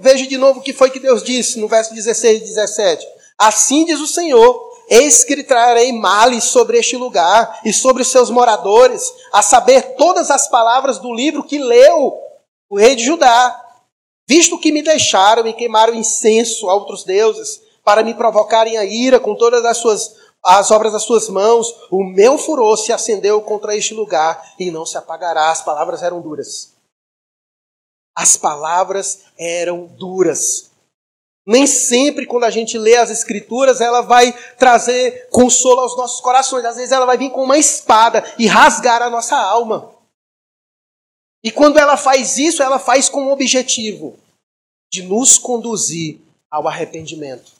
veja 0.00 0.26
de 0.26 0.38
novo 0.38 0.60
o 0.60 0.62
que 0.62 0.72
foi 0.72 0.90
que 0.90 1.00
Deus 1.00 1.22
disse 1.22 1.58
no 1.58 1.68
verso 1.68 1.92
16 1.92 2.40
e 2.40 2.44
17. 2.44 3.06
Assim 3.36 3.84
diz 3.84 4.00
o 4.00 4.06
Senhor: 4.06 4.71
Eis 4.94 5.24
que 5.24 5.42
trarei 5.42 5.90
males 5.90 6.44
sobre 6.44 6.78
este 6.78 6.98
lugar 6.98 7.60
e 7.64 7.72
sobre 7.72 8.02
os 8.02 8.08
seus 8.08 8.28
moradores, 8.28 9.10
a 9.32 9.40
saber 9.40 9.94
todas 9.96 10.30
as 10.30 10.48
palavras 10.48 10.98
do 10.98 11.14
livro 11.14 11.42
que 11.42 11.58
leu 11.58 12.12
o 12.68 12.78
rei 12.78 12.94
de 12.94 13.02
Judá. 13.02 13.58
Visto 14.28 14.58
que 14.58 14.70
me 14.70 14.82
deixaram 14.82 15.46
e 15.46 15.54
queimaram 15.54 15.94
incenso 15.94 16.68
a 16.68 16.74
outros 16.74 17.04
deuses, 17.04 17.62
para 17.82 18.02
me 18.02 18.12
provocarem 18.12 18.76
a 18.76 18.84
ira 18.84 19.18
com 19.18 19.34
todas 19.34 19.64
as 19.64 19.78
suas 19.78 20.14
as 20.44 20.70
obras 20.72 20.92
das 20.92 21.04
suas 21.04 21.28
mãos, 21.28 21.72
o 21.88 22.02
meu 22.02 22.36
furor 22.36 22.76
se 22.76 22.92
acendeu 22.92 23.40
contra 23.40 23.76
este 23.76 23.94
lugar 23.94 24.44
e 24.58 24.72
não 24.72 24.84
se 24.84 24.98
apagará. 24.98 25.50
As 25.50 25.62
palavras 25.62 26.02
eram 26.02 26.20
duras. 26.20 26.74
As 28.14 28.36
palavras 28.36 29.20
eram 29.38 29.86
duras. 29.86 30.71
Nem 31.46 31.66
sempre, 31.66 32.26
quando 32.26 32.44
a 32.44 32.50
gente 32.50 32.78
lê 32.78 32.96
as 32.96 33.10
Escrituras, 33.10 33.80
ela 33.80 34.00
vai 34.00 34.32
trazer 34.56 35.28
consolo 35.28 35.80
aos 35.80 35.96
nossos 35.96 36.20
corações. 36.20 36.64
Às 36.64 36.76
vezes, 36.76 36.92
ela 36.92 37.06
vai 37.06 37.18
vir 37.18 37.30
com 37.30 37.42
uma 37.42 37.58
espada 37.58 38.22
e 38.38 38.46
rasgar 38.46 39.02
a 39.02 39.10
nossa 39.10 39.36
alma. 39.36 39.92
E 41.42 41.50
quando 41.50 41.78
ela 41.78 41.96
faz 41.96 42.38
isso, 42.38 42.62
ela 42.62 42.78
faz 42.78 43.08
com 43.08 43.26
o 43.26 43.32
objetivo 43.32 44.16
de 44.92 45.02
nos 45.02 45.36
conduzir 45.38 46.20
ao 46.48 46.68
arrependimento. 46.68 47.50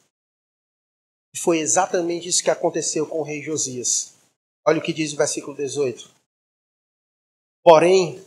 E 1.34 1.38
foi 1.38 1.58
exatamente 1.58 2.28
isso 2.28 2.42
que 2.42 2.50
aconteceu 2.50 3.06
com 3.06 3.20
o 3.20 3.24
rei 3.24 3.42
Josias. 3.42 4.14
Olha 4.66 4.78
o 4.78 4.82
que 4.82 4.92
diz 4.92 5.12
o 5.12 5.16
versículo 5.16 5.56
18. 5.56 6.08
Porém, 7.64 8.22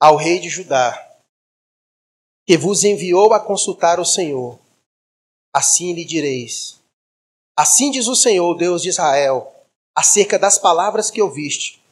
ao 0.00 0.16
rei 0.16 0.38
de 0.38 0.48
Judá, 0.48 1.11
que 2.46 2.56
vos 2.56 2.84
enviou 2.84 3.32
a 3.32 3.40
consultar 3.40 4.00
o 4.00 4.04
Senhor. 4.04 4.58
Assim 5.54 5.92
lhe 5.92 6.04
direis: 6.04 6.80
Assim 7.56 7.90
diz 7.90 8.08
o 8.08 8.16
Senhor, 8.16 8.54
Deus 8.56 8.82
de 8.82 8.88
Israel, 8.88 9.52
acerca 9.94 10.38
das 10.38 10.58
palavras 10.58 11.10
que 11.10 11.22
ouviste. 11.22 11.82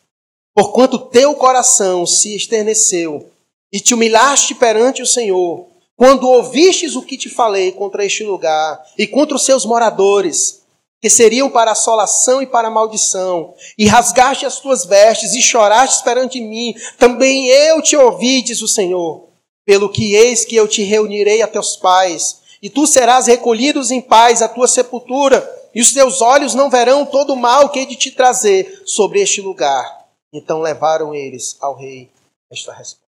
Porquanto 0.54 0.98
teu 0.98 1.34
coração 1.34 2.04
se 2.04 2.34
esterneceu 2.34 3.30
e 3.72 3.78
te 3.78 3.94
humilhaste 3.94 4.54
perante 4.54 5.00
o 5.00 5.06
Senhor, 5.06 5.66
quando 5.96 6.28
ouvistes 6.28 6.96
o 6.96 7.02
que 7.02 7.16
te 7.16 7.28
falei 7.28 7.72
contra 7.72 8.04
este 8.04 8.24
lugar 8.24 8.82
e 8.98 9.06
contra 9.06 9.36
os 9.36 9.44
seus 9.44 9.64
moradores, 9.64 10.62
que 11.00 11.08
seriam 11.08 11.48
para 11.48 11.70
assolação 11.70 12.42
e 12.42 12.46
para 12.46 12.70
maldição, 12.70 13.54
e 13.78 13.86
rasgaste 13.86 14.44
as 14.44 14.60
tuas 14.60 14.84
vestes 14.84 15.34
e 15.34 15.40
choraste 15.40 16.02
perante 16.02 16.40
mim, 16.40 16.74
também 16.98 17.46
eu 17.48 17.80
te 17.80 17.96
ouvi, 17.96 18.42
diz 18.42 18.60
o 18.60 18.68
Senhor. 18.68 19.29
Pelo 19.70 19.88
que 19.88 20.16
eis 20.16 20.44
que 20.44 20.56
eu 20.56 20.66
te 20.66 20.82
reunirei 20.82 21.42
a 21.42 21.46
teus 21.46 21.76
pais, 21.76 22.42
e 22.60 22.68
tu 22.68 22.88
serás 22.88 23.28
recolhidos 23.28 23.92
em 23.92 24.02
paz 24.02 24.42
à 24.42 24.48
tua 24.48 24.66
sepultura, 24.66 25.48
e 25.72 25.80
os 25.80 25.92
teus 25.92 26.20
olhos 26.20 26.56
não 26.56 26.68
verão 26.68 27.06
todo 27.06 27.34
o 27.34 27.36
mal 27.36 27.70
que 27.70 27.78
hei 27.78 27.86
de 27.86 27.94
te 27.94 28.10
trazer 28.10 28.82
sobre 28.84 29.20
este 29.20 29.40
lugar. 29.40 30.10
Então 30.32 30.60
levaram 30.60 31.14
eles 31.14 31.56
ao 31.60 31.76
rei 31.76 32.10
esta 32.50 32.72
resposta. 32.72 33.06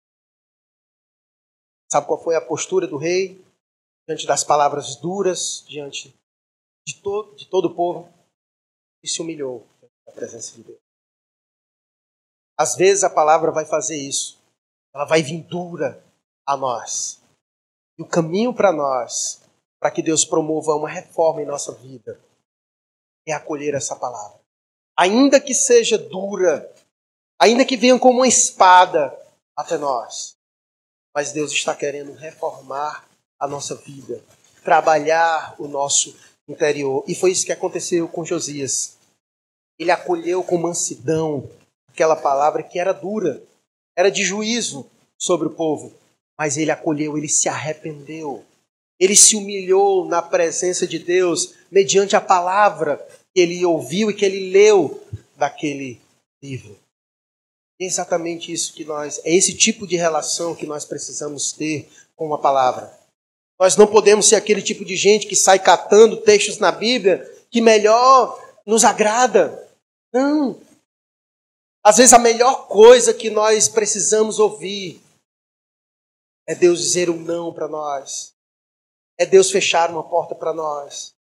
Sabe 1.91 2.07
qual 2.07 2.23
foi 2.23 2.37
a 2.37 2.43
postura 2.43 2.87
do 2.87 2.99
rei 2.99 3.43
diante 4.07 4.27
das 4.27 4.45
palavras 4.45 4.97
duras, 4.97 5.65
diante 5.67 6.15
de 6.87 7.01
todo, 7.01 7.35
de 7.37 7.47
todo 7.49 7.69
o 7.69 7.75
povo? 7.75 8.07
E 9.03 9.09
se 9.09 9.23
humilhou 9.23 9.67
na 10.07 10.13
presença 10.13 10.55
de 10.57 10.63
Deus. 10.63 10.79
Às 12.59 12.77
vezes 12.77 13.03
a 13.03 13.09
palavra 13.09 13.51
vai 13.51 13.65
fazer 13.65 13.97
isso. 13.97 14.39
Ela 14.95 15.07
vai 15.07 15.23
vir 15.23 15.41
dura, 15.45 16.05
a 16.51 16.57
nós. 16.57 17.21
E 17.97 18.03
o 18.03 18.07
caminho 18.07 18.53
para 18.53 18.73
nós, 18.73 19.41
para 19.79 19.91
que 19.91 20.03
Deus 20.03 20.25
promova 20.25 20.75
uma 20.75 20.89
reforma 20.89 21.41
em 21.41 21.47
nossa 21.47 21.73
vida, 21.73 22.21
é 23.25 23.33
acolher 23.33 23.75
essa 23.75 23.95
palavra. 23.95 24.41
Ainda 24.99 25.41
que 25.41 25.55
seja 25.55 25.97
dura, 25.97 26.69
ainda 27.41 27.65
que 27.65 27.77
venha 27.77 27.97
como 28.01 28.19
uma 28.19 28.27
espada 28.27 29.17
até 29.57 29.79
nós, 29.79 30.37
mas 31.15 31.31
Deus 31.31 31.53
está 31.53 31.73
querendo 31.73 32.15
reformar 32.15 33.09
a 33.39 33.47
nossa 33.47 33.77
vida, 33.77 34.21
trabalhar 34.65 35.55
o 35.57 35.69
nosso 35.69 36.17
interior. 36.49 37.05
E 37.07 37.15
foi 37.15 37.31
isso 37.31 37.47
que 37.47 37.53
aconteceu 37.53 38.09
com 38.09 38.25
Josias. 38.25 38.99
Ele 39.79 39.93
acolheu 39.93 40.43
com 40.43 40.59
mansidão 40.59 41.49
aquela 41.89 42.17
palavra 42.17 42.65
que 42.65 42.79
era 42.79 42.93
dura, 42.93 43.41
era 43.97 44.11
de 44.11 44.25
juízo 44.25 44.91
sobre 45.17 45.47
o 45.47 45.55
povo 45.55 46.00
mas 46.41 46.57
ele 46.57 46.71
acolheu, 46.71 47.19
ele 47.19 47.29
se 47.29 47.51
arrependeu. 47.51 48.43
Ele 48.99 49.15
se 49.15 49.37
humilhou 49.37 50.07
na 50.07 50.23
presença 50.23 50.87
de 50.87 50.99
Deus 50.99 51.53
mediante 51.71 52.17
a 52.17 52.21
palavra 52.21 52.97
que 53.35 53.43
ele 53.43 53.63
ouviu 53.63 54.11
e 54.11 54.15
que 54.15 54.25
ele 54.25 54.51
leu 54.51 55.07
daquele 55.37 56.01
livro. 56.43 56.79
É 57.79 57.85
exatamente 57.85 58.51
isso 58.51 58.73
que 58.73 58.87
nós, 58.87 59.21
é 59.23 59.37
esse 59.37 59.53
tipo 59.53 59.87
de 59.87 59.97
relação 59.97 60.55
que 60.55 60.65
nós 60.65 60.87
precisamos 60.87 61.53
ter 61.53 61.87
com 62.17 62.33
a 62.33 62.39
palavra. 62.39 62.91
Nós 63.61 63.77
não 63.77 63.87
podemos 63.87 64.27
ser 64.27 64.37
aquele 64.37 64.63
tipo 64.63 64.83
de 64.83 64.97
gente 64.97 65.27
que 65.27 65.37
sai 65.37 65.59
catando 65.59 66.17
textos 66.23 66.57
na 66.57 66.73
Bíblia 66.73 67.31
que 67.51 67.61
melhor 67.61 68.43
nos 68.65 68.83
agrada. 68.83 69.69
Não. 70.11 70.59
Às 71.85 71.99
vezes 71.99 72.15
a 72.15 72.19
melhor 72.19 72.67
coisa 72.67 73.13
que 73.13 73.29
nós 73.29 73.69
precisamos 73.69 74.39
ouvir 74.39 75.03
é 76.51 76.55
Deus 76.57 76.81
dizer 76.81 77.09
um 77.09 77.17
não 77.17 77.53
para 77.53 77.69
nós. 77.69 78.35
É 79.17 79.25
Deus 79.25 79.53
fechar 79.53 79.89
uma 79.89 80.03
porta 80.03 80.35
para 80.35 80.53
nós. 80.53 81.15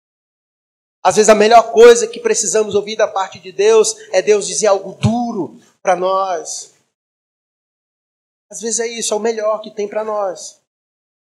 Às 1.04 1.18
vezes 1.18 1.28
a 1.28 1.36
melhor 1.36 1.74
coisa 1.74 2.08
que 2.08 2.22
precisamos 2.22 2.76
ouvir 2.76 2.96
da 2.96 3.10
parte 3.10 3.38
de 3.38 3.52
Deus 3.52 3.94
é 4.14 4.22
Deus 4.22 4.48
dizer 4.48 4.68
algo 4.68 4.94
duro 4.94 5.60
para 5.82 5.98
nós. 5.98 6.74
Às 8.50 8.62
vezes 8.62 8.80
é 8.80 8.88
isso, 8.88 9.14
é 9.14 9.18
o 9.18 9.20
melhor 9.20 9.60
que 9.60 9.70
tem 9.70 9.86
para 9.86 10.02
nós. 10.02 10.62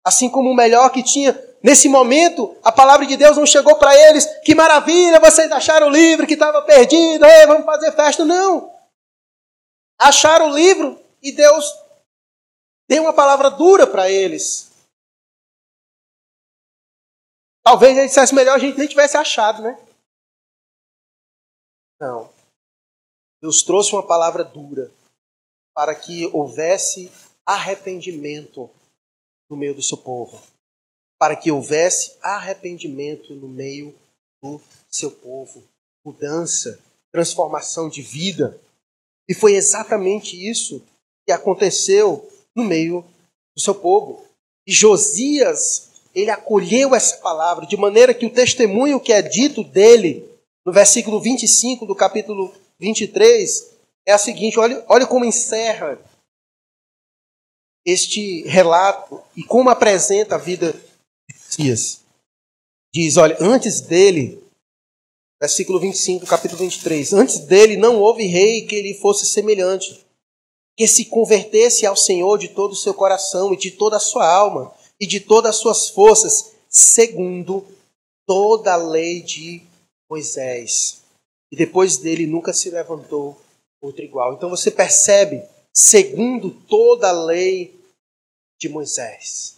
Assim 0.04 0.30
como 0.30 0.52
o 0.52 0.56
melhor 0.56 0.90
que 0.90 1.02
tinha. 1.02 1.42
Nesse 1.64 1.88
momento, 1.88 2.58
a 2.62 2.74
palavra 2.74 3.06
de 3.06 3.16
Deus 3.16 3.38
não 3.38 3.46
chegou 3.46 3.76
para 3.78 3.96
eles. 4.10 4.26
Que 4.44 4.54
maravilha, 4.54 5.18
vocês 5.22 5.50
acharam 5.50 5.88
o 5.88 5.92
livro 5.92 6.28
que 6.28 6.34
estava 6.34 6.62
perdido, 6.64 7.26
Ei, 7.26 7.48
vamos 7.48 7.64
fazer 7.64 7.94
festa. 7.94 8.26
Não. 8.26 8.70
Acharam 9.98 10.50
o 10.52 10.54
livro 10.54 11.00
e 11.24 11.32
Deus 11.32 11.87
deu 12.88 13.04
uma 13.04 13.14
palavra 13.14 13.50
dura 13.50 13.86
para 13.86 14.10
eles. 14.10 14.72
Talvez 17.64 17.98
ele 17.98 18.08
dissesse 18.08 18.34
melhor 18.34 18.56
a 18.56 18.60
gente 18.60 18.78
nem 18.78 18.88
tivesse 18.88 19.18
achado, 19.18 19.62
né? 19.62 19.78
Não. 22.00 22.34
Deus 23.42 23.62
trouxe 23.62 23.94
uma 23.94 24.06
palavra 24.06 24.44
dura 24.44 24.92
para 25.76 25.94
que 25.94 26.26
houvesse 26.28 27.12
arrependimento 27.46 28.70
no 29.50 29.58
meio 29.58 29.76
do 29.76 29.82
seu 29.82 29.98
povo. 29.98 30.42
Para 31.20 31.36
que 31.36 31.52
houvesse 31.52 32.18
arrependimento 32.22 33.36
no 33.36 33.48
meio 33.48 33.94
do 34.42 34.62
seu 34.90 35.12
povo. 35.12 35.64
Mudança, 36.06 36.82
transformação 37.12 37.90
de 37.90 38.02
vida. 38.02 38.60
E 39.28 39.34
foi 39.34 39.54
exatamente 39.56 40.38
isso 40.38 40.82
que 41.26 41.34
aconteceu 41.34 42.32
no 42.58 42.64
meio 42.64 43.06
do 43.56 43.62
seu 43.62 43.76
povo. 43.76 44.26
E 44.66 44.74
Josias, 44.74 45.92
ele 46.14 46.32
acolheu 46.32 46.96
essa 46.96 47.18
palavra, 47.18 47.68
de 47.68 47.78
maneira 47.78 48.14
que 48.14 48.26
o 48.26 48.34
testemunho 48.34 49.00
que 49.00 49.14
é 49.14 49.22
dito 49.22 49.64
dele, 49.64 50.28
no 50.66 50.74
versículo 50.74 51.22
25 51.22 51.86
do 51.86 51.96
capítulo 51.96 52.54
23, 52.80 53.78
é 54.08 54.14
a 54.14 54.18
seguinte: 54.18 54.60
olha, 54.60 54.84
olha 54.90 55.06
como 55.06 55.24
encerra 55.24 56.02
este 57.86 58.42
relato 58.48 59.22
e 59.36 59.44
como 59.44 59.70
apresenta 59.70 60.36
a 60.36 60.40
vida 60.40 60.74
de 60.74 61.38
Josias. 61.38 62.02
Diz: 62.94 63.16
olha, 63.18 63.38
antes 63.40 63.82
dele, 63.82 64.44
versículo 65.40 65.80
25, 65.80 66.26
capítulo 66.26 66.60
23, 66.60 67.14
antes 67.14 67.40
dele 67.40 67.78
não 67.78 68.02
houve 68.02 68.26
rei 68.26 68.66
que 68.66 68.82
lhe 68.82 68.96
fosse 68.96 69.28
semelhante 69.28 70.07
que 70.78 70.88
se 70.88 71.06
convertesse 71.06 71.88
ao 71.88 71.98
Senhor 71.98 72.38
de 72.38 72.50
todo 72.50 72.74
o 72.74 72.76
seu 72.76 72.94
coração 72.94 73.52
e 73.52 73.58
de 73.58 73.72
toda 73.72 73.98
a 73.98 74.00
sua 74.00 74.32
alma 74.32 74.72
e 75.00 75.08
de 75.08 75.20
todas 75.20 75.56
as 75.56 75.62
suas 75.62 75.90
forças, 75.90 76.54
segundo 76.70 77.66
toda 78.28 78.74
a 78.74 78.78
lei 78.78 79.24
de 79.24 79.64
Moisés. 80.08 81.02
E 81.52 81.56
depois 81.56 81.98
dele 81.98 82.28
nunca 82.28 82.54
se 82.54 82.70
levantou 82.70 83.42
outro 83.82 84.04
igual. 84.04 84.34
Então 84.34 84.50
você 84.50 84.70
percebe, 84.70 85.44
segundo 85.74 86.52
toda 86.52 87.10
a 87.10 87.26
lei 87.26 87.76
de 88.60 88.70
Moisés, 88.70 89.58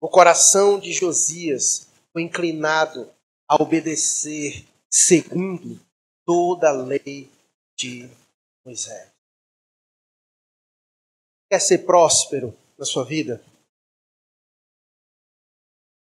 o 0.00 0.08
coração 0.08 0.78
de 0.78 0.92
Josias 0.92 1.88
foi 2.12 2.22
inclinado 2.22 3.10
a 3.48 3.60
obedecer 3.60 4.66
segundo 4.90 5.80
toda 6.26 6.68
a 6.68 6.72
lei 6.72 7.30
de 7.76 8.08
Moisés. 8.64 9.07
Quer 11.50 11.60
ser 11.60 11.78
próspero 11.78 12.54
na 12.78 12.84
sua 12.84 13.04
vida? 13.04 13.42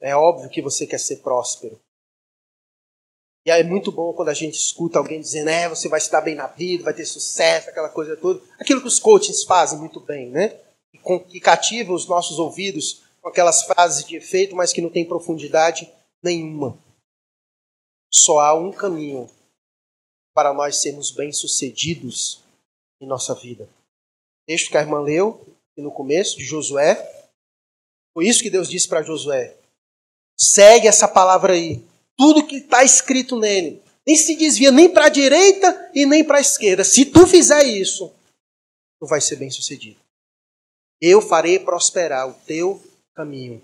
É 0.01 0.15
óbvio 0.15 0.49
que 0.49 0.63
você 0.63 0.87
quer 0.87 0.99
ser 0.99 1.17
próspero. 1.17 1.81
E 3.45 3.51
é 3.51 3.65
muito 3.65 3.91
bom 3.91 4.13
quando 4.15 4.29
a 4.29 4.35
gente 4.35 4.55
escuta 4.55 5.01
alguém 5.01 5.21
dizendo, 5.21 5.51
é, 5.51 5.69
você 5.69 5.89
vai 5.89 6.01
se 6.01 6.11
dar 6.11 6.21
bem 6.21 6.37
na 6.37 6.47
vida, 6.47 6.85
vai 6.85 6.95
ter 6.95 7.05
sucesso, 7.05 7.69
aquela 7.69 7.89
coisa 7.89 8.17
toda. 8.17 8.41
Aquilo 8.59 8.81
que 8.81 8.87
os 8.87 9.01
coaches 9.01 9.43
fazem 9.43 9.81
muito 9.81 9.99
bem, 9.99 10.31
né? 10.31 10.61
Que 11.29 11.41
cativa 11.41 11.93
os 11.93 12.07
nossos 12.07 12.39
ouvidos 12.39 13.03
com 13.21 13.29
aquelas 13.29 13.65
frases 13.65 14.05
de 14.05 14.17
efeito, 14.17 14.55
mas 14.55 14.73
que 14.73 14.81
não 14.81 14.91
tem 14.91 15.05
profundidade 15.05 15.93
nenhuma. 16.23 16.79
Só 18.13 18.39
há 18.39 18.55
um 18.55 18.71
caminho 18.71 19.29
para 20.33 20.55
nós 20.55 20.81
sermos 20.81 21.11
bem-sucedidos 21.11 22.45
em 23.01 23.07
nossa 23.07 23.35
vida 23.35 23.69
texto 24.47 24.71
que 24.71 24.77
a 24.77 24.81
irmã 24.81 25.01
leu 25.01 25.47
no 25.77 25.91
começo, 25.91 26.37
de 26.37 26.45
Josué. 26.45 26.97
Foi 28.15 28.27
isso 28.27 28.43
que 28.43 28.51
Deus 28.51 28.69
disse 28.69 28.89
para 28.89 29.03
Josué. 29.03 29.57
Segue 30.39 30.87
essa 30.87 31.09
palavra 31.09 31.55
aí. 31.55 31.83
Tudo 32.17 32.47
que 32.47 32.57
está 32.57 32.85
escrito 32.85 33.39
nele. 33.39 33.83
Nem 34.07 34.17
se 34.17 34.35
desvia 34.37 34.71
nem 34.71 34.93
para 34.93 35.07
a 35.07 35.11
direita 35.11 35.91
e 35.95 36.05
nem 36.05 36.25
para 36.25 36.39
a 36.39 36.41
esquerda. 36.41 36.85
Se 36.85 37.07
tu 37.07 37.27
fizer 37.27 37.63
isso, 37.65 38.13
tu 39.01 39.07
vai 39.07 39.21
ser 39.21 39.37
bem 39.37 39.51
sucedido. 39.51 40.01
Eu 41.01 41.21
farei 41.21 41.59
prosperar 41.59 42.29
o 42.29 42.35
teu 42.35 42.83
caminho. 43.15 43.63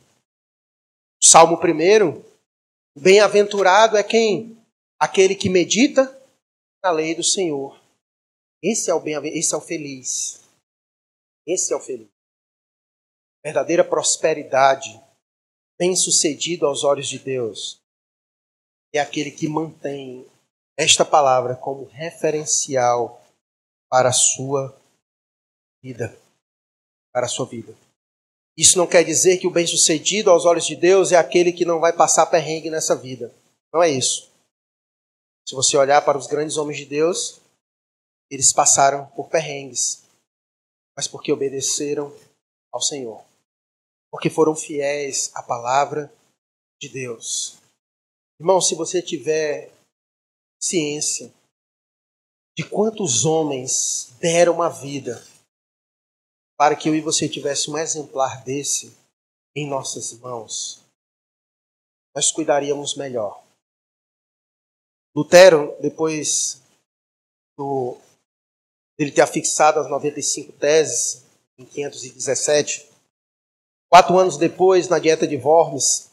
Salmo 1.23 1.57
1. 1.57 2.23
Bem-aventurado 2.97 3.97
é 3.97 4.03
quem? 4.03 4.57
Aquele 4.99 5.35
que 5.35 5.49
medita 5.49 6.17
na 6.83 6.91
lei 6.91 7.15
do 7.15 7.23
Senhor. 7.23 7.81
Esse 8.63 8.91
é 8.91 8.95
o 8.95 9.01
bem 9.01 9.15
esse 9.37 9.55
é 9.55 9.57
o 9.57 9.61
feliz. 9.61 10.48
Esse 11.49 11.73
é 11.73 11.77
o 11.77 11.81
feliz. 11.81 12.11
Verdadeira 13.43 13.83
prosperidade, 13.83 15.03
bem-sucedido 15.79 16.67
aos 16.67 16.85
olhos 16.85 17.09
de 17.09 17.19
Deus, 17.19 17.81
é 18.93 18.99
aquele 18.99 19.31
que 19.31 19.49
mantém 19.49 20.27
esta 20.77 21.07
palavra 21.07 21.57
como 21.57 21.85
referencial 21.87 23.25
para 23.89 24.11
a 24.11 24.13
sua 24.13 24.79
vida, 25.83 26.15
para 27.15 27.25
a 27.25 27.29
sua 27.29 27.47
vida. 27.47 27.75
Isso 28.55 28.77
não 28.77 28.87
quer 28.87 29.03
dizer 29.03 29.39
que 29.39 29.47
o 29.47 29.51
bem-sucedido 29.51 30.31
aos 30.31 30.45
olhos 30.45 30.67
de 30.67 30.77
Deus 30.77 31.13
é 31.13 31.17
aquele 31.17 31.51
que 31.51 31.65
não 31.65 31.81
vai 31.81 31.95
passar 31.95 32.27
perrengue 32.27 32.69
nessa 32.69 32.95
vida. 32.95 33.35
Não 33.73 33.83
é 33.83 33.89
isso. 33.89 34.31
Se 35.47 35.55
você 35.55 35.79
olhar 35.79 36.05
para 36.05 36.19
os 36.19 36.27
grandes 36.27 36.59
homens 36.59 36.77
de 36.77 36.85
Deus, 36.85 37.41
eles 38.31 38.53
passaram 38.53 39.07
por 39.17 39.31
perrengues 39.31 40.08
mas 40.99 41.07
porque 41.07 41.31
obedeceram 41.31 42.13
ao 42.73 42.83
Senhor. 42.83 43.25
Porque 44.11 44.29
foram 44.29 44.57
fiéis 44.57 45.31
à 45.33 45.41
palavra 45.41 46.13
de 46.83 46.89
Deus. 46.89 47.57
Irmão, 48.41 48.61
se 48.61 48.75
você 48.75 49.01
tiver 49.01 49.73
ciência 50.61 51.33
de 52.57 52.69
quantos 52.69 53.25
homens 53.25 54.13
deram 54.19 54.61
a 54.61 54.69
vida 54.69 55.25
para 56.59 56.75
que 56.75 56.89
eu 56.89 56.97
e 56.97 57.01
você 57.01 57.29
tivesse 57.29 57.71
um 57.71 57.79
exemplar 57.79 58.43
desse 58.43 58.93
em 59.55 59.69
nossas 59.69 60.13
mãos, 60.15 60.85
nós 62.13 62.33
cuidaríamos 62.33 62.97
melhor. 62.97 63.41
Lutero, 65.15 65.81
depois 65.81 66.61
do 67.57 67.97
ele 68.99 69.13
ter 69.13 69.27
fixado 69.27 69.79
as 69.79 69.89
95 69.89 70.53
teses 70.53 71.25
em 71.57 71.65
517. 71.65 72.89
Quatro 73.89 74.19
anos 74.19 74.37
depois, 74.37 74.89
na 74.89 74.99
Dieta 74.99 75.27
de 75.27 75.37
Worms, 75.37 76.11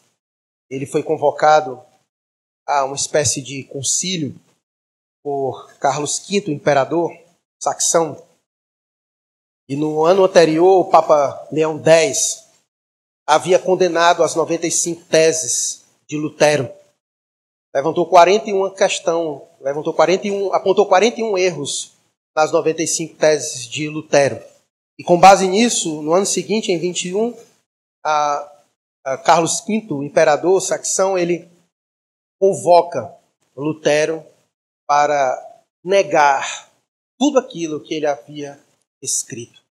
ele 0.70 0.86
foi 0.86 1.02
convocado 1.02 1.84
a 2.66 2.86
uma 2.86 2.96
espécie 2.96 3.42
de 3.42 3.64
concílio 3.64 4.36
por 5.24 5.74
Carlos 5.80 6.26
V, 6.28 6.52
imperador 6.52 7.12
saxão. 7.62 8.24
E 9.68 9.76
no 9.76 10.06
ano 10.06 10.24
anterior, 10.24 10.80
o 10.80 10.90
Papa 10.90 11.48
Leão 11.52 11.84
X 11.84 12.46
havia 13.28 13.58
condenado 13.58 14.24
as 14.24 14.36
95 14.36 15.04
teses 15.06 15.84
de 16.08 16.18
Lutero. 16.18 16.72
Levantou 17.74 18.08
41 18.08 18.70
questão, 18.76 19.48
levantou 19.60 19.94
41, 19.94 20.54
apontou 20.54 20.88
41 20.88 21.38
erros 21.38 21.95
nas 22.36 22.52
95 22.52 23.16
teses 23.16 23.66
de 23.66 23.88
Lutero. 23.88 24.44
E 25.00 25.04
com 25.04 25.20
base 25.20 25.48
nisso, 25.48 26.02
no 26.02 26.14
ano 26.14 26.26
seguinte, 26.26 26.72
em 26.72 26.78
21, 26.78 27.38
a, 28.04 28.64
a 29.06 29.18
Carlos 29.18 29.62
V, 29.66 29.88
o 29.92 30.04
imperador 30.04 30.62
saxão, 30.62 31.18
ele 31.18 31.50
convoca 32.40 33.16
Lutero 33.56 34.26
para 34.88 35.64
negar 35.84 36.70
tudo 37.18 37.40
aquilo 37.40 37.82
que 37.82 37.94
ele 37.94 38.06
havia 38.06 38.60
escrito. 39.02 39.64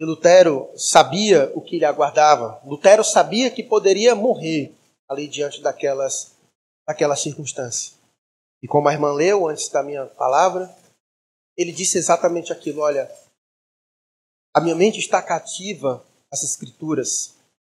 E 0.00 0.04
Lutero 0.04 0.70
sabia 0.76 1.50
o 1.54 1.60
que 1.60 1.78
lhe 1.78 1.84
aguardava. 1.84 2.60
Lutero 2.64 3.02
sabia 3.02 3.50
que 3.50 3.64
poderia 3.64 4.14
morrer 4.14 4.72
ali 5.08 5.26
diante 5.26 5.60
daquelas, 5.60 6.36
daquelas 6.86 7.20
circunstâncias. 7.20 7.98
E 8.62 8.68
como 8.68 8.88
a 8.88 8.92
irmã 8.92 9.12
leu 9.12 9.48
antes 9.48 9.68
da 9.68 9.82
minha 9.82 10.06
palavra, 10.06 10.72
ele 11.58 11.72
disse 11.72 11.98
exatamente 11.98 12.52
aquilo: 12.52 12.80
olha, 12.80 13.10
a 14.54 14.60
minha 14.60 14.76
mente 14.76 15.00
está 15.00 15.20
cativa 15.20 16.06
às 16.32 16.44
escrituras. 16.44 17.34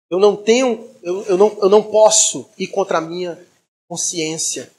Eu 0.09 0.19
não 0.19 0.35
tenho, 0.35 0.89
eu, 1.03 1.23
eu, 1.25 1.37
não, 1.37 1.57
eu 1.61 1.69
não 1.69 1.83
posso 1.83 2.49
ir 2.57 2.67
contra 2.67 2.99
a 2.99 3.01
minha 3.01 3.45
consciência. 3.89 4.71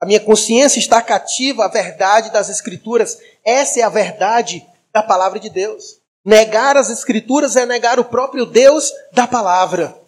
A 0.00 0.06
minha 0.06 0.20
consciência 0.20 0.78
está 0.78 1.02
cativa 1.02 1.64
à 1.64 1.68
verdade 1.68 2.32
das 2.32 2.48
escrituras. 2.48 3.18
Essa 3.44 3.80
é 3.80 3.82
a 3.82 3.88
verdade 3.88 4.66
da 4.92 5.02
palavra 5.02 5.38
de 5.38 5.50
Deus. 5.50 5.98
Negar 6.24 6.76
as 6.76 6.90
escrituras 6.90 7.56
é 7.56 7.66
negar 7.66 7.98
o 7.98 8.04
próprio 8.04 8.46
Deus 8.46 8.92
da 9.12 9.26
palavra. 9.26 9.98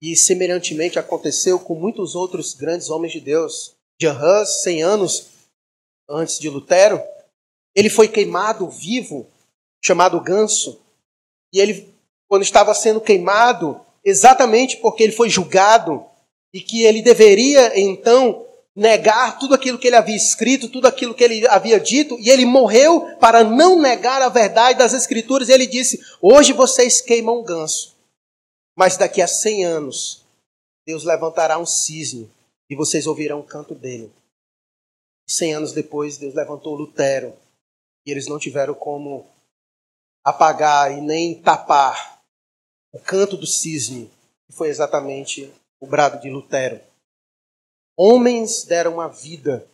E 0.00 0.16
semelhantemente 0.16 0.98
aconteceu 0.98 1.58
com 1.58 1.74
muitos 1.74 2.14
outros 2.14 2.54
grandes 2.54 2.88
homens 2.88 3.12
de 3.12 3.20
Deus. 3.20 3.74
Jan 4.00 4.16
Hus, 4.16 4.62
100 4.62 4.82
anos 4.82 5.37
antes 6.08 6.38
de 6.38 6.48
Lutero, 6.48 7.02
ele 7.74 7.90
foi 7.90 8.08
queimado 8.08 8.68
vivo, 8.68 9.26
chamado 9.84 10.20
ganso. 10.20 10.80
E 11.52 11.60
ele, 11.60 11.94
quando 12.28 12.42
estava 12.42 12.74
sendo 12.74 13.00
queimado, 13.00 13.80
exatamente 14.04 14.78
porque 14.78 15.02
ele 15.02 15.12
foi 15.12 15.28
julgado 15.28 16.04
e 16.52 16.60
que 16.60 16.82
ele 16.82 17.02
deveria 17.02 17.78
então 17.78 18.46
negar 18.74 19.38
tudo 19.38 19.54
aquilo 19.54 19.78
que 19.78 19.88
ele 19.88 19.96
havia 19.96 20.16
escrito, 20.16 20.68
tudo 20.68 20.86
aquilo 20.86 21.12
que 21.12 21.24
ele 21.24 21.46
havia 21.48 21.80
dito, 21.80 22.16
e 22.20 22.30
ele 22.30 22.46
morreu 22.46 23.16
para 23.18 23.42
não 23.42 23.80
negar 23.80 24.22
a 24.22 24.28
verdade 24.28 24.78
das 24.78 24.94
Escrituras. 24.94 25.48
E 25.48 25.52
ele 25.52 25.66
disse: 25.66 26.00
Hoje 26.22 26.52
vocês 26.52 27.00
queimam 27.00 27.40
um 27.40 27.44
ganso, 27.44 27.96
mas 28.76 28.96
daqui 28.96 29.20
a 29.20 29.26
100 29.26 29.64
anos 29.64 30.24
Deus 30.86 31.04
levantará 31.04 31.58
um 31.58 31.66
cisne 31.66 32.30
e 32.70 32.74
vocês 32.74 33.06
ouvirão 33.06 33.40
o 33.40 33.44
canto 33.44 33.74
dele. 33.74 34.10
Cem 35.28 35.52
anos 35.52 35.72
depois, 35.72 36.16
Deus 36.16 36.34
levantou 36.34 36.74
Lutero 36.74 37.36
e 38.06 38.10
eles 38.10 38.26
não 38.26 38.38
tiveram 38.38 38.74
como 38.74 39.28
apagar 40.24 40.90
e 40.90 41.00
nem 41.00 41.40
tapar 41.42 42.22
o 42.92 42.98
canto 42.98 43.36
do 43.36 43.46
cisne, 43.46 44.10
que 44.46 44.52
foi 44.56 44.68
exatamente 44.68 45.52
o 45.78 45.86
brado 45.86 46.18
de 46.20 46.30
Lutero. 46.30 46.80
Homens 47.96 48.64
deram 48.64 49.00
a 49.00 49.08
vida 49.08 49.68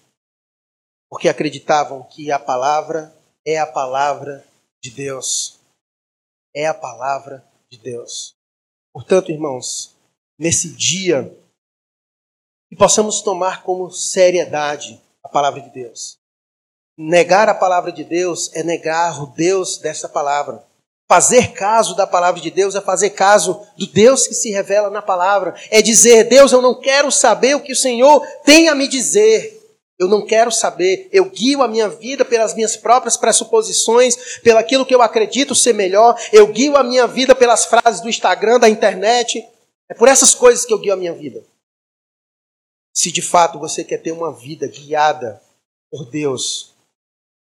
porque 1.09 1.28
acreditavam 1.28 2.02
que 2.02 2.32
a 2.32 2.38
palavra 2.38 3.14
é 3.46 3.59
a 3.59 3.66
palavra 3.66 4.44
de 4.82 4.90
Deus. 4.90 5.61
É 6.52 6.66
a 6.66 6.74
palavra 6.74 7.44
de 7.70 7.78
Deus. 7.78 8.34
Portanto, 8.92 9.30
irmãos, 9.30 9.94
nesse 10.38 10.72
dia, 10.74 11.36
que 12.68 12.76
possamos 12.76 13.20
tomar 13.20 13.62
como 13.62 13.90
seriedade 13.90 15.00
palavra 15.35 15.61
de 15.61 15.70
Deus. 15.70 16.16
Negar 16.97 17.49
a 17.49 17.55
palavra 17.55 17.91
de 17.91 18.05
Deus 18.05 18.55
é 18.55 18.62
negar 18.62 19.20
o 19.20 19.26
Deus 19.26 19.78
dessa 19.78 20.09
palavra. 20.09 20.62
Fazer 21.09 21.53
caso 21.53 21.97
da 21.97 22.07
palavra 22.07 22.41
de 22.41 22.53
Deus 22.53 22.76
é 22.76 22.80
fazer 22.80 23.11
caso 23.11 23.61
do 23.76 23.85
Deus 23.89 24.28
que 24.28 24.35
se 24.35 24.51
revela 24.53 24.89
na 24.91 25.03
palavra. 25.03 25.57
É 25.72 25.82
dizer, 25.82 26.24
Deus, 26.24 26.53
eu 26.53 26.62
não 26.62 26.80
quero 26.80 27.11
saber 27.11 27.57
o 27.57 27.61
que 27.61 27.72
o 27.72 27.76
Senhor 27.76 28.24
tem 28.45 28.68
a 28.68 28.76
me 28.76 28.87
dizer. 28.87 29.61
Eu 29.99 30.07
não 30.07 30.24
quero 30.24 30.53
saber. 30.53 31.09
Eu 31.12 31.24
guio 31.24 31.62
a 31.62 31.68
minha 31.68 31.89
vida 31.89 32.24
pelas 32.24 32.55
minhas 32.55 32.76
próprias 32.76 33.16
pressuposições, 33.16 34.39
pelo 34.41 34.59
aquilo 34.59 34.87
que 34.87 34.95
eu 34.95 35.03
acredito 35.03 35.55
ser 35.55 35.74
melhor. 35.74 36.16
Eu 36.32 36.47
guio 36.47 36.76
a 36.76 36.85
minha 36.85 37.09
vida 37.09 37.35
pelas 37.35 37.64
frases 37.64 38.01
do 38.01 38.09
Instagram, 38.09 38.61
da 38.61 38.68
internet. 38.68 39.45
É 39.91 39.95
por 39.95 40.09
essas 40.09 40.32
coisas 40.32 40.64
que 40.64 40.72
eu 40.72 40.78
guio 40.78 40.93
a 40.93 40.97
minha 40.97 41.12
vida. 41.12 41.43
Se 42.95 43.11
de 43.11 43.22
fato 43.22 43.59
você 43.59 43.84
quer 43.84 43.99
ter 43.99 44.12
uma 44.12 44.32
vida 44.32 44.66
guiada 44.66 45.42
por 45.90 46.09
Deus, 46.11 46.74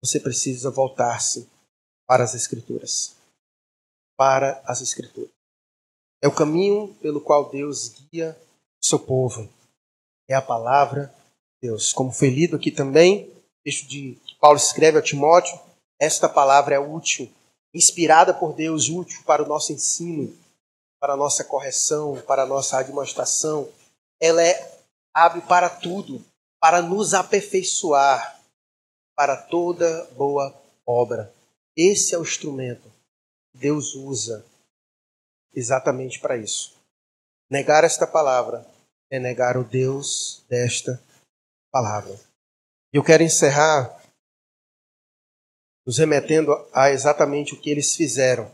você 0.03 0.19
precisa 0.19 0.71
voltar-se 0.71 1.49
para 2.07 2.23
as 2.23 2.33
Escrituras 2.33 3.15
para 4.17 4.61
as 4.65 4.81
Escrituras. 4.81 5.31
É 6.21 6.27
o 6.27 6.35
caminho 6.35 6.95
pelo 7.01 7.21
qual 7.21 7.49
Deus 7.49 7.89
guia 7.89 8.37
o 8.81 8.85
seu 8.85 8.99
povo. 8.99 9.47
É 10.27 10.33
a 10.33 10.41
palavra 10.41 11.13
de 11.61 11.69
Deus. 11.69 11.93
Como 11.93 12.11
foi 12.11 12.29
lido 12.29 12.55
aqui 12.55 12.71
também, 12.71 13.31
texto 13.63 13.87
de 13.87 14.17
que 14.25 14.35
Paulo 14.35 14.57
escreve 14.57 14.97
a 14.97 15.01
Timóteo, 15.01 15.59
esta 15.99 16.27
palavra 16.27 16.75
é 16.75 16.79
útil, 16.79 17.31
inspirada 17.73 18.33
por 18.33 18.53
Deus, 18.53 18.89
útil 18.89 19.21
para 19.25 19.43
o 19.43 19.47
nosso 19.47 19.71
ensino, 19.71 20.35
para 20.99 21.13
a 21.13 21.17
nossa 21.17 21.43
correção, 21.43 22.21
para 22.25 22.43
a 22.43 22.47
nossa 22.47 22.79
administração. 22.79 23.69
Ela 24.19 24.41
é 24.41 24.74
abre 25.15 25.41
para 25.41 25.69
tudo, 25.69 26.23
para 26.59 26.81
nos 26.81 27.13
aperfeiçoar 27.13 28.41
para 29.15 29.37
toda 29.37 30.05
boa 30.11 30.53
obra. 30.85 31.33
Esse 31.75 32.13
é 32.13 32.17
o 32.17 32.23
instrumento 32.23 32.93
Deus 33.55 33.95
usa 33.95 34.45
exatamente 35.53 36.19
para 36.19 36.37
isso. 36.37 36.75
Negar 37.49 37.83
esta 37.83 38.05
palavra 38.05 38.65
é 39.09 39.17
negar 39.17 39.55
o 39.55 39.63
Deus 39.63 40.43
desta 40.49 41.01
palavra. 41.71 42.19
Eu 42.91 43.03
quero 43.03 43.23
encerrar 43.23 44.01
nos 45.85 45.97
remetendo 45.97 46.51
a 46.73 46.89
exatamente 46.89 47.53
o 47.53 47.61
que 47.61 47.69
eles 47.69 47.95
fizeram. 47.95 48.51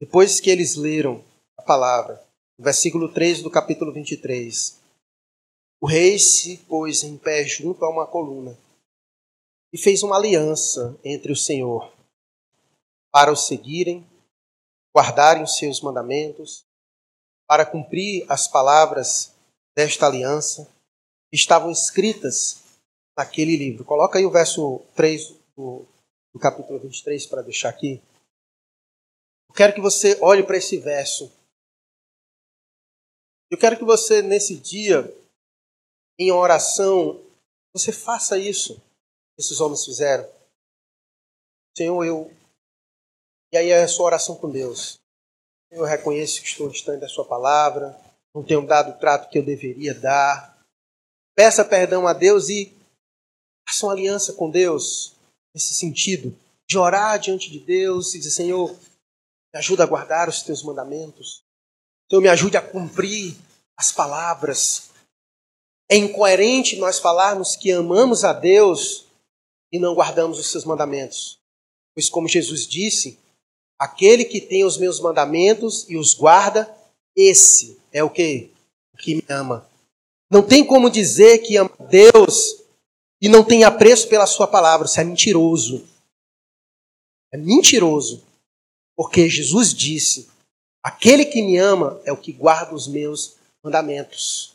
Depois 0.00 0.40
que 0.40 0.48
eles 0.48 0.76
leram 0.76 1.22
a 1.58 1.62
palavra, 1.62 2.24
no 2.58 2.64
versículo 2.64 3.12
3 3.12 3.42
do 3.42 3.50
capítulo 3.50 3.92
23, 3.92 4.80
o 5.82 5.86
rei 5.88 6.16
se 6.16 6.58
pôs 6.58 7.02
em 7.02 7.18
pé 7.18 7.44
junto 7.44 7.84
a 7.84 7.90
uma 7.90 8.06
coluna 8.06 8.56
e 9.72 9.76
fez 9.76 10.04
uma 10.04 10.16
aliança 10.16 10.96
entre 11.02 11.32
o 11.32 11.36
Senhor 11.36 11.92
para 13.10 13.32
o 13.32 13.36
seguirem, 13.36 14.06
guardarem 14.96 15.42
os 15.42 15.56
seus 15.56 15.80
mandamentos, 15.80 16.64
para 17.48 17.66
cumprir 17.66 18.24
as 18.28 18.46
palavras 18.46 19.34
desta 19.74 20.06
aliança 20.06 20.72
que 21.28 21.36
estavam 21.36 21.72
escritas 21.72 22.62
naquele 23.16 23.56
livro. 23.56 23.84
Coloca 23.84 24.20
aí 24.20 24.24
o 24.24 24.30
verso 24.30 24.78
3 24.94 25.34
do, 25.56 25.84
do 26.32 26.38
capítulo 26.38 26.78
23 26.78 27.26
para 27.26 27.42
deixar 27.42 27.70
aqui. 27.70 28.00
Eu 29.48 29.54
quero 29.56 29.74
que 29.74 29.80
você 29.80 30.16
olhe 30.20 30.44
para 30.44 30.56
esse 30.58 30.78
verso. 30.78 31.30
Eu 33.50 33.58
quero 33.58 33.76
que 33.76 33.84
você, 33.84 34.22
nesse 34.22 34.56
dia, 34.56 35.12
em 36.18 36.30
oração, 36.30 37.20
você 37.72 37.92
faça 37.92 38.38
isso 38.38 38.76
que 38.76 39.40
esses 39.40 39.60
homens 39.60 39.84
fizeram. 39.84 40.28
Senhor, 41.76 42.04
eu 42.04 42.30
e 43.52 43.56
aí 43.56 43.68
é 43.68 43.82
a 43.82 43.88
sua 43.88 44.06
oração 44.06 44.36
com 44.36 44.50
Deus. 44.50 44.98
Eu 45.70 45.84
reconheço 45.84 46.40
que 46.40 46.48
estou 46.48 46.70
distante 46.70 47.00
da 47.00 47.08
sua 47.08 47.24
palavra, 47.24 47.98
não 48.34 48.42
tenho 48.42 48.66
dado 48.66 48.90
o 48.90 48.98
trato 48.98 49.28
que 49.28 49.38
eu 49.38 49.44
deveria 49.44 49.94
dar. 49.94 50.58
Peça 51.34 51.64
perdão 51.64 52.06
a 52.06 52.12
Deus 52.12 52.48
e 52.48 52.74
faça 53.68 53.86
uma 53.86 53.92
aliança 53.92 54.32
com 54.32 54.50
Deus 54.50 55.14
nesse 55.54 55.74
sentido, 55.74 56.34
de 56.66 56.78
orar 56.78 57.18
diante 57.18 57.50
de 57.50 57.58
Deus 57.58 58.14
e 58.14 58.18
dizer, 58.18 58.30
Senhor, 58.30 58.70
me 58.70 59.58
ajuda 59.58 59.82
a 59.82 59.86
guardar 59.86 60.28
os 60.28 60.42
teus 60.42 60.62
mandamentos. 60.62 61.42
Senhor, 62.10 62.22
me 62.22 62.28
ajude 62.28 62.56
a 62.56 62.62
cumprir 62.62 63.36
as 63.76 63.92
palavras. 63.92 64.91
É 65.92 65.96
incoerente 65.96 66.76
nós 66.76 66.98
falarmos 66.98 67.54
que 67.54 67.70
amamos 67.70 68.24
a 68.24 68.32
Deus 68.32 69.04
e 69.70 69.78
não 69.78 69.94
guardamos 69.94 70.38
os 70.38 70.46
seus 70.46 70.64
mandamentos. 70.64 71.38
Pois 71.94 72.08
como 72.08 72.26
Jesus 72.26 72.66
disse, 72.66 73.18
Aquele 73.78 74.24
que 74.24 74.40
tem 74.40 74.64
os 74.64 74.78
meus 74.78 75.00
mandamentos 75.00 75.84
e 75.90 75.98
os 75.98 76.14
guarda, 76.14 76.74
esse 77.14 77.78
é 77.92 78.02
o 78.02 78.08
que? 78.08 78.50
O 78.94 78.96
que 78.96 79.16
me 79.16 79.24
ama. 79.28 79.68
Não 80.30 80.42
tem 80.42 80.64
como 80.64 80.88
dizer 80.88 81.40
que 81.40 81.58
ama 81.58 81.70
Deus 81.90 82.62
e 83.20 83.28
não 83.28 83.44
tem 83.44 83.62
apreço 83.62 84.08
pela 84.08 84.24
sua 84.24 84.46
palavra. 84.46 84.86
Isso 84.86 84.98
é 84.98 85.04
mentiroso. 85.04 85.86
É 87.30 87.36
mentiroso. 87.36 88.24
Porque 88.96 89.28
Jesus 89.28 89.74
disse: 89.74 90.30
aquele 90.82 91.26
que 91.26 91.42
me 91.42 91.58
ama 91.58 92.00
é 92.06 92.12
o 92.12 92.16
que 92.16 92.32
guarda 92.32 92.74
os 92.74 92.88
meus 92.88 93.36
mandamentos. 93.62 94.51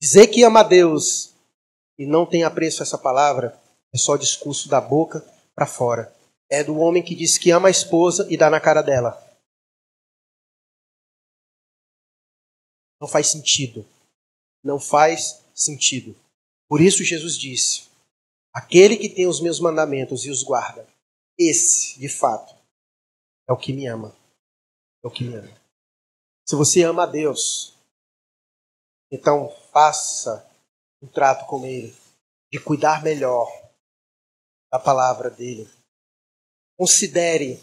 Dizer 0.00 0.28
que 0.28 0.42
ama 0.42 0.62
Deus 0.62 1.34
e 1.98 2.06
não 2.06 2.26
tem 2.26 2.44
apreço 2.44 2.82
a 2.82 2.84
essa 2.84 2.98
palavra 2.98 3.58
é 3.94 3.98
só 3.98 4.16
discurso 4.16 4.68
da 4.68 4.80
boca 4.80 5.24
para 5.54 5.66
fora 5.66 6.16
é 6.48 6.62
do 6.62 6.76
homem 6.78 7.02
que 7.02 7.14
diz 7.14 7.36
que 7.38 7.50
ama 7.50 7.68
a 7.68 7.70
esposa 7.70 8.26
e 8.30 8.36
dá 8.36 8.48
na 8.48 8.60
cara 8.60 8.82
dela. 8.82 9.22
Não 13.00 13.08
faz 13.08 13.28
sentido. 13.28 13.86
Não 14.62 14.80
faz 14.80 15.44
sentido. 15.54 16.16
Por 16.68 16.80
isso 16.80 17.04
Jesus 17.04 17.36
disse: 17.36 17.88
Aquele 18.52 18.96
que 18.96 19.08
tem 19.08 19.26
os 19.26 19.40
meus 19.40 19.60
mandamentos 19.60 20.24
e 20.24 20.30
os 20.30 20.42
guarda, 20.42 20.86
esse, 21.38 21.98
de 21.98 22.08
fato, 22.08 22.54
é 23.48 23.52
o 23.52 23.56
que 23.56 23.72
me 23.72 23.86
ama. 23.86 24.16
É 25.04 25.06
o 25.06 25.10
que 25.10 25.24
me 25.24 25.34
ama. 25.34 25.60
Se 26.48 26.56
você 26.56 26.82
ama 26.82 27.02
a 27.02 27.06
Deus, 27.06 27.75
então 29.10 29.50
faça 29.72 30.48
um 31.02 31.06
trato 31.06 31.46
com 31.46 31.64
Ele 31.64 31.94
de 32.52 32.60
cuidar 32.60 33.02
melhor 33.02 33.48
da 34.70 34.78
palavra 34.78 35.30
dele 35.30 35.68
Considere 36.78 37.58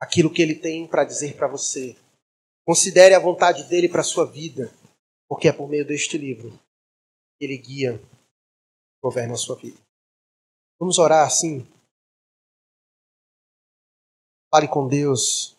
aquilo 0.00 0.32
que 0.32 0.40
ele 0.40 0.54
tem 0.54 0.86
para 0.86 1.04
dizer 1.04 1.36
para 1.36 1.48
você. 1.48 1.96
Considere 2.64 3.14
a 3.14 3.20
vontade 3.20 3.64
dele 3.64 3.88
para 3.88 4.00
a 4.00 4.04
sua 4.04 4.24
vida, 4.24 4.72
porque 5.28 5.48
é 5.48 5.52
por 5.52 5.68
meio 5.68 5.84
deste 5.84 6.16
livro 6.16 6.50
que 7.36 7.44
ele 7.44 7.58
guia, 7.58 8.00
governa 9.02 9.34
a 9.34 9.36
sua 9.36 9.56
vida. 9.56 9.78
Vamos 10.78 10.98
orar 10.98 11.26
assim? 11.26 11.66
Fale 14.54 14.68
com 14.68 14.86
Deus. 14.86 15.56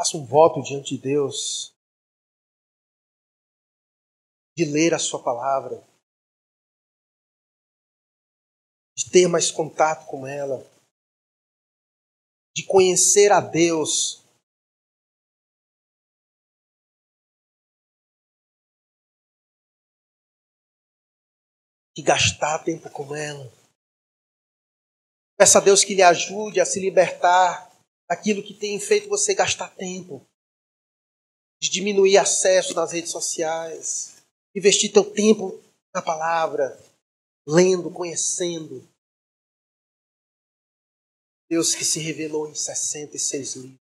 Faça 0.00 0.16
um 0.16 0.24
voto 0.24 0.62
diante 0.62 0.96
de 0.96 1.02
Deus 1.02 1.74
de 4.56 4.64
ler 4.64 4.94
a 4.94 4.98
Sua 4.98 5.22
palavra, 5.22 5.86
de 8.96 9.10
ter 9.12 9.28
mais 9.28 9.50
contato 9.50 10.06
com 10.06 10.26
ela, 10.26 10.56
de 12.56 12.64
conhecer 12.66 13.30
a 13.30 13.42
Deus. 13.42 14.24
De 21.94 22.02
gastar 22.02 22.64
tempo 22.64 22.88
com 22.90 23.14
ela. 23.14 23.52
Peça 25.36 25.58
a 25.58 25.60
Deus 25.60 25.84
que 25.84 25.94
lhe 25.94 26.02
ajude 26.02 26.58
a 26.58 26.64
se 26.64 26.80
libertar 26.80 27.69
aquilo 28.10 28.42
que 28.42 28.52
tem 28.52 28.80
feito 28.80 29.08
você 29.08 29.32
gastar 29.32 29.68
tempo, 29.76 30.26
de 31.62 31.70
diminuir 31.70 32.18
acesso 32.18 32.74
nas 32.74 32.90
redes 32.90 33.12
sociais, 33.12 34.16
investir 34.52 34.92
teu 34.92 35.04
tempo 35.04 35.62
na 35.94 36.02
palavra, 36.02 36.76
lendo, 37.46 37.88
conhecendo. 37.88 38.84
Deus 41.48 41.74
que 41.74 41.84
se 41.84 42.00
revelou 42.00 42.48
em 42.48 42.54
66 42.54 43.54
livros. 43.54 43.79